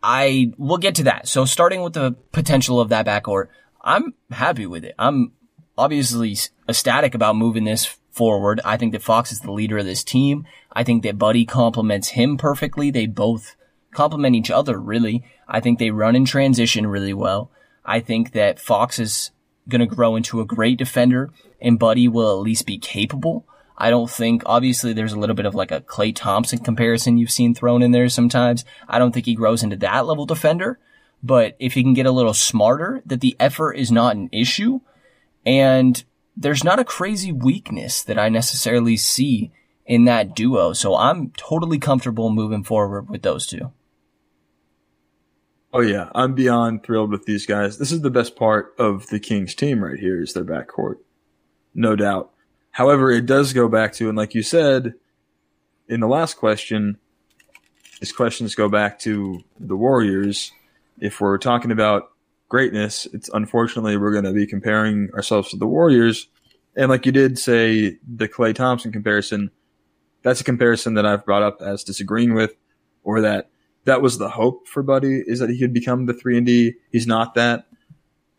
I 0.04 0.54
will 0.58 0.78
get 0.78 0.96
to 0.96 1.04
that. 1.06 1.28
So 1.28 1.46
starting 1.46 1.82
with 1.82 1.94
the 1.94 2.12
potential 2.32 2.80
of 2.80 2.90
that 2.90 3.08
backcourt, 3.08 3.48
I'm 3.86 4.16
happy 4.32 4.66
with 4.66 4.84
it. 4.84 4.96
I'm 4.98 5.34
obviously 5.78 6.36
ecstatic 6.68 7.14
about 7.14 7.36
moving 7.36 7.66
this 7.66 7.86
forward. 8.10 8.60
I 8.66 8.78
think 8.78 8.94
that 8.94 9.04
Fox 9.04 9.32
is 9.32 9.42
the 9.42 9.52
leader 9.52 9.78
of 9.78 9.86
this 9.86 10.04
team. 10.04 10.48
I 10.72 10.84
think 10.84 11.04
that 11.04 11.20
Buddy 11.20 11.46
complements 11.46 12.10
him 12.10 12.38
perfectly. 12.38 12.90
They 12.90 13.06
both 13.06 13.56
complement 13.92 14.36
each 14.36 14.50
other 14.50 14.80
really. 14.80 15.24
I 15.48 15.60
think 15.60 15.78
they 15.78 15.92
run 15.92 16.16
in 16.16 16.26
transition 16.26 16.88
really 16.88 17.14
well. 17.14 17.52
I 17.86 18.00
think 18.00 18.32
that 18.32 18.60
Fox 18.60 18.98
is 18.98 19.32
going 19.70 19.82
to 19.88 19.96
grow 19.96 20.16
into 20.16 20.42
a 20.42 20.46
great 20.46 20.80
defender 20.80 21.32
and 21.62 21.78
Buddy 21.78 22.08
will 22.08 22.32
at 22.32 22.44
least 22.44 22.66
be 22.66 22.80
capable. 22.80 23.46
I 23.78 23.90
don't 23.90 24.10
think, 24.10 24.44
obviously 24.46 24.94
there's 24.94 25.14
a 25.14 25.20
little 25.20 25.36
bit 25.36 25.46
of 25.46 25.54
like 25.54 25.72
a 25.72 25.82
Klay 25.82 26.16
Thompson 26.16 26.60
comparison 26.60 27.18
you've 27.18 27.32
seen 27.32 27.54
thrown 27.54 27.84
in 27.84 27.92
there 27.92 28.10
sometimes. 28.10 28.66
I 28.88 28.98
don't 28.98 29.12
think 29.12 29.26
he 29.26 29.36
grows 29.36 29.62
into 29.62 29.76
that 29.78 30.06
level 30.06 30.26
defender, 30.26 30.80
but 31.26 31.56
if 31.58 31.74
he 31.74 31.82
can 31.82 31.94
get 31.94 32.06
a 32.06 32.12
little 32.12 32.34
smarter, 32.34 33.02
that 33.06 33.22
the 33.22 33.36
effort 33.40 33.74
is 33.74 33.92
not 33.92 34.16
an 34.16 34.30
issue 34.32 34.80
and 35.44 36.04
there's 36.38 36.64
not 36.64 36.80
a 36.80 36.86
crazy 36.86 37.32
weakness 37.32 38.04
that 38.04 38.20
I 38.20 38.30
necessarily 38.30 38.96
see 38.96 39.52
in 39.86 40.06
that 40.06 40.36
duo. 40.36 40.74
So 40.74 40.96
I'm 40.96 41.32
totally 41.32 41.80
comfortable 41.80 42.30
moving 42.30 42.64
forward 42.64 43.10
with 43.10 43.24
those 43.24 43.48
two. 43.48 43.72
Oh 45.74 45.82
yeah, 45.82 46.10
I'm 46.14 46.36
beyond 46.36 46.84
thrilled 46.84 47.12
with 47.12 47.26
these 47.26 47.46
guys. 47.46 47.80
This 47.80 47.92
is 47.92 48.02
the 48.02 48.10
best 48.12 48.36
part 48.36 48.74
of 48.78 49.08
the 49.08 49.20
Kings 49.20 49.56
team 49.56 49.84
right 49.84 50.00
here 50.00 50.22
is 50.22 50.34
their 50.34 50.46
backcourt. 50.46 50.98
No 51.74 51.96
doubt. 51.96 52.32
However, 52.72 53.12
it 53.12 53.26
does 53.26 53.52
go 53.52 53.68
back 53.68 53.94
to, 53.94 54.10
and 54.10 54.18
like 54.18 54.36
you 54.36 54.44
said 54.44 54.94
in 55.88 56.02
the 56.02 56.08
last 56.08 56.36
question, 56.36 56.98
these 58.00 58.12
questions 58.12 58.54
go 58.54 58.70
back 58.70 59.00
to 59.00 59.44
the 59.60 59.76
Warriors. 59.76 60.52
If 61.00 61.20
we're 61.20 61.38
talking 61.38 61.72
about 61.72 62.10
greatness. 62.50 63.08
It's 63.14 63.30
unfortunately 63.30 63.98
we're 63.98 64.12
going 64.12 64.26
to 64.26 64.34
be 64.34 64.48
comparing 64.48 65.10
ourselves 65.14 65.50
to 65.50 65.58
the 65.58 65.68
Warriors. 65.68 66.28
And 66.76 66.90
like 66.90 67.06
you 67.06 67.12
did 67.12 67.40
say, 67.40 67.98
the 68.08 68.28
Klay 68.28 68.54
Thompson 68.54 68.92
comparison, 68.92 69.52
that's 70.24 70.42
a 70.42 70.44
comparison 70.44 70.96
that 70.96 71.06
I've 71.06 71.26
brought 71.26 71.44
up 71.44 71.62
as 71.62 71.84
disagreeing 71.84 72.34
with, 72.34 72.56
or 73.04 73.22
that 73.22 73.50
that 73.86 74.02
was 74.02 74.18
the 74.18 74.30
hope 74.30 74.68
for 74.68 74.84
Buddy 74.84 75.22
is 75.26 75.40
that 75.40 75.50
he 75.50 75.60
could 75.60 75.74
become 75.74 76.06
the 76.06 76.14
three 76.14 76.38
and 76.38 76.46
D. 76.46 76.74
He's 76.92 77.08
not 77.08 77.36
that. 77.36 77.68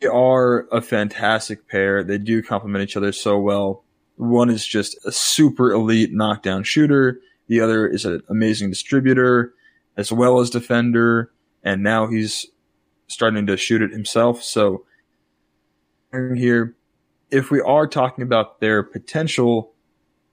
They 0.00 0.08
are 0.08 0.66
a 0.72 0.80
fantastic 0.80 1.68
pair. 1.68 2.02
They 2.02 2.18
do 2.18 2.42
complement 2.42 2.82
each 2.82 2.96
other 2.96 3.12
so 3.12 3.38
well. 3.38 3.84
One 4.16 4.50
is 4.50 4.66
just 4.66 4.98
a 5.04 5.12
super 5.12 5.72
elite 5.72 6.12
knockdown 6.12 6.64
shooter. 6.64 7.20
The 7.48 7.60
other 7.60 7.86
is 7.86 8.04
an 8.04 8.22
amazing 8.28 8.70
distributor 8.70 9.54
as 9.96 10.12
well 10.12 10.40
as 10.40 10.50
defender. 10.50 11.30
And 11.66 11.82
now 11.82 12.06
he's 12.06 12.46
starting 13.08 13.44
to 13.46 13.56
shoot 13.56 13.82
it 13.82 13.90
himself. 13.90 14.40
So 14.40 14.84
here, 16.12 16.76
if 17.32 17.50
we 17.50 17.60
are 17.60 17.88
talking 17.88 18.22
about 18.22 18.60
their 18.60 18.84
potential 18.84 19.72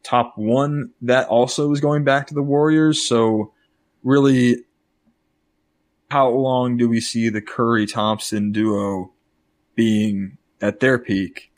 top 0.03 0.37
one, 0.37 0.91
that 1.01 1.27
also 1.27 1.71
is 1.71 1.81
going 1.81 2.03
back 2.03 2.27
to 2.27 2.35
the 2.35 2.43
Warriors. 2.43 3.01
So 3.01 3.51
really, 4.03 4.57
how 6.11 6.29
long 6.29 6.77
do 6.77 6.87
we 6.87 7.01
see 7.01 7.29
the 7.29 7.41
Curry 7.41 7.87
Thompson 7.87 8.51
duo 8.51 9.11
being 9.73 10.37
at 10.61 10.81
their 10.81 10.99
peak? 10.99 11.51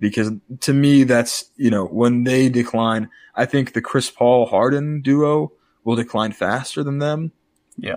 Because 0.00 0.30
to 0.60 0.72
me, 0.72 1.04
that's, 1.04 1.50
you 1.56 1.70
know, 1.70 1.84
when 1.84 2.24
they 2.24 2.48
decline, 2.48 3.10
I 3.34 3.44
think 3.44 3.74
the 3.74 3.82
Chris 3.82 4.10
Paul 4.10 4.46
Harden 4.46 5.02
duo 5.02 5.52
will 5.84 5.96
decline 5.96 6.32
faster 6.32 6.82
than 6.82 6.98
them. 6.98 7.32
Yeah. 7.76 7.96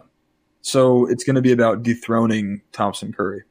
So 0.61 1.07
it's 1.07 1.23
going 1.23 1.35
to 1.35 1.41
be 1.41 1.51
about 1.51 1.83
dethroning 1.83 2.61
Thompson 2.71 3.13
Curry. 3.13 3.43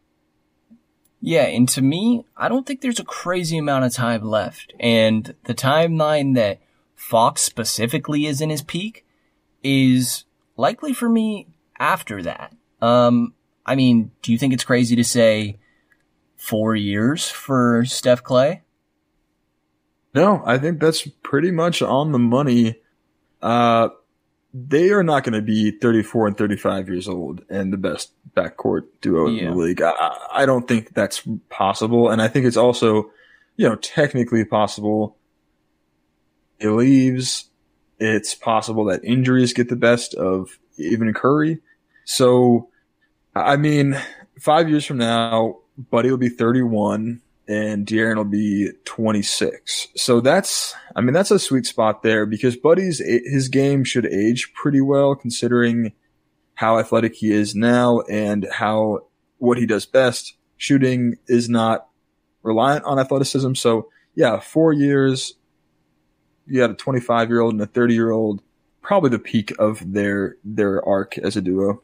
Yeah, 1.20 1.42
and 1.42 1.68
to 1.70 1.82
me, 1.82 2.24
I 2.36 2.48
don't 2.48 2.66
think 2.66 2.80
there's 2.80 3.00
a 3.00 3.04
crazy 3.04 3.58
amount 3.58 3.84
of 3.84 3.92
time 3.92 4.22
left. 4.22 4.72
And 4.80 5.34
the 5.44 5.54
timeline 5.54 6.34
that 6.36 6.60
Fox 6.94 7.42
specifically 7.42 8.26
is 8.26 8.40
in 8.40 8.48
his 8.48 8.62
peak 8.62 9.04
is 9.62 10.24
likely 10.56 10.94
for 10.94 11.08
me 11.08 11.48
after 11.78 12.22
that. 12.22 12.54
Um, 12.80 13.34
I 13.66 13.74
mean, 13.74 14.12
do 14.22 14.32
you 14.32 14.38
think 14.38 14.52
it's 14.54 14.64
crazy 14.64 14.96
to 14.96 15.04
say 15.04 15.58
four 16.36 16.74
years 16.74 17.28
for 17.28 17.84
Steph 17.84 18.24
Klay? 18.24 18.62
No, 20.14 20.42
I 20.44 20.58
think 20.58 20.80
that's 20.80 21.06
pretty 21.22 21.50
much 21.50 21.82
on 21.82 22.12
the 22.12 22.18
money. 22.18 22.80
Uh, 23.42 23.90
they 24.52 24.90
are 24.90 25.02
not 25.02 25.24
going 25.24 25.34
to 25.34 25.42
be 25.42 25.70
34 25.70 26.28
and 26.28 26.36
35 26.36 26.88
years 26.88 27.08
old 27.08 27.42
and 27.48 27.72
the 27.72 27.76
best 27.76 28.12
backcourt 28.34 28.86
duo 29.00 29.28
yeah. 29.28 29.42
in 29.42 29.50
the 29.50 29.56
league. 29.56 29.82
I, 29.82 30.16
I, 30.32 30.46
don't 30.46 30.66
think 30.66 30.92
that's 30.92 31.22
possible. 31.48 32.10
And 32.10 32.20
I 32.20 32.28
think 32.28 32.46
it's 32.46 32.56
also, 32.56 33.10
you 33.56 33.68
know, 33.68 33.76
technically 33.76 34.44
possible. 34.44 35.16
It 36.58 36.70
leaves. 36.70 37.48
It's 37.98 38.34
possible 38.34 38.84
that 38.86 39.04
injuries 39.04 39.52
get 39.52 39.68
the 39.68 39.76
best 39.76 40.14
of 40.14 40.58
even 40.78 41.12
Curry. 41.14 41.60
So, 42.04 42.70
I 43.34 43.56
mean, 43.56 44.00
five 44.40 44.68
years 44.68 44.84
from 44.84 44.98
now, 44.98 45.58
Buddy 45.78 46.10
will 46.10 46.18
be 46.18 46.28
31 46.28 47.20
and 47.48 47.86
De'Aaron 47.86 48.16
will 48.16 48.24
be 48.24 48.70
26. 48.84 49.88
So 49.96 50.20
that's, 50.20 50.74
I 50.94 51.00
mean, 51.00 51.12
that's 51.12 51.30
a 51.30 51.38
sweet 51.38 51.66
spot 51.66 52.02
there 52.02 52.24
because 52.24 52.56
Buddy's, 52.56 53.00
eh, 53.00 53.20
his 53.24 53.48
game 53.48 53.82
should 53.82 54.06
age 54.06 54.52
pretty 54.54 54.80
well 54.80 55.14
considering 55.14 55.92
how 56.54 56.78
athletic 56.78 57.16
he 57.16 57.32
is 57.32 57.54
now 57.54 58.00
and 58.02 58.46
how 58.52 59.06
what 59.38 59.58
he 59.58 59.66
does 59.66 59.86
best. 59.86 60.34
Shooting 60.58 61.16
is 61.26 61.48
not 61.48 61.88
reliant 62.42 62.84
on 62.84 62.98
athleticism. 62.98 63.54
So 63.54 63.88
yeah, 64.14 64.38
four 64.38 64.72
years, 64.72 65.34
you 66.46 66.60
had 66.60 66.70
a 66.70 66.74
25 66.74 67.30
year 67.30 67.40
old 67.40 67.54
and 67.54 67.62
a 67.62 67.66
30 67.66 67.94
year 67.94 68.10
old, 68.10 68.42
probably 68.82 69.10
the 69.10 69.18
peak 69.18 69.52
of 69.58 69.92
their, 69.92 70.36
their 70.44 70.86
arc 70.86 71.18
as 71.18 71.36
a 71.36 71.40
duo. 71.40 71.82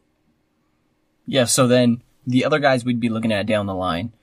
Yeah. 1.25 1.45
So 1.45 1.67
then 1.67 2.03
the 2.25 2.45
other 2.45 2.59
guys 2.59 2.85
we'd 2.85 2.99
be 2.99 3.09
looking 3.09 3.31
at 3.31 3.47
down 3.47 3.65
the 3.65 3.75
line 3.75 4.13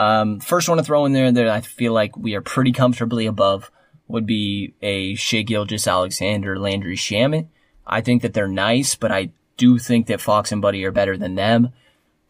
um, 0.00 0.40
first 0.40 0.66
one 0.66 0.78
to 0.78 0.84
throw 0.84 1.04
in 1.04 1.12
there 1.12 1.30
that 1.30 1.46
I 1.46 1.60
feel 1.60 1.92
like 1.92 2.16
we 2.16 2.34
are 2.34 2.40
pretty 2.40 2.72
comfortably 2.72 3.26
above 3.26 3.70
would 4.08 4.24
be 4.24 4.72
a 4.80 5.14
Shai 5.14 5.42
Gilgeous-Alexander, 5.42 6.58
Landry 6.58 6.96
Shamet. 6.96 7.48
I 7.86 8.00
think 8.00 8.22
that 8.22 8.32
they're 8.32 8.48
nice, 8.48 8.94
but 8.94 9.12
I 9.12 9.32
do 9.58 9.78
think 9.78 10.06
that 10.06 10.22
Fox 10.22 10.52
and 10.52 10.62
Buddy 10.62 10.86
are 10.86 10.90
better 10.90 11.18
than 11.18 11.34
them. 11.34 11.74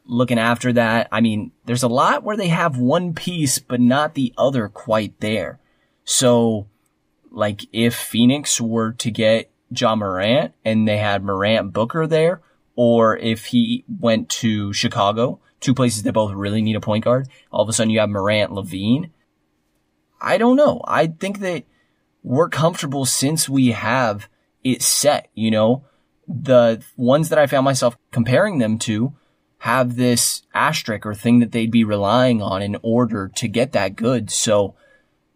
Looking 0.04 0.38
after 0.38 0.72
that, 0.72 1.06
I 1.12 1.20
mean, 1.20 1.52
there's 1.64 1.84
a 1.84 1.88
lot 1.88 2.24
where 2.24 2.36
they 2.36 2.48
have 2.48 2.76
one 2.76 3.14
piece, 3.14 3.60
but 3.60 3.80
not 3.80 4.14
the 4.14 4.34
other 4.36 4.68
quite 4.68 5.20
there. 5.20 5.60
So, 6.02 6.66
like, 7.30 7.66
if 7.72 7.94
Phoenix 7.94 8.60
were 8.60 8.94
to 8.94 9.12
get 9.12 9.52
Ja 9.70 9.94
Morant 9.94 10.54
and 10.64 10.88
they 10.88 10.98
had 10.98 11.22
Morant 11.22 11.72
Booker 11.72 12.08
there, 12.08 12.40
or 12.74 13.16
if 13.16 13.46
he 13.46 13.84
went 13.88 14.28
to 14.28 14.72
Chicago 14.72 15.38
two 15.60 15.74
places 15.74 16.02
that 16.02 16.12
both 16.12 16.32
really 16.32 16.62
need 16.62 16.76
a 16.76 16.80
point 16.80 17.04
guard. 17.04 17.28
All 17.50 17.62
of 17.62 17.68
a 17.68 17.72
sudden 17.72 17.90
you 17.90 18.00
have 18.00 18.10
Morant, 18.10 18.52
LaVine. 18.52 19.10
I 20.20 20.38
don't 20.38 20.56
know. 20.56 20.82
I 20.86 21.06
think 21.06 21.40
that 21.40 21.64
we're 22.22 22.48
comfortable 22.48 23.04
since 23.06 23.48
we 23.48 23.68
have 23.68 24.28
it 24.62 24.82
set, 24.82 25.28
you 25.34 25.50
know, 25.50 25.84
the 26.28 26.82
ones 26.96 27.28
that 27.30 27.38
I 27.38 27.46
found 27.46 27.64
myself 27.64 27.96
comparing 28.12 28.58
them 28.58 28.78
to 28.80 29.14
have 29.58 29.96
this 29.96 30.42
asterisk 30.54 31.04
or 31.04 31.14
thing 31.14 31.40
that 31.40 31.52
they'd 31.52 31.70
be 31.70 31.84
relying 31.84 32.40
on 32.40 32.62
in 32.62 32.76
order 32.82 33.30
to 33.36 33.48
get 33.48 33.72
that 33.72 33.96
good. 33.96 34.30
So 34.30 34.74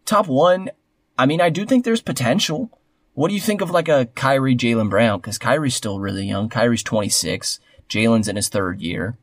top 0.05 0.27
one, 0.27 0.69
I 1.17 1.25
mean, 1.25 1.41
I 1.41 1.49
do 1.49 1.65
think 1.65 1.83
there's 1.83 2.01
potential. 2.01 2.69
What 3.13 3.29
do 3.29 3.35
you 3.35 3.39
think 3.39 3.61
of 3.61 3.71
like 3.71 3.87
a 3.87 4.07
Kyrie 4.15 4.55
Jaylen 4.55 4.89
Brown? 4.89 5.21
Cause 5.21 5.37
Kyrie's 5.37 5.75
still 5.75 5.99
really 5.99 6.25
young. 6.25 6.49
Kyrie's 6.49 6.83
26. 6.83 7.59
Jaylen's 7.89 8.27
in 8.27 8.35
his 8.35 8.49
third 8.49 8.81
year. 8.81 9.17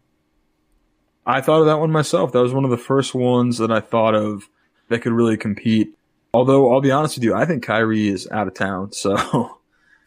I 1.27 1.41
thought 1.41 1.61
of 1.61 1.67
that 1.67 1.79
one 1.79 1.93
myself. 1.93 2.33
That 2.33 2.43
was 2.43 2.53
one 2.53 2.65
of 2.65 2.71
the 2.71 2.77
first 2.77 3.15
ones 3.15 3.59
that 3.59 3.71
I 3.71 3.81
thought 3.81 4.15
of 4.15 4.49
that 4.89 5.01
could 5.01 5.13
really 5.13 5.37
compete. 5.37 5.97
Although 6.35 6.73
I'll 6.73 6.81
be 6.81 6.91
honest 6.91 7.17
with 7.17 7.25
you, 7.25 7.35
I 7.35 7.45
think 7.45 7.63
Kyrie 7.63 8.09
is 8.09 8.29
out 8.31 8.49
of 8.49 8.55
town. 8.55 8.93
So, 8.93 9.59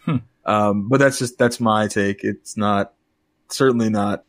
hmm. 0.02 0.18
um, 0.46 0.90
but 0.90 1.00
that's 1.00 1.20
just 1.20 1.38
that's 1.38 1.60
my 1.60 1.88
take. 1.88 2.24
It's 2.24 2.58
not 2.58 2.94
certainly 3.50 3.90
not 3.90 4.24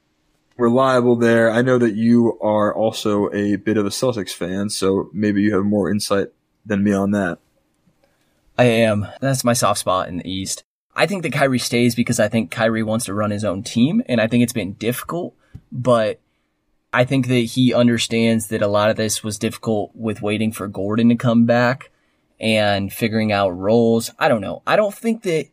reliable 0.57 1.17
there. 1.17 1.51
I 1.51 1.63
know 1.63 1.79
that 1.79 1.95
you 1.95 2.39
are 2.41 2.75
also 2.75 3.33
a 3.33 3.57
bit 3.57 3.77
of 3.77 3.87
a 3.87 3.91
Celtics 3.91 4.33
fan, 4.33 4.71
so 4.71 5.11
maybe 5.13 5.43
you 5.43 5.55
have 5.55 5.65
more 5.65 5.91
insight 5.91 6.29
than 6.65 6.85
me 6.85 6.93
on 6.93 7.11
that. 7.13 7.39
I 8.59 8.65
am. 8.65 9.07
That's 9.21 9.45
my 9.45 9.53
soft 9.53 9.81
spot 9.81 10.09
in 10.09 10.19
the 10.19 10.31
East. 10.31 10.65
I 10.95 11.07
think 11.07 11.23
that 11.25 11.33
Kyrie 11.33 11.59
stays 11.59 11.95
because 11.95 12.19
I 12.19 12.29
think 12.29 12.51
Kyrie 12.51 12.83
wants 12.83 13.05
to 13.05 13.15
run 13.15 13.31
his 13.31 13.45
own 13.45 13.63
team, 13.63 14.03
and 14.07 14.21
I 14.21 14.27
think 14.29 14.43
it's 14.43 14.53
been 14.53 14.73
difficult, 14.75 15.35
but 15.71 16.21
I 16.93 17.05
think 17.05 17.29
that 17.29 17.35
he 17.35 17.75
understands 17.75 18.49
that 18.49 18.63
a 18.63 18.69
lot 18.69 18.91
of 18.91 18.97
this 18.97 19.23
was 19.23 19.39
difficult 19.39 19.91
with 19.95 20.23
waiting 20.23 20.53
for 20.53 20.69
Gordon 20.69 21.09
to 21.11 21.17
come 21.17 21.45
back 21.45 21.91
and 22.41 22.93
figuring 22.93 23.33
out 23.33 23.51
roles. 23.51 24.11
I 24.19 24.29
don't 24.29 24.41
know. 24.41 24.63
I 24.67 24.77
don't 24.77 24.95
think 24.95 25.23
that 25.23 25.49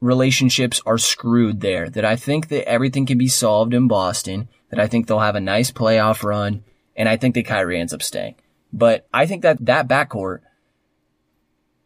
relationships 0.00 0.82
are 0.84 0.98
screwed 0.98 1.60
there. 1.60 1.88
That 1.88 2.04
I 2.04 2.16
think 2.16 2.48
that 2.48 2.68
everything 2.68 3.06
can 3.06 3.18
be 3.18 3.28
solved 3.28 3.74
in 3.74 3.88
Boston. 3.88 4.48
That 4.70 4.80
I 4.80 4.86
think 4.86 5.06
they'll 5.06 5.20
have 5.20 5.36
a 5.36 5.40
nice 5.40 5.70
playoff 5.70 6.22
run. 6.22 6.64
And 6.96 7.08
I 7.08 7.16
think 7.16 7.34
that 7.34 7.46
Kyrie 7.46 7.80
ends 7.80 7.94
up 7.94 8.02
staying. 8.02 8.36
But 8.72 9.06
I 9.12 9.26
think 9.26 9.42
that 9.42 9.64
that 9.64 9.88
backcourt 9.88 10.40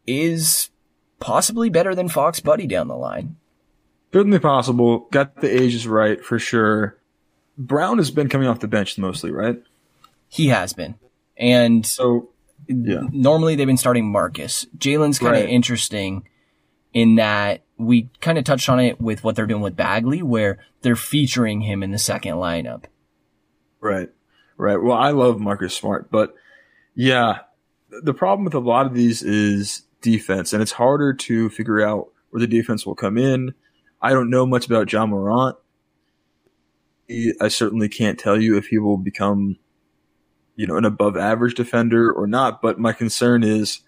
is 0.05 0.69
possibly 1.19 1.69
better 1.69 1.93
than 1.93 2.09
Fox 2.09 2.39
Buddy 2.39 2.67
down 2.67 2.87
the 2.87 2.95
line. 2.95 3.37
Certainly 4.11 4.39
possible. 4.39 5.07
Got 5.11 5.41
the 5.41 5.61
ages 5.61 5.87
right 5.87 6.23
for 6.23 6.39
sure. 6.39 6.98
Brown 7.59 7.97
has 7.97 8.09
been 8.09 8.29
coming 8.29 8.47
off 8.47 8.61
the 8.61 8.67
bench 8.67 8.97
mostly, 8.97 9.31
right? 9.31 9.61
He 10.29 10.47
has 10.47 10.73
been. 10.73 10.95
And 11.37 11.85
so 11.85 12.29
yeah. 12.67 13.01
normally 13.11 13.55
they've 13.55 13.67
been 13.67 13.77
starting 13.77 14.09
Marcus. 14.09 14.65
Jaylen's 14.77 15.19
kind 15.19 15.35
of 15.35 15.43
right. 15.43 15.49
interesting 15.49 16.27
in 16.93 17.15
that 17.15 17.63
we 17.77 18.09
kind 18.21 18.37
of 18.37 18.45
touched 18.45 18.69
on 18.69 18.79
it 18.79 18.99
with 18.99 19.23
what 19.23 19.35
they're 19.35 19.45
doing 19.45 19.61
with 19.61 19.75
Bagley, 19.75 20.23
where 20.23 20.59
they're 20.81 20.95
featuring 20.95 21.61
him 21.61 21.83
in 21.83 21.91
the 21.91 21.99
second 21.99 22.35
lineup. 22.35 22.85
Right. 23.81 24.09
Right. 24.57 24.81
Well, 24.81 24.97
I 24.97 25.11
love 25.11 25.39
Marcus 25.39 25.75
Smart, 25.75 26.09
but 26.09 26.33
yeah, 26.95 27.39
the 27.89 28.13
problem 28.13 28.45
with 28.45 28.53
a 28.53 28.59
lot 28.59 28.85
of 28.85 28.93
these 28.93 29.21
is 29.21 29.83
defense, 30.01 30.53
and 30.53 30.61
it's 30.61 30.73
harder 30.73 31.13
to 31.13 31.49
figure 31.49 31.81
out 31.81 32.09
where 32.29 32.39
the 32.39 32.47
defense 32.47 32.85
will 32.85 32.95
come 32.95 33.17
in. 33.17 33.53
I 34.01 34.11
don't 34.11 34.29
know 34.29 34.45
much 34.45 34.65
about 34.65 34.91
Ja 34.91 35.05
Morant. 35.05 35.57
I 37.41 37.47
certainly 37.47 37.89
can't 37.89 38.19
tell 38.19 38.39
you 38.39 38.57
if 38.57 38.67
he 38.67 38.77
will 38.77 38.97
become, 38.97 39.57
you 40.55 40.67
know, 40.67 40.77
an 40.77 40.85
above 40.85 41.17
average 41.17 41.55
defender 41.55 42.11
or 42.11 42.27
not. 42.27 42.61
But 42.61 42.79
my 42.79 42.93
concern 42.93 43.43
is, 43.43 43.81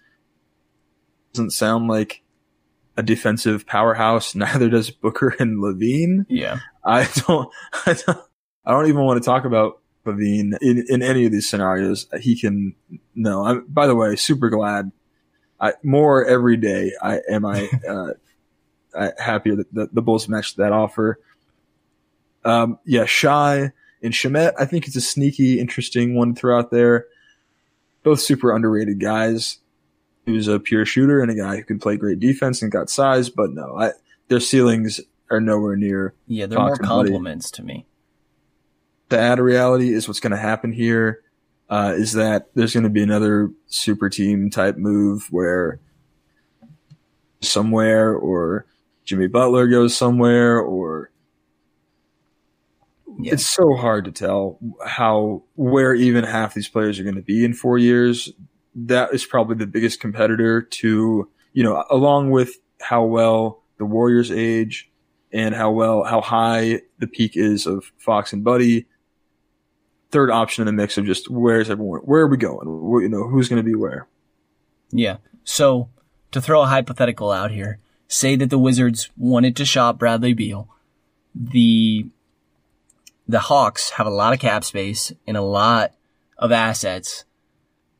doesn't 1.32 1.50
sound 1.50 1.88
like 1.88 2.22
a 2.96 3.02
defensive 3.02 3.66
powerhouse. 3.66 4.34
Neither 4.34 4.68
does 4.68 4.90
Booker 4.90 5.34
and 5.38 5.62
LaVine. 5.62 6.26
Yeah. 6.28 6.58
I 6.84 7.08
don't, 7.26 7.48
I 7.86 7.94
don't, 7.94 8.18
I 8.64 8.72
don't 8.72 8.88
even 8.88 9.02
want 9.02 9.22
to 9.22 9.26
talk 9.26 9.44
about 9.44 9.80
LaVine 10.04 10.54
in, 10.60 10.84
in 10.88 11.02
any 11.02 11.26
of 11.26 11.32
these 11.32 11.48
scenarios. 11.48 12.06
He 12.20 12.38
can, 12.38 12.74
no, 13.14 13.44
I'm, 13.44 13.66
by 13.66 13.86
the 13.86 13.94
way, 13.94 14.16
super 14.16 14.50
glad. 14.50 14.90
I, 15.60 15.74
more 15.84 16.24
every 16.24 16.56
day, 16.56 16.92
I 17.00 17.20
am 17.30 17.46
I, 17.46 17.68
uh, 17.88 18.12
I, 18.98 19.12
happier 19.16 19.56
that 19.56 19.72
the, 19.72 19.88
the 19.92 20.02
Bulls 20.02 20.28
matched 20.28 20.56
that 20.56 20.72
offer. 20.72 21.20
Um, 22.44 22.78
yeah, 22.84 23.04
Shai 23.04 23.72
and 24.02 24.12
Shamet, 24.12 24.54
I 24.58 24.64
think 24.64 24.86
it's 24.86 24.96
a 24.96 25.00
sneaky, 25.00 25.60
interesting 25.60 26.14
one 26.14 26.34
to 26.34 26.40
throw 26.40 26.58
out 26.58 26.70
there. 26.70 27.06
Both 28.02 28.20
super 28.20 28.54
underrated 28.54 29.00
guys. 29.00 29.58
Who's 30.24 30.46
a 30.46 30.60
pure 30.60 30.84
shooter 30.84 31.20
and 31.20 31.32
a 31.32 31.34
guy 31.34 31.56
who 31.56 31.64
can 31.64 31.80
play 31.80 31.96
great 31.96 32.20
defense 32.20 32.62
and 32.62 32.70
got 32.70 32.88
size, 32.88 33.28
but 33.28 33.50
no, 33.50 33.76
I, 33.76 33.90
their 34.28 34.38
ceilings 34.38 35.00
are 35.32 35.40
nowhere 35.40 35.74
near. 35.74 36.14
Yeah, 36.28 36.46
they're 36.46 36.60
more 36.60 36.76
compliments 36.76 37.50
to 37.52 37.64
me. 37.64 37.86
The 39.08 39.18
add 39.18 39.40
reality 39.40 39.92
is 39.92 40.06
what's 40.06 40.20
going 40.20 40.30
to 40.30 40.36
happen 40.36 40.72
here 40.72 41.22
uh, 41.68 41.94
is 41.96 42.12
that 42.12 42.50
there's 42.54 42.72
going 42.72 42.84
to 42.84 42.90
be 42.90 43.02
another 43.02 43.50
super 43.66 44.08
team 44.08 44.48
type 44.48 44.76
move 44.76 45.26
where 45.30 45.80
somewhere 47.40 48.14
or 48.14 48.66
Jimmy 49.04 49.26
Butler 49.26 49.66
goes 49.66 49.96
somewhere 49.96 50.60
or 50.60 51.10
yeah. 53.20 53.34
it's 53.34 53.46
so 53.46 53.74
hard 53.74 54.04
to 54.04 54.12
tell 54.12 54.58
how 54.86 55.44
where 55.54 55.94
even 55.94 56.24
half 56.24 56.54
these 56.54 56.68
players 56.68 56.98
are 56.98 57.04
going 57.04 57.16
to 57.16 57.22
be 57.22 57.44
in 57.44 57.54
four 57.54 57.78
years. 57.78 58.32
That 58.74 59.12
is 59.12 59.26
probably 59.26 59.56
the 59.56 59.66
biggest 59.66 60.00
competitor 60.00 60.62
to 60.62 61.28
you 61.52 61.62
know, 61.62 61.84
along 61.90 62.30
with 62.30 62.58
how 62.80 63.04
well 63.04 63.62
the 63.78 63.84
Warriors 63.84 64.30
age 64.30 64.90
and 65.32 65.54
how 65.54 65.70
well 65.70 66.04
how 66.04 66.20
high 66.20 66.82
the 66.98 67.06
peak 67.06 67.36
is 67.36 67.66
of 67.66 67.92
Fox 67.98 68.32
and 68.32 68.44
Buddy. 68.44 68.86
Third 70.10 70.30
option 70.30 70.62
in 70.62 70.66
the 70.66 70.72
mix 70.72 70.98
of 70.98 71.06
just 71.06 71.30
where's 71.30 71.70
everyone? 71.70 72.00
Where 72.00 72.22
are 72.22 72.28
we 72.28 72.36
going? 72.36 72.66
Where, 72.66 73.02
you 73.02 73.08
know, 73.08 73.28
who's 73.28 73.48
going 73.48 73.62
to 73.62 73.68
be 73.68 73.74
where? 73.74 74.08
Yeah. 74.90 75.18
So 75.44 75.88
to 76.32 76.40
throw 76.40 76.62
a 76.62 76.66
hypothetical 76.66 77.30
out 77.30 77.50
here, 77.50 77.78
say 78.08 78.36
that 78.36 78.50
the 78.50 78.58
Wizards 78.58 79.10
wanted 79.16 79.56
to 79.56 79.64
shop 79.64 79.98
Bradley 79.98 80.34
Beal. 80.34 80.68
The 81.34 82.06
the 83.32 83.40
Hawks 83.40 83.92
have 83.92 84.06
a 84.06 84.10
lot 84.10 84.34
of 84.34 84.40
cap 84.40 84.62
space 84.62 85.10
and 85.26 85.38
a 85.38 85.42
lot 85.42 85.94
of 86.36 86.52
assets. 86.52 87.24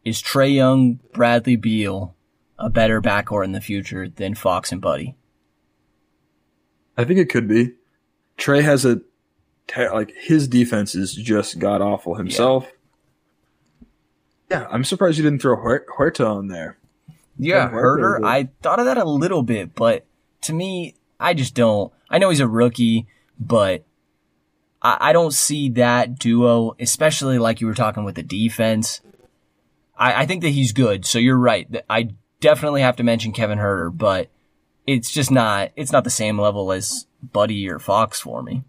Is 0.05 0.21
Trae 0.21 0.55
Young, 0.55 1.01
Bradley 1.15 1.57
Beal 1.57 2.15
a 2.59 2.69
better 2.69 3.01
backcourt 3.01 3.47
in 3.47 3.53
the 3.53 3.61
future 3.63 4.09
than 4.09 4.35
Fox 4.35 4.73
and 4.73 4.81
Buddy? 4.83 5.17
I 6.99 7.05
think 7.05 7.19
it 7.19 7.31
could 7.31 7.49
be. 7.49 7.73
Trae 8.37 8.63
has 8.63 8.85
a 8.85 9.01
like 9.95 10.13
his 10.21 10.49
defense 10.49 10.95
is 10.95 11.15
just 11.15 11.59
god 11.59 11.81
awful 11.81 12.17
himself. 12.17 12.71
Yeah. 14.51 14.61
yeah. 14.61 14.67
I'm 14.71 14.85
surprised 14.85 15.17
you 15.17 15.25
didn't 15.25 15.41
throw 15.41 15.57
Huerter 15.57 16.29
on 16.29 16.49
there. 16.49 16.77
Yeah, 17.39 17.71
Huerter. 17.71 18.23
I 18.23 18.51
thought 18.61 18.81
of 18.81 18.85
that 18.85 18.99
a 18.99 19.05
little 19.05 19.43
bit, 19.43 19.75
but 19.75 20.05
to 20.43 20.53
me, 20.53 20.95
I 21.19 21.33
just 21.33 21.55
don't. 21.55 21.91
I 22.11 22.19
know 22.19 22.29
he's 22.29 22.41
a 22.41 22.47
rookie, 22.47 23.07
but 23.41 23.87
I, 24.83 24.99
I 25.01 25.13
don't 25.13 25.33
see 25.33 25.71
that 25.71 26.19
duo, 26.19 26.75
especially 26.79 27.39
like 27.39 27.61
you 27.61 27.67
were 27.67 27.75
talking 27.75 28.05
with 28.05 28.17
the 28.17 28.23
defense. 28.23 29.01
I, 29.97 30.23
I 30.23 30.27
think 30.27 30.43
that 30.43 30.51
he's 30.51 30.73
good. 30.73 31.07
So 31.07 31.19
you're 31.19 31.39
right. 31.39 31.69
I 31.89 32.11
definitely 32.41 32.83
have 32.83 32.97
to 32.97 33.05
mention 33.05 33.33
Kevin 33.33 33.59
Huerter, 33.59 33.97
but 33.97 34.29
it's 34.87 35.11
just 35.11 35.31
not, 35.31 35.71
it's 35.77 35.93
not 35.93 36.05
the 36.05 36.11
same 36.11 36.39
level 36.39 36.73
as 36.73 37.07
Buddy 37.23 37.71
or 37.71 37.79
Fox 37.79 38.21
for 38.21 38.43
me. 38.43 38.65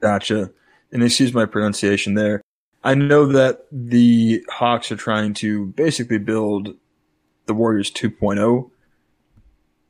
Gotcha. 0.00 0.50
And 0.90 1.02
excuse 1.02 1.34
my 1.34 1.44
pronunciation 1.44 2.14
there. 2.14 2.40
I 2.82 2.94
know 2.94 3.26
that 3.26 3.66
the 3.70 4.44
Hawks 4.48 4.90
are 4.92 4.96
trying 4.96 5.34
to 5.34 5.66
basically 5.66 6.18
build 6.18 6.76
the 7.46 7.54
Warriors 7.54 7.90
2.0 7.90 8.70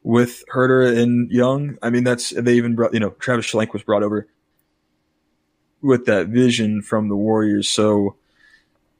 with 0.02 0.44
Huerter 0.52 0.96
and 0.96 1.30
Young. 1.30 1.76
I 1.82 1.90
mean, 1.90 2.04
that's, 2.04 2.30
they 2.30 2.54
even 2.54 2.74
brought, 2.74 2.94
you 2.94 3.00
know, 3.00 3.10
Travis 3.10 3.46
Schlenk 3.46 3.72
was 3.72 3.82
brought 3.82 4.02
over 4.02 4.26
with 5.86 6.06
that 6.06 6.28
vision 6.28 6.82
from 6.82 7.08
the 7.08 7.16
Warriors. 7.16 7.68
So, 7.68 8.16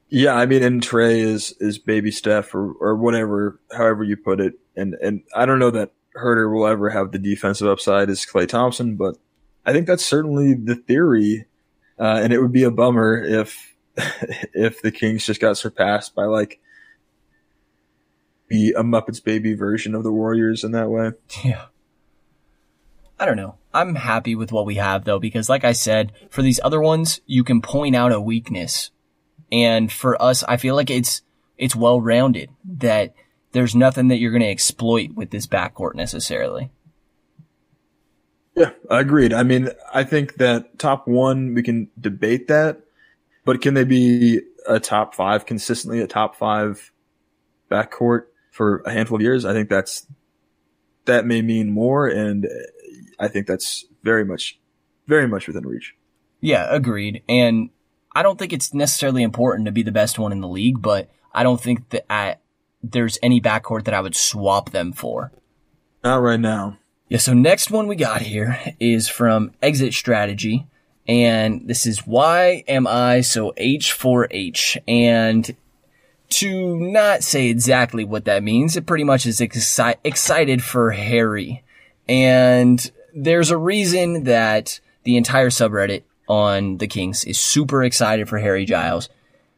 yeah, 0.09 0.35
I 0.35 0.47
mean, 0.47 0.63
and 0.63 0.83
Trae 0.83 1.19
is, 1.19 1.55
is 1.61 1.79
baby 1.79 2.11
Steph 2.11 2.55
or, 2.55 2.73
or 2.73 2.97
whatever, 2.97 3.61
however 3.77 4.05
you 4.05 4.17
put 4.17 4.41
it. 4.41 4.55
And, 4.77 4.95
and 4.95 5.23
I 5.35 5.47
don't 5.47 5.59
know 5.59 5.71
that 5.71 5.93
Huerter 6.17 6.53
will 6.53 6.67
ever 6.67 6.91
have 6.91 7.13
the 7.13 7.19
defensive 7.19 7.69
upside 7.69 8.09
as 8.09 8.25
Klay 8.25 8.49
Thompson, 8.49 8.97
but 8.97 9.17
I 9.65 9.73
think 9.73 9.87
that's 9.87 10.07
certainly 10.07 10.55
the 10.55 10.77
theory. 10.77 11.47
Uh, 11.99 12.21
and 12.23 12.33
it 12.33 12.41
would 12.41 12.53
be 12.53 12.65
a 12.65 12.71
bummer 12.71 13.23
if, 13.23 13.75
if 14.55 14.81
the 14.83 14.93
Kings 14.93 15.27
just 15.27 15.41
got 15.41 15.57
surpassed 15.57 16.15
by 16.15 16.25
like 16.25 16.61
be 18.49 18.73
a 18.77 18.83
Muppets 18.83 19.23
baby 19.23 19.55
version 19.55 19.95
of 19.95 20.05
the 20.05 20.13
Warriors 20.13 20.63
in 20.63 20.73
that 20.73 20.89
way. 20.89 21.13
Yeah. 21.45 21.67
I 23.19 23.25
don't 23.25 23.37
know. 23.37 23.57
I'm 23.77 23.95
happy 23.95 24.35
with 24.35 24.53
what 24.53 24.67
we 24.67 24.77
have 24.77 25.05
though, 25.05 25.19
because 25.19 25.49
like 25.49 25.65
I 25.65 25.73
said, 25.73 26.13
for 26.31 26.43
these 26.43 26.61
other 26.65 26.81
ones, 26.81 27.21
you 27.27 27.45
can 27.45 27.61
point 27.61 27.95
out 27.95 28.13
a 28.13 28.21
weakness. 28.21 28.91
And 29.53 29.93
for 29.93 30.21
us, 30.21 30.43
I 30.45 30.57
feel 30.57 30.75
like 30.75 30.91
it's, 30.91 31.23
it's 31.59 31.77
well 31.77 32.01
rounded 32.01 32.51
that 32.65 33.15
there's 33.53 33.75
nothing 33.75 34.09
that 34.09 34.17
you're 34.17 34.33
going 34.33 34.43
to 34.43 34.49
exploit 34.49 35.15
with 35.15 35.31
this 35.31 35.47
backcourt 35.47 35.95
necessarily. 35.95 36.71
Yeah, 38.55 38.71
I 38.91 39.01
agreed. 39.01 39.33
I 39.33 39.43
mean, 39.43 39.69
I 39.93 40.03
think 40.05 40.37
that 40.37 40.79
top 40.79 41.07
one, 41.07 41.55
we 41.55 41.63
can 41.63 41.91
debate 42.01 42.49
that, 42.49 42.81
but 43.45 43.61
can 43.61 43.75
they 43.75 43.85
be 43.85 44.41
a 44.67 44.81
top 44.81 45.15
five 45.15 45.45
consistently, 45.47 46.01
a 46.01 46.07
top 46.07 46.35
five 46.35 46.91
backcourt 47.71 48.25
for 48.51 48.79
a 48.87 48.93
handful 48.93 49.17
of 49.17 49.23
years? 49.23 49.45
I 49.45 49.53
think 49.53 49.69
that's, 49.69 50.07
that 51.05 51.27
may 51.27 51.43
mean 51.43 51.71
more. 51.71 52.09
And 52.09 52.49
I 53.19 53.29
think 53.29 53.47
that's 53.47 53.87
very 54.03 54.25
much, 54.25 54.59
very 55.07 55.27
much 55.27 55.47
within 55.47 55.67
reach. 55.67 55.95
Yeah, 56.41 56.67
agreed. 56.69 57.23
And 57.29 57.71
I 58.15 58.23
don't 58.23 58.39
think 58.39 58.53
it's 58.53 58.75
necessarily 58.75 59.23
important 59.23 59.67
to 59.67 59.73
be 59.73 59.83
the 59.83 59.93
best 59.93 60.19
one 60.19 60.33
in 60.33 60.41
the 60.41 60.49
league, 60.49 60.83
but 60.83 61.11
I 61.33 61.43
don't 61.43 61.61
think 61.61 61.91
that 61.91 62.11
I, 62.11 62.37
there's 62.83 63.19
any 63.23 63.41
backcourt 63.41 63.85
that 63.85 63.95
I 63.95 64.01
would 64.01 64.15
swap 64.15 64.71
them 64.71 64.93
for. 64.93 65.33
Not 66.05 66.17
right 66.19 66.41
now. 66.41 66.79
Yeah, 67.09 67.19
so 67.19 67.35
next 67.35 67.71
one 67.71 67.87
we 67.87 67.97
got 67.97 68.23
here 68.23 68.59
is 68.81 69.09
from 69.09 69.53
Exit 69.63 69.95
Strategy. 69.95 70.67
And 71.09 71.69
this 71.69 71.87
is 71.87 72.07
why 72.07 72.65
am 72.67 72.87
I 72.87 73.21
so 73.21 73.53
H4H? 73.53 74.79
And 74.89 75.55
to 76.31 76.81
not 76.81 77.23
say 77.23 77.49
exactly 77.49 78.05
what 78.05 78.25
that 78.25 78.43
means, 78.43 78.77
it 78.77 78.87
pretty 78.87 79.05
much 79.05 79.27
is 79.27 79.41
exci- 79.41 79.97
excited 80.03 80.65
for 80.65 80.91
Harry. 80.91 81.63
And 82.09 82.91
there's 83.17 83.51
a 83.51 83.57
reason 83.57 84.25
that 84.25 84.79
the 85.05 85.17
entire 85.17 85.49
subreddit 85.49 86.03
on 86.29 86.77
the 86.77 86.87
Kings 86.87 87.25
is 87.25 87.41
super 87.41 87.83
excited 87.83 88.29
for 88.29 88.39
Harry 88.39 88.67
Giles. 88.67 89.09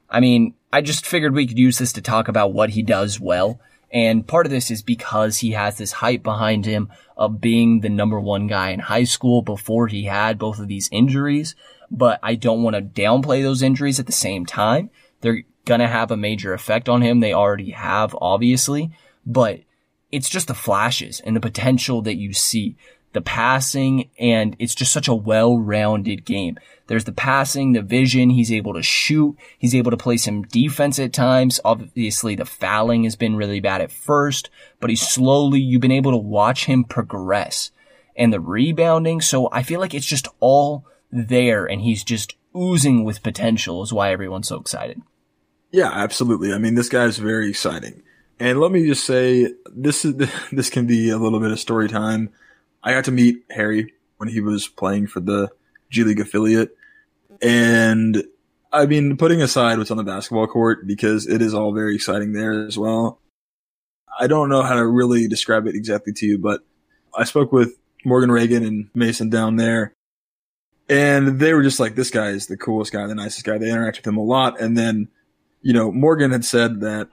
I 0.09 0.21
mean, 0.21 0.55
I 0.73 0.81
just 0.81 1.05
figured 1.05 1.35
we 1.35 1.47
could 1.47 1.59
use 1.59 1.77
this 1.77 1.93
to 1.95 2.01
talk 2.01 2.29
about 2.29 2.53
what 2.53 2.71
he 2.71 2.83
does 2.83 3.19
well. 3.19 3.61
And 3.91 4.27
part 4.27 4.47
of 4.47 4.53
this 4.53 4.71
is 4.71 4.83
because 4.83 5.39
he 5.39 5.53
has 5.53 5.77
this 5.77 5.93
hype 5.93 6.23
behind 6.23 6.67
him 6.67 6.89
of 7.17 7.41
being 7.41 7.81
the 7.81 7.89
number 7.89 8.21
one 8.21 8.47
guy 8.47 8.71
in 8.71 8.79
high 8.79 9.05
school 9.05 9.43
before 9.43 9.89
he 9.89 10.05
had 10.05 10.39
both 10.39 10.61
of 10.61 10.69
these 10.69 10.89
injuries. 10.93 11.57
But 11.91 12.21
I 12.23 12.37
don't 12.37 12.63
want 12.63 12.77
to 12.77 12.83
downplay 12.83 13.43
those 13.43 13.63
injuries 13.63 13.99
at 13.99 14.07
the 14.07 14.13
same 14.13 14.47
time. 14.47 14.91
They're 15.21 15.43
going 15.65 15.81
to 15.81 15.89
have 15.89 16.13
a 16.13 16.17
major 16.17 16.53
effect 16.53 16.89
on 16.89 17.03
him. 17.03 17.19
They 17.19 17.33
already 17.33 17.71
have, 17.71 18.15
obviously, 18.21 18.93
but 19.27 19.61
it's 20.13 20.29
just 20.29 20.47
the 20.47 20.55
flashes 20.55 21.21
and 21.21 21.35
the 21.35 21.41
potential 21.41 22.03
that 22.03 22.17
you 22.17 22.33
see 22.33 22.77
the 23.13 23.21
passing, 23.21 24.11
and 24.19 24.55
it's 24.59 24.75
just 24.75 24.93
such 24.93 25.09
a 25.09 25.15
well-rounded 25.15 26.25
game. 26.25 26.59
There's 26.89 27.05
the 27.05 27.13
passing, 27.13 27.73
the 27.73 27.83
vision. 27.83 28.31
He's 28.31 28.53
able 28.53 28.75
to 28.75 28.83
shoot. 28.83 29.37
He's 29.59 29.75
able 29.75 29.91
to 29.91 29.97
play 29.97 30.17
some 30.17 30.43
defense 30.43 30.99
at 30.99 31.13
times. 31.13 31.61
Obviously, 31.65 32.35
the 32.35 32.45
fouling 32.45 33.05
has 33.05 33.17
been 33.17 33.37
really 33.37 33.61
bad 33.61 33.81
at 33.81 33.93
first, 33.93 34.51
but 34.81 34.91
he's 34.91 35.07
slowly, 35.07 35.61
you've 35.61 35.83
been 35.83 35.91
able 35.91 36.13
to 36.13 36.17
watch 36.17 36.65
him 36.65 36.85
progress 36.85 37.71
and 38.17 38.33
the 38.33 38.41
rebounding. 38.41 39.21
So 39.21 39.49
I 39.53 39.63
feel 39.63 39.81
like 39.81 39.95
it's 39.95 40.07
just 40.07 40.29
all 40.41 40.85
there 41.11 41.67
and 41.67 41.81
he's 41.81 42.05
just 42.05 42.37
oozing 42.57 43.05
with 43.05 43.23
potential 43.23 43.83
is 43.83 43.93
why 43.93 44.11
everyone's 44.11 44.49
so 44.49 44.61
excited. 44.61 45.01
Yeah, 45.71 45.91
absolutely. 45.93 46.53
I 46.53 46.59
mean, 46.59 46.75
this 46.75 46.89
guy's 46.89 47.19
very 47.19 47.51
exciting. 47.51 48.03
And 48.41 48.61
let 48.61 48.73
me 48.73 48.87
just 48.87 49.05
say, 49.05 49.53
this 49.75 50.05
is, 50.05 50.15
this 50.53 50.71
can 50.71 50.87
be 50.87 51.11
a 51.11 51.19
little 51.19 51.41
bit 51.41 51.51
of 51.51 51.61
story 51.61 51.89
time. 51.89 52.31
I 52.83 52.93
got 52.93 53.05
to 53.05 53.13
meet 53.13 53.45
Harry 53.51 53.95
when 54.17 54.29
he 54.29 54.41
was 54.41 54.69
playing 54.69 55.07
for 55.09 55.21
the 55.21 55.51
G 55.91 56.05
League 56.05 56.21
affiliate. 56.21 56.77
And 57.43 58.25
I 58.73 58.87
mean, 58.87 59.17
putting 59.17 59.43
aside 59.43 59.79
what's 59.79 59.91
on 59.91 59.97
the 59.97 60.05
basketball 60.05 60.47
court 60.47 60.87
because 60.87 61.27
it 61.27 61.41
is 61.41 61.55
all 61.55 61.73
very 61.73 61.95
exciting 61.95 62.33
there 62.33 62.67
as 62.67 62.77
well. 62.79 63.21
I 64.21 64.27
don't 64.27 64.49
know 64.49 64.63
how 64.63 64.75
to 64.75 64.87
really 64.87 65.29
describe 65.29 65.67
it 65.67 65.75
exactly 65.75 66.13
to 66.15 66.27
you, 66.27 66.39
but 66.39 66.63
I 67.17 67.25
spoke 67.25 67.53
with 67.53 67.75
Morgan 68.05 68.31
Reagan 68.33 68.65
and 68.65 68.91
Mason 68.95 69.31
down 69.31 69.57
there 69.57 69.95
And 70.89 71.39
they 71.39 71.53
were 71.53 71.63
just 71.63 71.81
like, 71.81 71.95
this 71.95 72.11
guy 72.11 72.29
is 72.29 72.47
the 72.47 72.57
coolest 72.57 72.93
guy, 72.93 73.07
the 73.07 73.15
nicest 73.15 73.45
guy. 73.45 73.59
They 73.59 73.71
interact 73.71 73.99
with 73.99 74.07
him 74.07 74.17
a 74.17 74.23
lot. 74.23 74.61
And 74.61 74.77
then, 74.77 75.09
you 75.61 75.73
know, 75.73 75.93
Morgan 75.93 76.31
had 76.31 76.45
said 76.45 76.81
that 76.81 77.09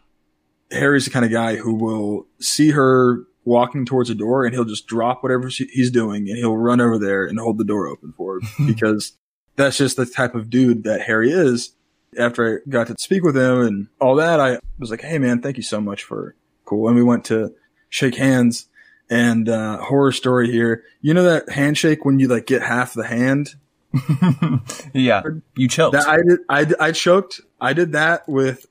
Harry's 0.71 1.05
the 1.05 1.11
kind 1.11 1.25
of 1.25 1.31
guy 1.31 1.55
who 1.57 1.73
will 1.73 2.25
see 2.39 2.71
her 2.71 3.19
walking 3.45 3.85
towards 3.85 4.09
a 4.09 4.15
door 4.15 4.45
and 4.45 4.53
he'll 4.53 4.65
just 4.65 4.87
drop 4.87 5.23
whatever 5.23 5.49
she, 5.49 5.65
he's 5.71 5.91
doing 5.91 6.27
and 6.27 6.37
he'll 6.37 6.57
run 6.57 6.81
over 6.81 6.97
there 6.97 7.25
and 7.25 7.39
hold 7.39 7.57
the 7.57 7.63
door 7.63 7.87
open 7.87 8.11
for 8.17 8.41
her 8.41 8.47
because 8.67 9.15
that's 9.55 9.77
just 9.77 9.95
the 9.95 10.05
type 10.05 10.35
of 10.35 10.49
dude 10.49 10.83
that 10.83 11.01
Harry 11.01 11.31
is. 11.31 11.71
After 12.17 12.63
I 12.65 12.69
got 12.69 12.87
to 12.87 12.95
speak 12.97 13.23
with 13.23 13.35
him 13.35 13.61
and 13.61 13.87
all 13.99 14.15
that, 14.15 14.39
I 14.39 14.59
was 14.79 14.89
like, 14.89 15.01
Hey 15.01 15.19
man, 15.19 15.41
thank 15.41 15.57
you 15.57 15.63
so 15.63 15.79
much 15.79 16.03
for 16.03 16.35
cool. 16.65 16.87
And 16.87 16.95
we 16.95 17.03
went 17.03 17.25
to 17.25 17.53
shake 17.89 18.15
hands 18.15 18.67
and, 19.09 19.47
uh, 19.47 19.77
horror 19.77 20.11
story 20.11 20.51
here. 20.51 20.83
You 21.01 21.13
know 21.13 21.23
that 21.23 21.49
handshake 21.49 22.03
when 22.03 22.19
you 22.19 22.27
like 22.27 22.47
get 22.47 22.61
half 22.61 22.93
the 22.93 23.05
hand? 23.05 23.55
yeah. 24.93 25.21
You 25.55 25.67
choked. 25.67 25.93
That 25.93 26.07
I 26.07 26.17
did, 26.17 26.39
I, 26.79 26.87
I 26.87 26.91
choked. 26.91 27.41
I 27.61 27.73
did 27.73 27.91
that 27.91 28.27
with 28.27 28.65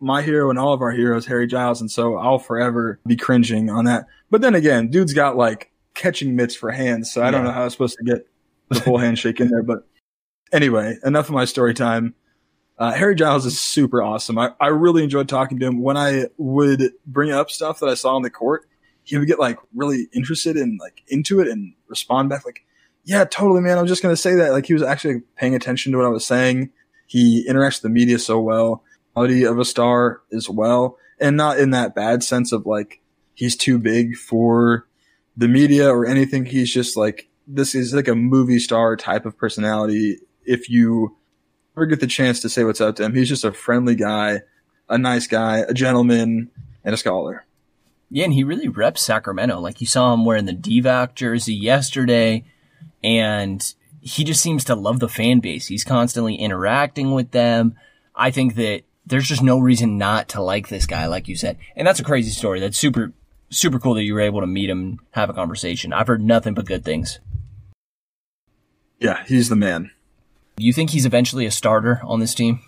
my 0.00 0.22
hero 0.22 0.50
and 0.50 0.58
all 0.58 0.72
of 0.72 0.80
our 0.80 0.90
heroes, 0.90 1.26
Harry 1.26 1.46
Giles. 1.46 1.80
And 1.80 1.90
so 1.90 2.16
I'll 2.16 2.38
forever 2.38 2.98
be 3.06 3.16
cringing 3.16 3.70
on 3.70 3.84
that. 3.84 4.06
But 4.30 4.40
then 4.40 4.54
again, 4.54 4.88
dude's 4.88 5.12
got 5.12 5.36
like 5.36 5.70
catching 5.94 6.34
mitts 6.34 6.54
for 6.54 6.70
hands. 6.70 7.12
So 7.12 7.22
I 7.22 7.30
don't 7.30 7.44
know 7.44 7.52
how 7.52 7.62
I 7.62 7.64
was 7.64 7.74
supposed 7.74 7.98
to 7.98 8.04
get 8.04 8.26
the 8.68 8.80
full 8.80 8.98
handshake 8.98 9.40
in 9.40 9.48
there. 9.48 9.62
But 9.62 9.86
anyway, 10.52 10.96
enough 11.04 11.28
of 11.28 11.34
my 11.34 11.44
story 11.44 11.74
time. 11.74 12.14
Uh, 12.78 12.92
Harry 12.92 13.14
Giles 13.14 13.44
is 13.44 13.60
super 13.60 14.02
awesome. 14.02 14.38
I, 14.38 14.52
I 14.58 14.68
really 14.68 15.04
enjoyed 15.04 15.28
talking 15.28 15.58
to 15.58 15.66
him. 15.66 15.82
When 15.82 15.98
I 15.98 16.28
would 16.38 16.92
bring 17.06 17.30
up 17.30 17.50
stuff 17.50 17.78
that 17.80 17.90
I 17.90 17.94
saw 17.94 18.16
on 18.16 18.22
the 18.22 18.30
court, 18.30 18.66
he 19.02 19.18
would 19.18 19.28
get 19.28 19.38
like 19.38 19.58
really 19.74 20.08
interested 20.14 20.56
and 20.56 20.80
like 20.80 21.02
into 21.08 21.40
it 21.40 21.48
and 21.48 21.74
respond 21.88 22.30
back 22.30 22.46
like, 22.46 22.64
yeah, 23.04 23.24
totally, 23.24 23.60
man. 23.60 23.76
I 23.76 23.82
was 23.82 23.90
just 23.90 24.02
going 24.02 24.14
to 24.14 24.20
say 24.20 24.34
that. 24.36 24.52
Like 24.52 24.64
he 24.64 24.72
was 24.72 24.82
actually 24.82 25.20
paying 25.36 25.54
attention 25.54 25.92
to 25.92 25.98
what 25.98 26.06
I 26.06 26.10
was 26.10 26.24
saying. 26.24 26.70
He 27.06 27.46
interacts 27.46 27.76
with 27.76 27.82
the 27.82 27.88
media 27.90 28.18
so 28.18 28.40
well, 28.40 28.82
quality 29.20 29.44
of 29.44 29.58
a 29.58 29.64
star 29.64 30.22
as 30.32 30.48
well. 30.48 30.96
And 31.18 31.36
not 31.36 31.58
in 31.58 31.70
that 31.70 31.94
bad 31.94 32.22
sense 32.22 32.52
of 32.52 32.64
like, 32.64 33.00
he's 33.34 33.56
too 33.56 33.78
big 33.78 34.16
for 34.16 34.86
the 35.36 35.48
media 35.48 35.90
or 35.90 36.06
anything. 36.06 36.46
He's 36.46 36.72
just 36.72 36.96
like, 36.96 37.28
this 37.46 37.74
is 37.74 37.92
like 37.92 38.08
a 38.08 38.14
movie 38.14 38.58
star 38.58 38.96
type 38.96 39.26
of 39.26 39.36
personality. 39.36 40.18
If 40.44 40.70
you 40.70 41.16
ever 41.76 41.86
get 41.86 42.00
the 42.00 42.06
chance 42.06 42.40
to 42.40 42.48
say 42.48 42.64
what's 42.64 42.80
up 42.80 42.96
to 42.96 43.04
him, 43.04 43.14
he's 43.14 43.28
just 43.28 43.44
a 43.44 43.52
friendly 43.52 43.94
guy, 43.94 44.40
a 44.88 44.96
nice 44.96 45.26
guy, 45.26 45.58
a 45.58 45.74
gentleman, 45.74 46.50
and 46.82 46.94
a 46.94 46.98
scholar. 46.98 47.44
Yeah, 48.08 48.24
and 48.24 48.32
he 48.32 48.42
really 48.42 48.68
reps 48.68 49.02
Sacramento. 49.02 49.60
Like 49.60 49.80
you 49.80 49.86
saw 49.86 50.14
him 50.14 50.24
wearing 50.24 50.46
the 50.46 50.54
Divac 50.54 51.14
jersey 51.14 51.54
yesterday, 51.54 52.44
and 53.04 53.74
he 54.00 54.24
just 54.24 54.40
seems 54.40 54.64
to 54.64 54.74
love 54.74 54.98
the 54.98 55.08
fan 55.08 55.40
base. 55.40 55.66
He's 55.66 55.84
constantly 55.84 56.36
interacting 56.36 57.12
with 57.12 57.30
them. 57.32 57.76
I 58.16 58.30
think 58.30 58.54
that 58.56 58.82
there's 59.06 59.28
just 59.28 59.42
no 59.42 59.58
reason 59.58 59.98
not 59.98 60.28
to 60.30 60.42
like 60.42 60.68
this 60.68 60.86
guy, 60.86 61.06
like 61.06 61.28
you 61.28 61.36
said. 61.36 61.58
And 61.76 61.86
that's 61.86 62.00
a 62.00 62.04
crazy 62.04 62.30
story. 62.30 62.60
That's 62.60 62.78
super, 62.78 63.12
super 63.50 63.78
cool 63.78 63.94
that 63.94 64.04
you 64.04 64.14
were 64.14 64.20
able 64.20 64.40
to 64.40 64.46
meet 64.46 64.70
him 64.70 64.80
and 64.80 64.98
have 65.12 65.30
a 65.30 65.34
conversation. 65.34 65.92
I've 65.92 66.06
heard 66.06 66.22
nothing 66.22 66.54
but 66.54 66.66
good 66.66 66.84
things. 66.84 67.18
Yeah, 68.98 69.24
he's 69.26 69.48
the 69.48 69.56
man. 69.56 69.90
Do 70.56 70.66
you 70.66 70.72
think 70.72 70.90
he's 70.90 71.06
eventually 71.06 71.46
a 71.46 71.50
starter 71.50 72.00
on 72.04 72.20
this 72.20 72.34
team? 72.34 72.60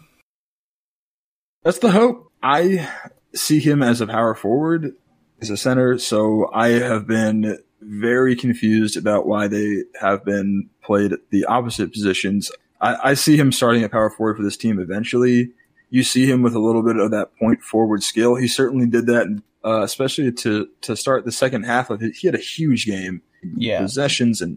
That's 1.63 1.79
the 1.79 1.91
hope. 1.91 2.33
I 2.43 2.89
see 3.35 3.61
him 3.61 3.83
as 3.83 4.01
a 4.01 4.07
power 4.07 4.35
forward, 4.35 4.95
as 5.41 5.51
a 5.51 5.57
center, 5.57 5.99
so 5.99 6.51
I 6.53 6.69
have 6.71 7.07
been 7.07 7.59
very 7.81 8.35
confused 8.35 8.97
about 8.97 9.27
why 9.27 9.49
they 9.49 9.85
have 10.01 10.25
been 10.25 10.71
played 10.83 11.13
the 11.31 11.45
opposite 11.45 11.93
positions. 11.93 12.51
I, 12.81 13.11
I 13.11 13.15
see 13.15 13.37
him 13.37 13.53
starting 13.53 13.85
at 13.85 13.93
power 13.93 14.11
forward 14.11 14.37
for 14.37 14.43
this 14.43 14.57
team 14.57 14.81
eventually. 14.81 15.51
You 15.95 16.03
see 16.03 16.25
him 16.25 16.41
with 16.41 16.55
a 16.55 16.59
little 16.59 16.83
bit 16.83 16.97
of 16.97 17.11
that 17.11 17.37
point 17.39 17.63
forward 17.63 18.03
skill. 18.03 18.35
He 18.37 18.49
certainly 18.49 18.87
did 18.87 19.05
that, 19.07 19.27
uh, 19.63 19.83
especially 19.83 20.33
to 20.33 20.67
to 20.81 20.97
start 20.97 21.27
the 21.27 21.33
second 21.33 21.65
half 21.65 21.91
of 21.91 22.03
it. 22.03 22.17
He 22.17 22.27
had 22.27 22.35
a 22.35 22.39
huge 22.39 22.87
game, 22.87 23.21
Yeah. 23.57 23.83
possessions, 23.83 24.41
and 24.41 24.57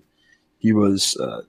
he 0.60 0.72
was 0.72 1.18
uh, 1.18 1.42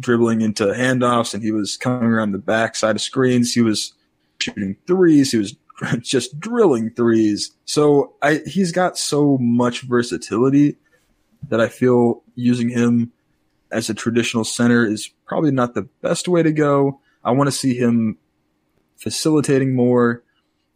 dribbling 0.00 0.40
into 0.40 0.64
handoffs, 0.64 1.34
and 1.34 1.42
he 1.42 1.52
was 1.52 1.76
coming 1.76 2.08
around 2.10 2.32
the 2.32 2.38
backside 2.38 2.96
of 2.96 3.02
screens. 3.02 3.52
He 3.52 3.60
was 3.60 3.92
shooting 4.40 4.76
threes. 4.86 5.32
He 5.32 5.38
was 5.38 5.54
just 6.00 6.40
drilling 6.40 6.88
threes. 6.90 7.50
So 7.66 8.14
I 8.22 8.40
he's 8.46 8.72
got 8.72 8.96
so 8.96 9.36
much 9.38 9.82
versatility 9.82 10.76
that 11.50 11.60
I 11.60 11.68
feel 11.68 12.22
using 12.34 12.70
him 12.70 13.12
as 13.70 13.90
a 13.90 13.94
traditional 13.94 14.44
center 14.44 14.86
is 14.86 15.10
probably 15.26 15.50
not 15.50 15.74
the 15.74 15.82
best 16.00 16.28
way 16.28 16.42
to 16.42 16.52
go. 16.52 17.00
I 17.22 17.32
want 17.32 17.48
to 17.48 17.52
see 17.52 17.74
him 17.74 18.16
facilitating 18.96 19.74
more. 19.74 20.22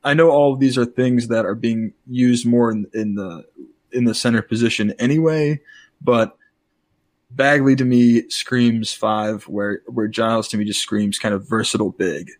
I 0.04 0.14
know 0.14 0.30
all 0.30 0.52
of 0.54 0.60
these 0.60 0.78
are 0.78 0.86
things 0.86 1.28
that 1.28 1.44
are 1.44 1.54
being 1.54 1.92
used 2.06 2.46
more 2.46 2.70
in, 2.70 2.86
in 2.94 3.14
the 3.14 3.44
in 3.90 4.04
the 4.04 4.14
center 4.14 4.42
position 4.42 4.94
anyway, 4.98 5.60
but 6.00 6.36
Bagley 7.30 7.76
to 7.76 7.84
me 7.84 8.28
screams 8.28 8.92
five, 8.92 9.44
where 9.44 9.82
where 9.86 10.08
Giles 10.08 10.48
to 10.48 10.56
me 10.56 10.64
just 10.64 10.80
screams 10.80 11.18
kind 11.18 11.34
of 11.34 11.48
versatile 11.48 11.92
big. 11.92 12.30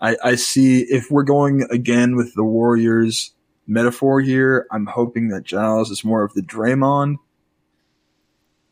I, 0.00 0.16
I 0.22 0.34
see 0.34 0.82
if 0.82 1.10
we're 1.10 1.22
going 1.22 1.66
again 1.70 2.16
with 2.16 2.34
the 2.34 2.44
Warriors 2.44 3.34
metaphor 3.66 4.20
here, 4.20 4.66
I'm 4.70 4.86
hoping 4.86 5.28
that 5.28 5.44
Giles 5.44 5.90
is 5.90 6.04
more 6.04 6.24
of 6.24 6.34
the 6.34 6.42
Draymond 6.42 7.16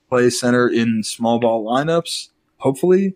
play 0.08 0.30
center 0.30 0.68
in 0.68 1.02
small 1.02 1.38
ball 1.38 1.64
lineups, 1.64 2.28
hopefully. 2.58 3.14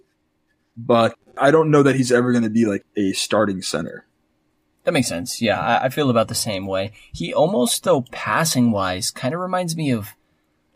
But 0.77 1.17
I 1.37 1.51
don't 1.51 1.71
know 1.71 1.83
that 1.83 1.97
he's 1.97 2.13
ever 2.13 2.33
going 2.33 2.45
to 2.45 2.51
be 2.51 2.67
like 2.67 2.85
a 2.97 3.13
starting 3.13 3.63
center. 3.63 4.07
That 4.85 4.93
makes 4.93 5.09
sense. 5.09 5.43
Yeah, 5.43 5.61
I, 5.61 5.87
I 5.87 5.89
feel 5.89 6.11
about 6.11 6.29
the 6.29 6.35
same 6.35 6.67
way. 6.67 6.93
He 7.13 7.35
almost, 7.35 7.83
though, 7.83 8.03
passing 8.13 8.71
wise, 8.71 9.11
kind 9.11 9.35
of 9.35 9.41
reminds 9.41 9.77
me 9.77 9.91
of 9.91 10.15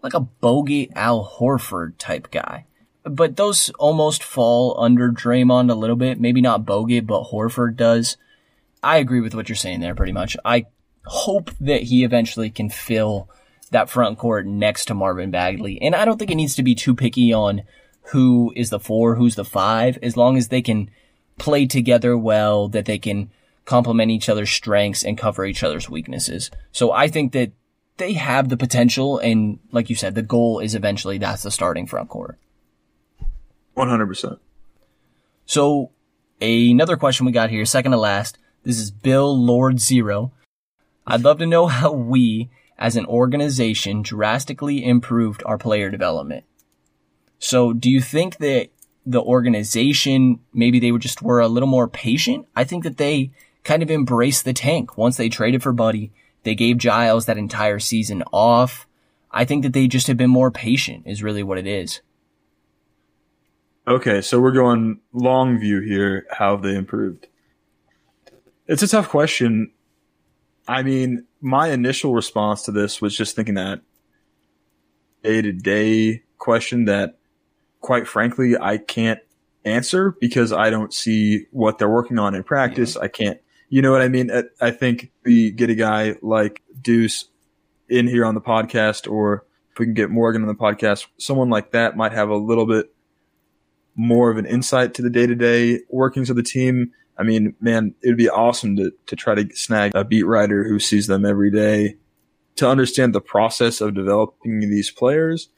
like 0.03 0.15
a 0.15 0.27
Bogut 0.43 0.91
Al 0.95 1.37
Horford 1.39 1.95
type 1.99 2.31
guy. 2.31 2.67
But 3.05 3.37
those 3.37 3.71
almost 3.79 4.23
fall 4.23 4.79
under 4.79 5.11
Draymond 5.11 5.71
a 5.71 5.75
little 5.75 5.97
bit. 5.97 6.21
Maybe 6.21 6.41
not 6.41 6.65
Bogut, 6.65 7.07
but 7.07 7.31
Horford 7.31 7.77
does. 7.77 8.17
I 8.83 8.97
agree 8.97 9.21
with 9.21 9.35
what 9.35 9.49
you're 9.49 9.57
saying 9.57 9.81
there 9.81 9.95
pretty 9.95 10.13
much. 10.13 10.37
I 10.45 10.67
hope 11.05 11.51
that 11.61 11.85
he 11.85 12.05
eventually 12.05 12.51
can 12.51 12.69
fill 12.69 13.29
that 13.71 13.89
front 13.89 14.19
court 14.19 14.47
next 14.47 14.87
to 14.87 14.95
Marvin 14.95 15.31
Bagley. 15.31 15.81
And 15.81 15.95
I 15.95 16.05
don't 16.05 16.19
think 16.19 16.31
it 16.31 16.37
needs 16.37 16.57
to 16.57 16.63
be 16.63 16.75
too 16.75 16.95
picky 16.95 17.33
on 17.33 17.63
who 18.05 18.53
is 18.57 18.71
the 18.71 18.81
four, 18.81 19.15
who's 19.15 19.37
the 19.37 19.45
five, 19.45 19.99
as 20.03 20.17
long 20.17 20.37
as 20.37 20.49
they 20.49 20.63
can 20.63 20.91
play 21.39 21.67
together 21.67 22.17
well, 22.17 22.69
that 22.69 22.87
they 22.87 22.99
can 22.99 23.31
complement 23.65 24.11
each 24.11 24.29
other's 24.29 24.51
strengths 24.51 25.05
and 25.05 25.17
cover 25.17 25.45
each 25.45 25.63
other's 25.63 25.89
weaknesses. 25.89 26.51
So 26.73 26.93
I 26.93 27.09
think 27.09 27.33
that 27.33 27.53
they 27.99 28.15
have 28.15 28.49
the 28.49 28.57
potential 28.57 29.19
and 29.19 29.59
like 29.73 29.91
you 29.91 29.97
said, 29.97 30.15
the 30.15 30.23
goal 30.23 30.59
is 30.59 30.75
eventually 30.75 31.19
that's 31.19 31.43
the 31.43 31.51
starting 31.51 31.87
front 31.87 32.09
court. 32.09 32.39
100%. 33.77 34.39
So 35.47 35.91
another 36.41 36.97
question 36.97 37.27
we 37.27 37.33
got 37.33 37.51
here, 37.51 37.65
second 37.65 37.93
to 37.93 37.99
last. 37.99 38.39
This 38.63 38.79
is 38.79 38.91
Bill 38.91 39.37
Lord 39.37 39.81
Zero. 39.81 40.33
I'd 41.07 41.23
love 41.23 41.39
to 41.39 41.47
know 41.47 41.67
how 41.67 41.93
we, 41.93 42.51
as 42.79 42.97
an 42.97 43.07
organization, 43.07 44.03
drastically 44.03 44.85
improved 44.85 45.43
our 45.47 45.59
player 45.59 45.91
development. 45.91 46.45
So 47.41 47.73
do 47.73 47.91
you 47.91 48.01
think 48.01 48.37
that 48.37 48.69
the 49.05 49.21
organization, 49.21 50.39
maybe 50.53 50.79
they 50.79 50.93
were 50.93 50.99
just 50.99 51.23
were 51.23 51.41
a 51.41 51.49
little 51.49 51.69
more 51.69 51.89
patient? 51.89 52.47
I 52.55 52.65
think 52.65 52.85
that 52.85 52.99
they 52.99 53.33
kind 53.65 53.83
of 53.83 53.91
embraced 53.91 54.45
the 54.45 54.53
tank 54.53 54.97
once 54.97 55.17
they 55.17 55.29
traded 55.29 55.63
for 55.63 55.73
Buddy. 55.73 56.13
They 56.45 56.55
gave 56.55 56.79
Giles 56.79 57.27
that 57.27 57.39
entire 57.39 57.79
season 57.79 58.23
off. 58.33 58.87
I 59.31 59.45
think 59.45 59.63
that 59.63 59.73
they 59.73 59.89
just 59.89 60.07
have 60.07 60.17
been 60.17 60.31
more 60.31 60.51
patient 60.51 61.05
is 61.07 61.23
really 61.23 61.43
what 61.43 61.59
it 61.59 61.67
is. 61.67 62.03
Okay, 63.89 64.21
so 64.21 64.39
we're 64.39 64.53
going 64.53 65.01
long 65.13 65.59
view 65.59 65.81
here. 65.81 66.27
How 66.31 66.53
have 66.53 66.63
they 66.63 66.77
improved? 66.77 67.27
It's 68.67 68.83
a 68.83 68.89
tough 68.89 69.09
question. 69.09 69.73
I 70.69 70.83
mean, 70.83 71.27
my 71.41 71.69
initial 71.69 72.15
response 72.15 72.63
to 72.65 72.71
this 72.71 73.01
was 73.01 73.17
just 73.17 73.35
thinking 73.35 73.55
that 73.55 73.81
day 75.25 75.41
to 75.43 75.53
day 75.53 76.23
question 76.39 76.85
that, 76.85 77.17
quite 77.81 78.07
frankly, 78.07 78.57
I 78.59 78.79
can't 78.79 79.21
answer 79.65 80.15
because 80.21 80.53
I 80.53 80.71
don't 80.71 80.93
see 80.93 81.47
what 81.51 81.79
they're 81.79 81.89
working 81.89 82.19
on 82.19 82.35
in 82.35 82.43
practice. 82.43 82.97
I 82.97 83.09
can't, 83.09 83.39
you 83.69 83.83
know 83.83 83.93
what 83.93 84.03
I 84.03 84.09
mean? 84.09 84.31
I- 84.31 84.45
I 84.61 84.71
think 84.71 85.13
we 85.25 85.51
get 85.51 85.71
a 85.71 85.75
guy 85.75 86.17
like 86.23 86.63
Deuce 86.81 87.27
in 87.89 88.07
here 88.07 88.25
on 88.25 88.35
the 88.35 88.41
podcast, 88.41 89.11
or 89.11 89.45
if 89.73 89.79
we 89.79 89.87
can 89.87 89.95
get 89.95 90.11
Morgan 90.11 90.43
on 90.43 90.49
the 90.49 90.55
podcast, 90.55 91.07
someone 91.19 91.51
like 91.51 91.73
that 91.73 91.97
might 91.97 92.13
have 92.13 92.29
a 92.29 92.37
little 92.37 92.67
bit 92.67 92.93
more 93.97 94.31
of 94.31 94.39
an 94.39 94.47
insight 94.47 94.95
to 94.95 95.03
the 95.03 95.11
day 95.11 95.27
to 95.27 95.35
day 95.35 95.81
workings 95.91 96.31
of 96.31 96.37
the 96.37 96.43
team. 96.43 96.93
I 97.19 97.23
mean, 97.23 97.55
man, 97.61 97.95
it 98.03 98.09
would 98.09 98.17
be 98.17 98.31
awesome 98.31 98.77
to, 98.77 98.93
to 99.07 99.17
try 99.17 99.35
to 99.35 99.55
snag 99.55 99.93
a 99.95 100.05
beat 100.05 100.23
writer 100.23 100.65
who 100.67 100.79
sees 100.79 101.07
them 101.07 101.27
every 101.27 101.51
day 101.51 101.97
to 102.57 102.69
understand 102.69 103.15
the 103.15 103.21
process 103.21 103.81
of 103.81 103.95
developing 103.95 104.61
these 104.61 104.91
players. 104.91 105.49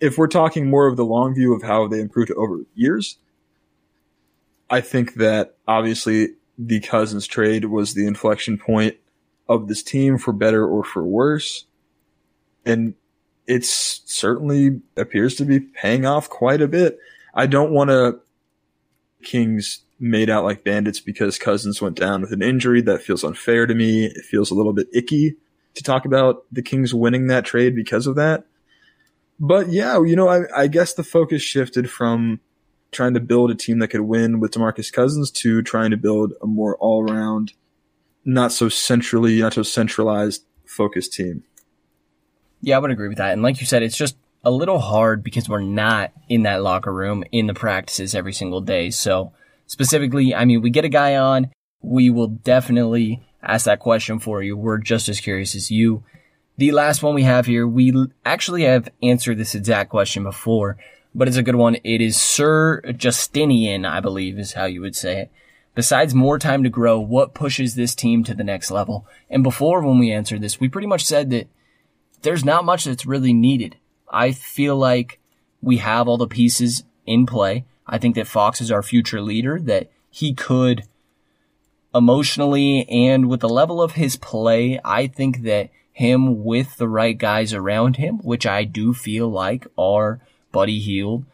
If 0.00 0.18
we're 0.18 0.28
talking 0.28 0.68
more 0.68 0.86
of 0.86 0.96
the 0.96 1.04
long 1.04 1.34
view 1.34 1.54
of 1.54 1.62
how 1.62 1.86
they 1.86 2.00
improved 2.00 2.30
over 2.32 2.60
years, 2.74 3.18
I 4.68 4.80
think 4.80 5.14
that 5.14 5.56
obviously 5.66 6.34
the 6.58 6.80
Cousins 6.80 7.26
trade 7.26 7.66
was 7.66 7.94
the 7.94 8.06
inflection 8.06 8.58
point 8.58 8.96
of 9.48 9.68
this 9.68 9.82
team 9.82 10.18
for 10.18 10.32
better 10.32 10.66
or 10.66 10.84
for 10.84 11.02
worse. 11.02 11.66
And 12.64 12.94
it's 13.46 14.02
certainly 14.06 14.80
appears 14.96 15.36
to 15.36 15.44
be 15.44 15.60
paying 15.60 16.04
off 16.04 16.28
quite 16.28 16.60
a 16.60 16.68
bit. 16.68 16.98
I 17.34 17.46
don't 17.46 17.70
want 17.70 17.90
to 17.90 18.20
Kings 19.22 19.82
made 19.98 20.28
out 20.28 20.44
like 20.44 20.64
bandits 20.64 21.00
because 21.00 21.38
Cousins 21.38 21.80
went 21.80 21.96
down 21.96 22.20
with 22.20 22.32
an 22.32 22.42
injury. 22.42 22.80
That 22.80 23.02
feels 23.02 23.24
unfair 23.24 23.66
to 23.66 23.74
me. 23.74 24.06
It 24.06 24.24
feels 24.24 24.50
a 24.50 24.54
little 24.54 24.72
bit 24.72 24.88
icky 24.92 25.36
to 25.74 25.82
talk 25.82 26.04
about 26.04 26.44
the 26.50 26.62
Kings 26.62 26.94
winning 26.94 27.28
that 27.28 27.44
trade 27.44 27.74
because 27.74 28.06
of 28.06 28.16
that. 28.16 28.46
But 29.38 29.68
yeah, 29.68 30.02
you 30.02 30.16
know, 30.16 30.28
I, 30.28 30.62
I 30.62 30.66
guess 30.66 30.94
the 30.94 31.04
focus 31.04 31.42
shifted 31.42 31.90
from 31.90 32.40
trying 32.92 33.14
to 33.14 33.20
build 33.20 33.50
a 33.50 33.54
team 33.54 33.78
that 33.80 33.88
could 33.88 34.00
win 34.02 34.40
with 34.40 34.52
DeMarcus 34.52 34.92
Cousins 34.92 35.30
to 35.32 35.62
trying 35.62 35.90
to 35.90 35.96
build 35.96 36.32
a 36.40 36.46
more 36.46 36.76
all 36.78 37.10
around, 37.10 37.52
not 38.24 38.52
so 38.52 38.68
centrally, 38.68 39.40
not 39.40 39.54
so 39.54 39.62
centralized 39.62 40.44
focused 40.64 41.12
team. 41.12 41.44
Yeah, 42.62 42.76
I 42.76 42.78
would 42.78 42.90
agree 42.90 43.08
with 43.08 43.18
that. 43.18 43.32
And 43.32 43.42
like 43.42 43.60
you 43.60 43.66
said, 43.66 43.82
it's 43.82 43.96
just 43.96 44.16
a 44.44 44.50
little 44.50 44.78
hard 44.78 45.22
because 45.22 45.48
we're 45.48 45.60
not 45.60 46.12
in 46.28 46.44
that 46.44 46.62
locker 46.62 46.92
room 46.92 47.24
in 47.32 47.46
the 47.46 47.54
practices 47.54 48.14
every 48.14 48.32
single 48.32 48.60
day. 48.60 48.90
So 48.90 49.32
specifically, 49.66 50.34
I 50.34 50.44
mean, 50.44 50.62
we 50.62 50.70
get 50.70 50.84
a 50.84 50.88
guy 50.88 51.16
on, 51.16 51.50
we 51.82 52.10
will 52.10 52.28
definitely 52.28 53.22
ask 53.42 53.66
that 53.66 53.80
question 53.80 54.18
for 54.18 54.42
you. 54.42 54.56
We're 54.56 54.78
just 54.78 55.08
as 55.08 55.20
curious 55.20 55.54
as 55.54 55.70
you. 55.70 56.04
The 56.58 56.72
last 56.72 57.02
one 57.02 57.14
we 57.14 57.24
have 57.24 57.44
here, 57.44 57.66
we 57.66 57.92
actually 58.24 58.62
have 58.62 58.88
answered 59.02 59.36
this 59.36 59.54
exact 59.54 59.90
question 59.90 60.22
before, 60.22 60.78
but 61.14 61.28
it's 61.28 61.36
a 61.36 61.42
good 61.42 61.54
one. 61.54 61.76
It 61.84 62.00
is 62.00 62.20
Sir 62.20 62.80
Justinian, 62.92 63.84
I 63.84 64.00
believe 64.00 64.38
is 64.38 64.54
how 64.54 64.64
you 64.64 64.80
would 64.80 64.96
say 64.96 65.20
it. 65.20 65.32
Besides 65.74 66.14
more 66.14 66.38
time 66.38 66.62
to 66.62 66.70
grow, 66.70 66.98
what 66.98 67.34
pushes 67.34 67.74
this 67.74 67.94
team 67.94 68.24
to 68.24 68.34
the 68.34 68.42
next 68.42 68.70
level? 68.70 69.06
And 69.28 69.42
before, 69.42 69.82
when 69.82 69.98
we 69.98 70.10
answered 70.10 70.40
this, 70.40 70.58
we 70.58 70.70
pretty 70.70 70.86
much 70.86 71.04
said 71.04 71.28
that 71.30 71.48
there's 72.22 72.44
not 72.44 72.64
much 72.64 72.84
that's 72.84 73.04
really 73.04 73.34
needed. 73.34 73.76
I 74.10 74.32
feel 74.32 74.76
like 74.76 75.20
we 75.60 75.76
have 75.76 76.08
all 76.08 76.16
the 76.16 76.26
pieces 76.26 76.84
in 77.04 77.26
play. 77.26 77.66
I 77.86 77.98
think 77.98 78.14
that 78.14 78.26
Fox 78.26 78.62
is 78.62 78.70
our 78.70 78.82
future 78.82 79.20
leader, 79.20 79.60
that 79.60 79.90
he 80.10 80.32
could 80.32 80.84
emotionally 81.94 82.88
and 82.88 83.28
with 83.28 83.40
the 83.40 83.48
level 83.48 83.82
of 83.82 83.92
his 83.92 84.16
play, 84.16 84.80
I 84.82 85.06
think 85.06 85.42
that 85.42 85.68
him 85.96 86.44
with 86.44 86.76
the 86.76 86.88
right 86.88 87.16
guys 87.16 87.54
around 87.54 87.96
him, 87.96 88.18
which 88.18 88.46
I 88.46 88.64
do 88.64 88.92
feel 88.92 89.30
like 89.30 89.66
are 89.78 90.20
Buddy 90.52 90.78
Hield, 90.78 91.24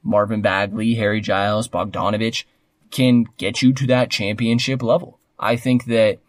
Marvin 0.00 0.40
Bagley, 0.40 0.94
Harry 0.94 1.20
Giles, 1.20 1.66
Bogdanovich, 1.66 2.44
can 2.92 3.24
get 3.36 3.62
you 3.62 3.72
to 3.72 3.86
that 3.88 4.12
championship 4.12 4.80
level. 4.80 5.18
I 5.40 5.56
think 5.56 5.86
that 5.86 6.20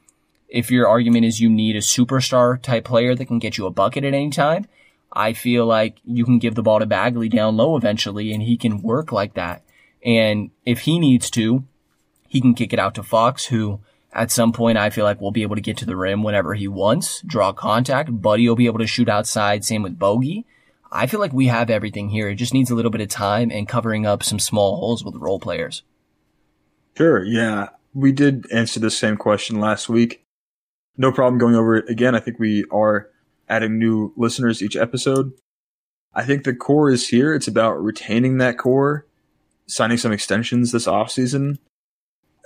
if 0.50 0.72
your 0.72 0.88
argument 0.88 1.26
is 1.26 1.40
you 1.40 1.52
need 1.52 1.76
a 1.76 1.82
superstar 1.82 2.60
type 2.60 2.86
player 2.86 3.14
that 3.14 3.28
can 3.28 3.38
get 3.38 3.60
you 3.60 3.68
a 3.68 3.72
bucket 3.72 4.04
at 4.04 4.16
any 4.16 4.32
time, 4.32 4.66
I 5.12 5.34
feel 5.34 5.68
like 5.68 5.98
you 6.04 6.26
can 6.26 6.40
give 6.40 6.56
the 6.56 6.64
ball 6.64 6.80
to 6.80 6.88
Bagley 6.88 7.30
down 7.30 7.58
low 7.58 7.78
eventually 7.78 8.34
and 8.34 8.42
he 8.42 8.58
can 8.58 8.82
work 8.82 9.12
like 9.12 9.36
that. 9.36 9.62
And 10.04 10.50
if 10.66 10.80
he 10.80 10.98
needs 10.98 11.30
to, 11.32 11.64
he 12.28 12.42
can 12.42 12.56
kick 12.56 12.74
it 12.74 12.80
out 12.80 12.96
to 12.96 13.04
Fox, 13.04 13.46
who 13.46 13.82
at 14.14 14.32
some 14.32 14.54
point, 14.54 14.78
I 14.78 14.90
feel 14.92 15.06
like 15.06 15.20
we'll 15.20 15.32
be 15.32 15.42
able 15.42 15.56
to 15.56 15.62
get 15.62 15.78
to 15.78 15.86
the 15.86 15.96
rim 15.96 16.24
whenever 16.24 16.54
he 16.54 16.68
wants, 16.68 17.22
draw 17.22 17.52
contact. 17.52 18.22
Buddy 18.22 18.48
will 18.48 18.56
be 18.56 18.68
able 18.68 18.80
to 18.80 18.88
shoot 18.88 19.10
outside. 19.10 19.66
Same 19.66 19.82
with 19.82 19.98
Bogey. 19.98 20.46
I 20.92 21.08
feel 21.08 21.20
like 21.20 21.34
we 21.34 21.48
have 21.48 21.72
everything 21.72 22.10
here. 22.10 22.30
It 22.30 22.36
just 22.36 22.54
needs 22.54 22.70
a 22.70 22.76
little 22.76 22.92
bit 22.92 23.02
of 23.02 23.08
time 23.08 23.50
and 23.52 23.68
covering 23.68 24.06
up 24.06 24.22
some 24.22 24.38
small 24.38 24.78
holes 24.78 25.04
with 25.04 25.16
role 25.16 25.40
players. 25.40 25.82
Sure. 26.96 27.24
Yeah. 27.24 27.70
We 27.96 28.12
did 28.12 28.46
answer 28.52 28.80
the 28.80 28.92
same 28.92 29.18
question 29.18 29.60
last 29.60 29.90
week. 29.90 30.24
No 30.96 31.12
problem 31.12 31.40
going 31.40 31.56
over 31.56 31.76
it 31.78 31.90
again. 31.90 32.14
I 32.14 32.20
think 32.20 32.38
we 32.38 32.66
are 32.72 33.10
adding 33.50 33.80
new 33.80 34.14
listeners 34.16 34.62
each 34.62 34.76
episode. 34.76 35.32
I 36.14 36.24
think 36.24 36.44
the 36.44 36.54
core 36.54 36.92
is 36.92 37.08
here. 37.08 37.34
It's 37.34 37.48
about 37.48 37.84
retaining 37.84 38.38
that 38.38 38.60
core, 38.60 39.08
signing 39.66 39.98
some 39.98 40.12
extensions 40.12 40.72
this 40.72 40.86
offseason. 40.86 41.58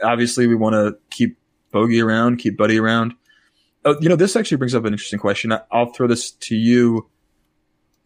Obviously, 0.02 0.48
we 0.48 0.56
want 0.56 0.74
to 0.74 0.98
keep 1.10 1.38
Bogey 1.78 2.02
around, 2.02 2.38
keep 2.38 2.58
Buddy 2.58 2.80
around. 2.80 3.14
Oh, 3.86 3.96
you 4.02 4.10
know, 4.10 4.16
this 4.16 4.36
actually 4.36 4.58
brings 4.58 4.74
up 4.74 4.84
an 4.86 4.94
interesting 4.94 5.20
question. 5.20 5.54
I'll 5.72 5.94
throw 5.94 6.08
this 6.08 6.32
to 6.32 6.56
you. 6.56 7.08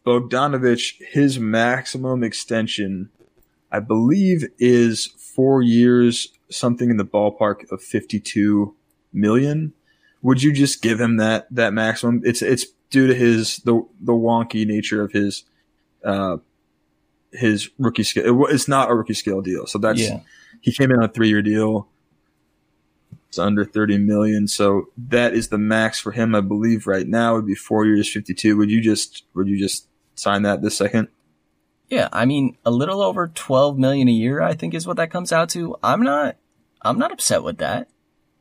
Bogdanovich, 0.05 1.01
his 1.01 1.39
maximum 1.39 2.21
extension, 2.21 3.09
I 3.71 3.79
believe, 3.79 4.43
is 4.59 5.05
four 5.05 5.61
years, 5.61 6.33
something 6.49 6.89
in 6.89 6.97
the 6.97 7.05
ballpark 7.05 7.71
of 7.71 7.81
52 7.81 8.75
million. 9.13 9.71
Would 10.21 10.43
you 10.43 10.51
just 10.51 10.81
give 10.81 10.99
him 10.99 11.15
that, 11.15 11.47
that 11.51 11.71
maximum? 11.71 12.23
It's, 12.25 12.41
it's 12.41 12.65
due 12.89 13.07
to 13.07 13.15
his, 13.15 13.57
the, 13.59 13.87
the 14.01 14.11
wonky 14.11 14.67
nature 14.67 15.01
of 15.01 15.13
his, 15.13 15.45
uh, 16.03 16.37
his 17.31 17.69
rookie 17.79 18.03
scale. 18.03 18.47
It's 18.47 18.67
not 18.67 18.91
a 18.91 18.93
rookie 18.93 19.13
scale 19.13 19.41
deal. 19.41 19.65
So 19.65 19.79
that's, 19.79 20.01
yeah. 20.01 20.19
he 20.59 20.73
came 20.73 20.91
in 20.91 20.97
on 20.97 21.05
a 21.05 21.07
three 21.07 21.29
year 21.29 21.41
deal. 21.41 21.87
It's 23.31 23.39
under 23.39 23.63
30 23.63 23.97
million. 23.99 24.45
So 24.49 24.89
that 24.97 25.33
is 25.33 25.47
the 25.47 25.57
max 25.57 26.01
for 26.01 26.11
him, 26.11 26.35
I 26.35 26.41
believe, 26.41 26.85
right 26.85 27.07
now 27.07 27.35
would 27.35 27.47
be 27.47 27.55
four 27.55 27.85
years, 27.85 28.11
52. 28.11 28.57
Would 28.57 28.69
you 28.69 28.81
just, 28.81 29.23
would 29.33 29.47
you 29.47 29.57
just 29.57 29.87
sign 30.15 30.41
that 30.41 30.61
this 30.61 30.75
second? 30.75 31.07
Yeah. 31.87 32.09
I 32.11 32.25
mean, 32.25 32.57
a 32.65 32.71
little 32.71 33.01
over 33.01 33.29
12 33.29 33.79
million 33.79 34.09
a 34.09 34.11
year, 34.11 34.41
I 34.41 34.53
think 34.53 34.73
is 34.73 34.85
what 34.85 34.97
that 34.97 35.11
comes 35.11 35.31
out 35.31 35.47
to. 35.51 35.77
I'm 35.81 36.01
not, 36.01 36.35
I'm 36.81 36.99
not 36.99 37.13
upset 37.13 37.41
with 37.41 37.59
that. 37.59 37.87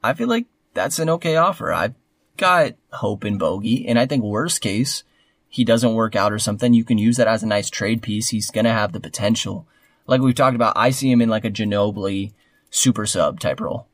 I 0.03 0.13
feel 0.13 0.27
like 0.27 0.47
that's 0.75 0.99
an 0.99 1.09
okay 1.09 1.37
offer. 1.37 1.73
I've 1.73 1.95
got 2.37 2.73
hope 2.91 3.25
in 3.25 3.39
Bogey. 3.39 3.87
And 3.87 3.97
I 3.97 4.07
think 4.07 4.25
worst 4.25 4.61
case, 4.61 5.05
he 5.49 5.63
doesn't 5.63 5.95
work 5.95 6.17
out 6.17 6.33
or 6.33 6.41
something. 6.41 6.75
You 6.75 6.83
can 6.83 6.99
use 6.99 7.17
that 7.19 7.29
as 7.29 7.45
a 7.45 7.47
nice 7.47 7.71
trade 7.71 8.03
piece. 8.03 8.31
He's 8.31 8.51
going 8.51 8.65
to 8.65 8.73
have 8.73 8.93
the 8.93 8.99
potential. 8.99 9.69
Like 10.09 10.21
we've 10.21 10.35
talked 10.35 10.57
about, 10.57 10.77
I 10.77 10.91
see 10.91 11.13
him 11.13 11.23
in 11.23 11.29
like 11.29 11.45
a 11.45 11.51
Ginobili 11.51 12.33
super 12.71 13.07
sub 13.07 13.39
type 13.39 13.61
role. 13.61 13.87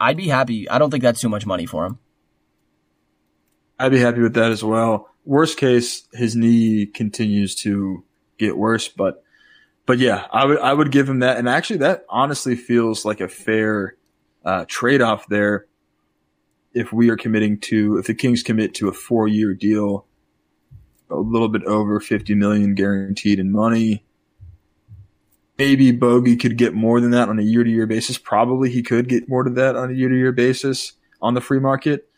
I'd 0.00 0.16
be 0.16 0.28
happy. 0.28 0.68
I 0.68 0.78
don't 0.78 0.90
think 0.90 1.02
that's 1.02 1.20
too 1.20 1.28
much 1.28 1.46
money 1.46 1.66
for 1.66 1.84
him. 1.84 1.98
I'd 3.78 3.92
be 3.92 3.98
happy 3.98 4.20
with 4.20 4.34
that 4.34 4.52
as 4.52 4.62
well. 4.62 5.08
Worst 5.24 5.58
case, 5.58 6.06
his 6.12 6.36
knee 6.36 6.86
continues 6.86 7.54
to 7.56 8.04
get 8.38 8.56
worse, 8.56 8.88
but 8.88 9.24
but 9.86 9.98
yeah, 9.98 10.26
I 10.32 10.46
would 10.46 10.58
I 10.58 10.72
would 10.72 10.92
give 10.92 11.08
him 11.08 11.20
that. 11.20 11.36
And 11.36 11.48
actually, 11.48 11.78
that 11.78 12.04
honestly 12.08 12.54
feels 12.54 13.04
like 13.04 13.20
a 13.20 13.28
fair 13.28 13.96
uh, 14.44 14.64
trade 14.68 15.02
off 15.02 15.26
there. 15.28 15.66
If 16.74 16.92
we 16.92 17.10
are 17.10 17.16
committing 17.16 17.58
to, 17.60 17.98
if 17.98 18.06
the 18.06 18.14
Kings 18.14 18.42
commit 18.42 18.74
to 18.76 18.88
a 18.88 18.92
four 18.92 19.28
year 19.28 19.52
deal, 19.52 20.06
a 21.10 21.16
little 21.16 21.48
bit 21.48 21.64
over 21.64 21.98
fifty 22.00 22.34
million 22.34 22.74
guaranteed 22.74 23.38
in 23.38 23.50
money, 23.50 24.04
maybe 25.62 25.92
Bogey 25.92 26.34
could 26.34 26.58
get 26.58 26.74
more 26.74 27.00
than 27.00 27.12
that 27.12 27.28
on 27.28 27.38
a 27.38 27.42
year 27.42 27.62
to 27.62 27.70
year 27.70 27.86
basis. 27.86 28.18
Probably 28.18 28.68
he 28.68 28.82
could 28.82 29.08
get 29.08 29.28
more 29.28 29.44
than 29.44 29.54
that 29.54 29.76
on 29.76 29.90
a 29.90 29.94
year 29.94 30.08
to 30.08 30.16
year 30.16 30.32
basis 30.32 30.94
on 31.20 31.34
the 31.34 31.40
free 31.40 31.60
market. 31.60 32.08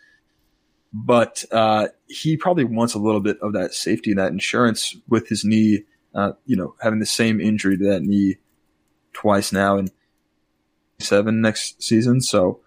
But 0.95 1.45
uh, 1.53 1.89
he 2.07 2.39
probably 2.39 2.65
wants 2.65 2.95
a 2.95 2.99
little 2.99 3.21
bit 3.21 3.37
of 3.43 3.53
that 3.53 3.75
safety 3.75 4.13
and 4.13 4.19
that 4.19 4.33
insurance 4.33 4.97
with 5.09 5.29
his 5.29 5.45
knee, 5.45 5.83
uh, 6.15 6.33
you 6.47 6.57
know, 6.57 6.75
having 6.81 7.01
the 7.01 7.07
same 7.07 7.39
injury 7.39 7.77
to 7.77 7.85
that 7.91 8.03
knee 8.03 8.39
twice 9.13 9.53
now 9.53 9.77
in 9.77 9.91
seven 10.99 11.43
next 11.43 11.83
season. 11.83 12.23
So 12.23 12.61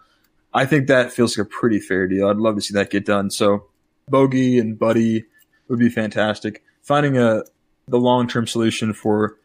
I 0.53 0.67
think 0.67 0.86
that 0.88 1.11
feels 1.11 1.36
like 1.36 1.47
a 1.47 1.49
pretty 1.49 1.80
fair 1.80 2.07
deal. 2.07 2.28
I'd 2.28 2.38
love 2.38 2.53
to 2.53 2.61
see 2.61 2.75
that 2.75 2.91
get 2.91 3.03
done. 3.03 3.32
So 3.32 3.65
Bogey 4.07 4.59
and 4.59 4.78
Buddy 4.78 5.25
would 5.69 5.80
be 5.80 5.89
fantastic. 5.89 6.63
Finding 6.84 7.17
a 7.17 7.45
the 7.88 7.97
long 7.97 8.28
term 8.28 8.45
solution 8.45 8.93
for 8.93 9.38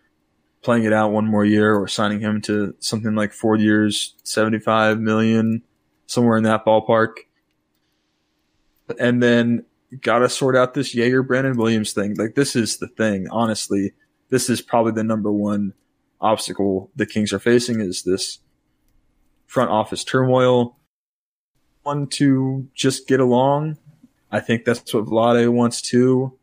playing 0.63 0.85
it 0.85 0.93
out 0.93 1.13
one 1.13 1.27
more 1.27 1.45
year 1.45 1.75
or 1.75 1.89
signing 1.89 2.21
him 2.21 2.41
to 2.43 2.75
something 2.79 3.15
like 3.15 3.33
four 3.33 3.57
years, 3.57 4.15
75 4.23 5.01
million, 5.01 5.63
somewhere 6.07 6.37
in 6.37 6.45
that 6.45 6.65
ballpark. 6.65 7.15
And 8.99 9.23
then 9.23 9.65
got 10.01 10.21
to 10.21 10.29
sort 10.29 10.57
out 10.57 10.75
this 10.75 10.95
Joerger 10.95 11.27
Brandon 11.27 11.57
Williams 11.57 11.93
thing. 11.93 12.15
Like 12.15 12.35
this 12.35 12.57
is 12.57 12.79
the 12.79 12.89
thing, 12.89 13.29
honestly. 13.31 13.93
This 14.31 14.49
is 14.49 14.63
probably 14.63 14.93
the 14.93 15.05
number 15.05 15.31
one 15.31 15.75
obstacle 16.21 16.91
the 16.95 17.05
Kings 17.05 17.33
are 17.33 17.39
facing 17.39 17.81
is 17.81 18.05
this 18.05 18.39
front 19.47 19.71
office 19.71 20.05
turmoil. 20.05 20.77
One 21.83 22.07
to 22.07 22.69
just 22.75 23.09
get 23.09 23.19
along. 23.19 23.77
I 24.31 24.41
think 24.41 24.65
that's 24.65 24.95
what 24.95 25.07
Vlade 25.07 25.53
wants 25.53 25.83
too. 25.83 26.39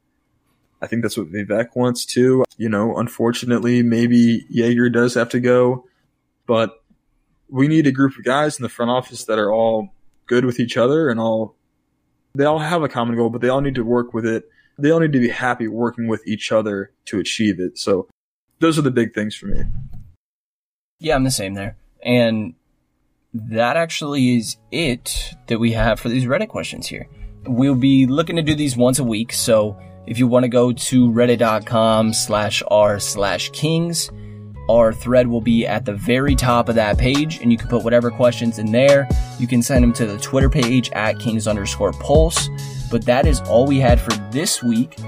I 0.81 0.87
think 0.87 1.01
that's 1.01 1.17
what 1.17 1.31
Vivek 1.31 1.75
wants 1.75 2.05
too. 2.05 2.45
You 2.57 2.69
know, 2.69 2.97
unfortunately, 2.97 3.83
maybe 3.83 4.45
Joerger 4.53 4.91
does 4.91 5.13
have 5.15 5.29
to 5.29 5.39
go, 5.39 5.85
but 6.45 6.81
we 7.49 7.67
need 7.67 7.87
a 7.87 7.91
group 7.91 8.17
of 8.17 8.23
guys 8.23 8.57
in 8.57 8.63
the 8.63 8.69
front 8.69 8.91
office 8.91 9.25
that 9.25 9.39
are 9.39 9.51
all 9.51 9.89
good 10.27 10.45
with 10.45 10.59
each 10.59 10.77
other 10.77 11.09
and 11.09 11.19
all, 11.19 11.55
they 12.35 12.45
all 12.45 12.59
have 12.59 12.83
a 12.83 12.89
common 12.89 13.15
goal, 13.15 13.29
but 13.29 13.41
they 13.41 13.49
all 13.49 13.61
need 13.61 13.75
to 13.75 13.83
work 13.83 14.13
with 14.13 14.25
it 14.25 14.49
they 14.81 14.91
all 14.91 14.99
need 14.99 15.13
to 15.13 15.19
be 15.19 15.29
happy 15.29 15.67
working 15.67 16.07
with 16.07 16.25
each 16.27 16.51
other 16.51 16.91
to 17.05 17.19
achieve 17.19 17.59
it. 17.59 17.77
So 17.77 18.07
those 18.59 18.79
are 18.79 18.81
the 18.81 18.91
big 18.91 19.13
things 19.13 19.35
for 19.35 19.47
me. 19.47 19.63
Yeah, 20.99 21.15
I'm 21.15 21.23
the 21.23 21.31
same 21.31 21.53
there. 21.53 21.77
And 22.03 22.55
that 23.33 23.77
actually 23.77 24.37
is 24.37 24.57
it 24.71 25.35
that 25.47 25.59
we 25.59 25.73
have 25.73 25.99
for 25.99 26.09
these 26.09 26.25
Reddit 26.25 26.49
questions 26.49 26.87
here. 26.87 27.07
We'll 27.45 27.75
be 27.75 28.05
looking 28.05 28.35
to 28.37 28.41
do 28.41 28.55
these 28.55 28.75
once 28.75 28.99
a 28.99 29.03
week, 29.03 29.31
so 29.33 29.77
if 30.07 30.17
you 30.17 30.27
want 30.27 30.43
to 30.43 30.49
go 30.49 30.71
to 30.71 31.09
reddit.com 31.09 32.13
slash 32.13 32.63
r 32.69 32.99
slash 32.99 33.49
kings, 33.51 34.09
our 34.69 34.93
thread 34.93 35.27
will 35.27 35.41
be 35.41 35.65
at 35.65 35.85
the 35.85 35.93
very 35.93 36.35
top 36.35 36.69
of 36.69 36.75
that 36.75 36.97
page, 36.97 37.39
and 37.41 37.51
you 37.51 37.57
can 37.57 37.67
put 37.67 37.83
whatever 37.83 38.11
questions 38.11 38.59
in 38.59 38.71
there. 38.71 39.07
You 39.39 39.47
can 39.47 39.63
send 39.63 39.83
them 39.83 39.93
to 39.93 40.05
the 40.05 40.17
Twitter 40.19 40.49
page 40.49 40.91
at 40.91 41.17
kings 41.19 41.47
underscore 41.47 41.91
pulse. 41.93 42.49
But 42.91 43.05
that 43.05 43.25
is 43.25 43.41
all 43.41 43.65
we 43.65 43.79
had 43.79 43.99
for 43.99 44.11
this 44.31 44.63
week. 44.63 44.99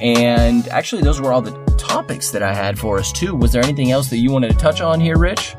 And 0.00 0.68
actually, 0.68 1.02
those 1.02 1.20
were 1.20 1.32
all 1.32 1.42
the 1.42 1.56
topics 1.76 2.30
that 2.30 2.42
I 2.42 2.54
had 2.54 2.78
for 2.78 2.98
us, 2.98 3.12
too. 3.12 3.34
Was 3.34 3.52
there 3.52 3.62
anything 3.62 3.90
else 3.90 4.08
that 4.10 4.18
you 4.18 4.30
wanted 4.30 4.50
to 4.50 4.56
touch 4.56 4.80
on 4.80 5.00
here, 5.00 5.18
Rich? 5.18 5.54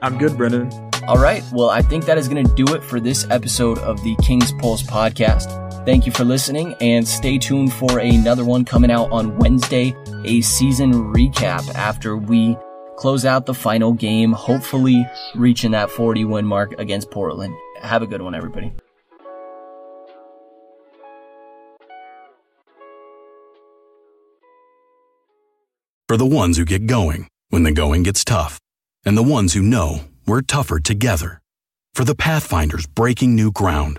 I'm 0.00 0.18
good, 0.18 0.36
Brendan. 0.36 0.72
All 1.06 1.18
right. 1.18 1.42
Well, 1.52 1.70
I 1.70 1.82
think 1.82 2.04
that 2.06 2.18
is 2.18 2.28
going 2.28 2.44
to 2.44 2.54
do 2.54 2.74
it 2.74 2.82
for 2.82 3.00
this 3.00 3.26
episode 3.30 3.78
of 3.78 4.02
the 4.02 4.16
King's 4.22 4.52
Pulse 4.54 4.82
podcast. 4.82 5.61
Thank 5.84 6.06
you 6.06 6.12
for 6.12 6.24
listening 6.24 6.76
and 6.80 7.06
stay 7.06 7.38
tuned 7.38 7.72
for 7.72 7.98
another 7.98 8.44
one 8.44 8.64
coming 8.64 8.88
out 8.88 9.10
on 9.10 9.36
Wednesday, 9.38 9.96
a 10.24 10.40
season 10.40 11.12
recap 11.12 11.68
after 11.74 12.16
we 12.16 12.56
close 12.96 13.24
out 13.24 13.46
the 13.46 13.54
final 13.54 13.92
game, 13.92 14.30
hopefully 14.30 15.04
reaching 15.34 15.72
that 15.72 15.90
40 15.90 16.24
win 16.26 16.46
mark 16.46 16.78
against 16.78 17.10
Portland. 17.10 17.52
Have 17.80 18.00
a 18.00 18.06
good 18.06 18.22
one, 18.22 18.32
everybody. 18.32 18.72
For 26.06 26.16
the 26.16 26.26
ones 26.26 26.58
who 26.58 26.64
get 26.64 26.86
going 26.86 27.26
when 27.48 27.64
the 27.64 27.72
going 27.72 28.04
gets 28.04 28.24
tough, 28.24 28.60
and 29.04 29.16
the 29.16 29.22
ones 29.24 29.54
who 29.54 29.62
know 29.62 30.02
we're 30.28 30.42
tougher 30.42 30.78
together. 30.78 31.40
For 31.94 32.04
the 32.04 32.14
Pathfinders 32.14 32.86
breaking 32.86 33.34
new 33.34 33.50
ground, 33.50 33.98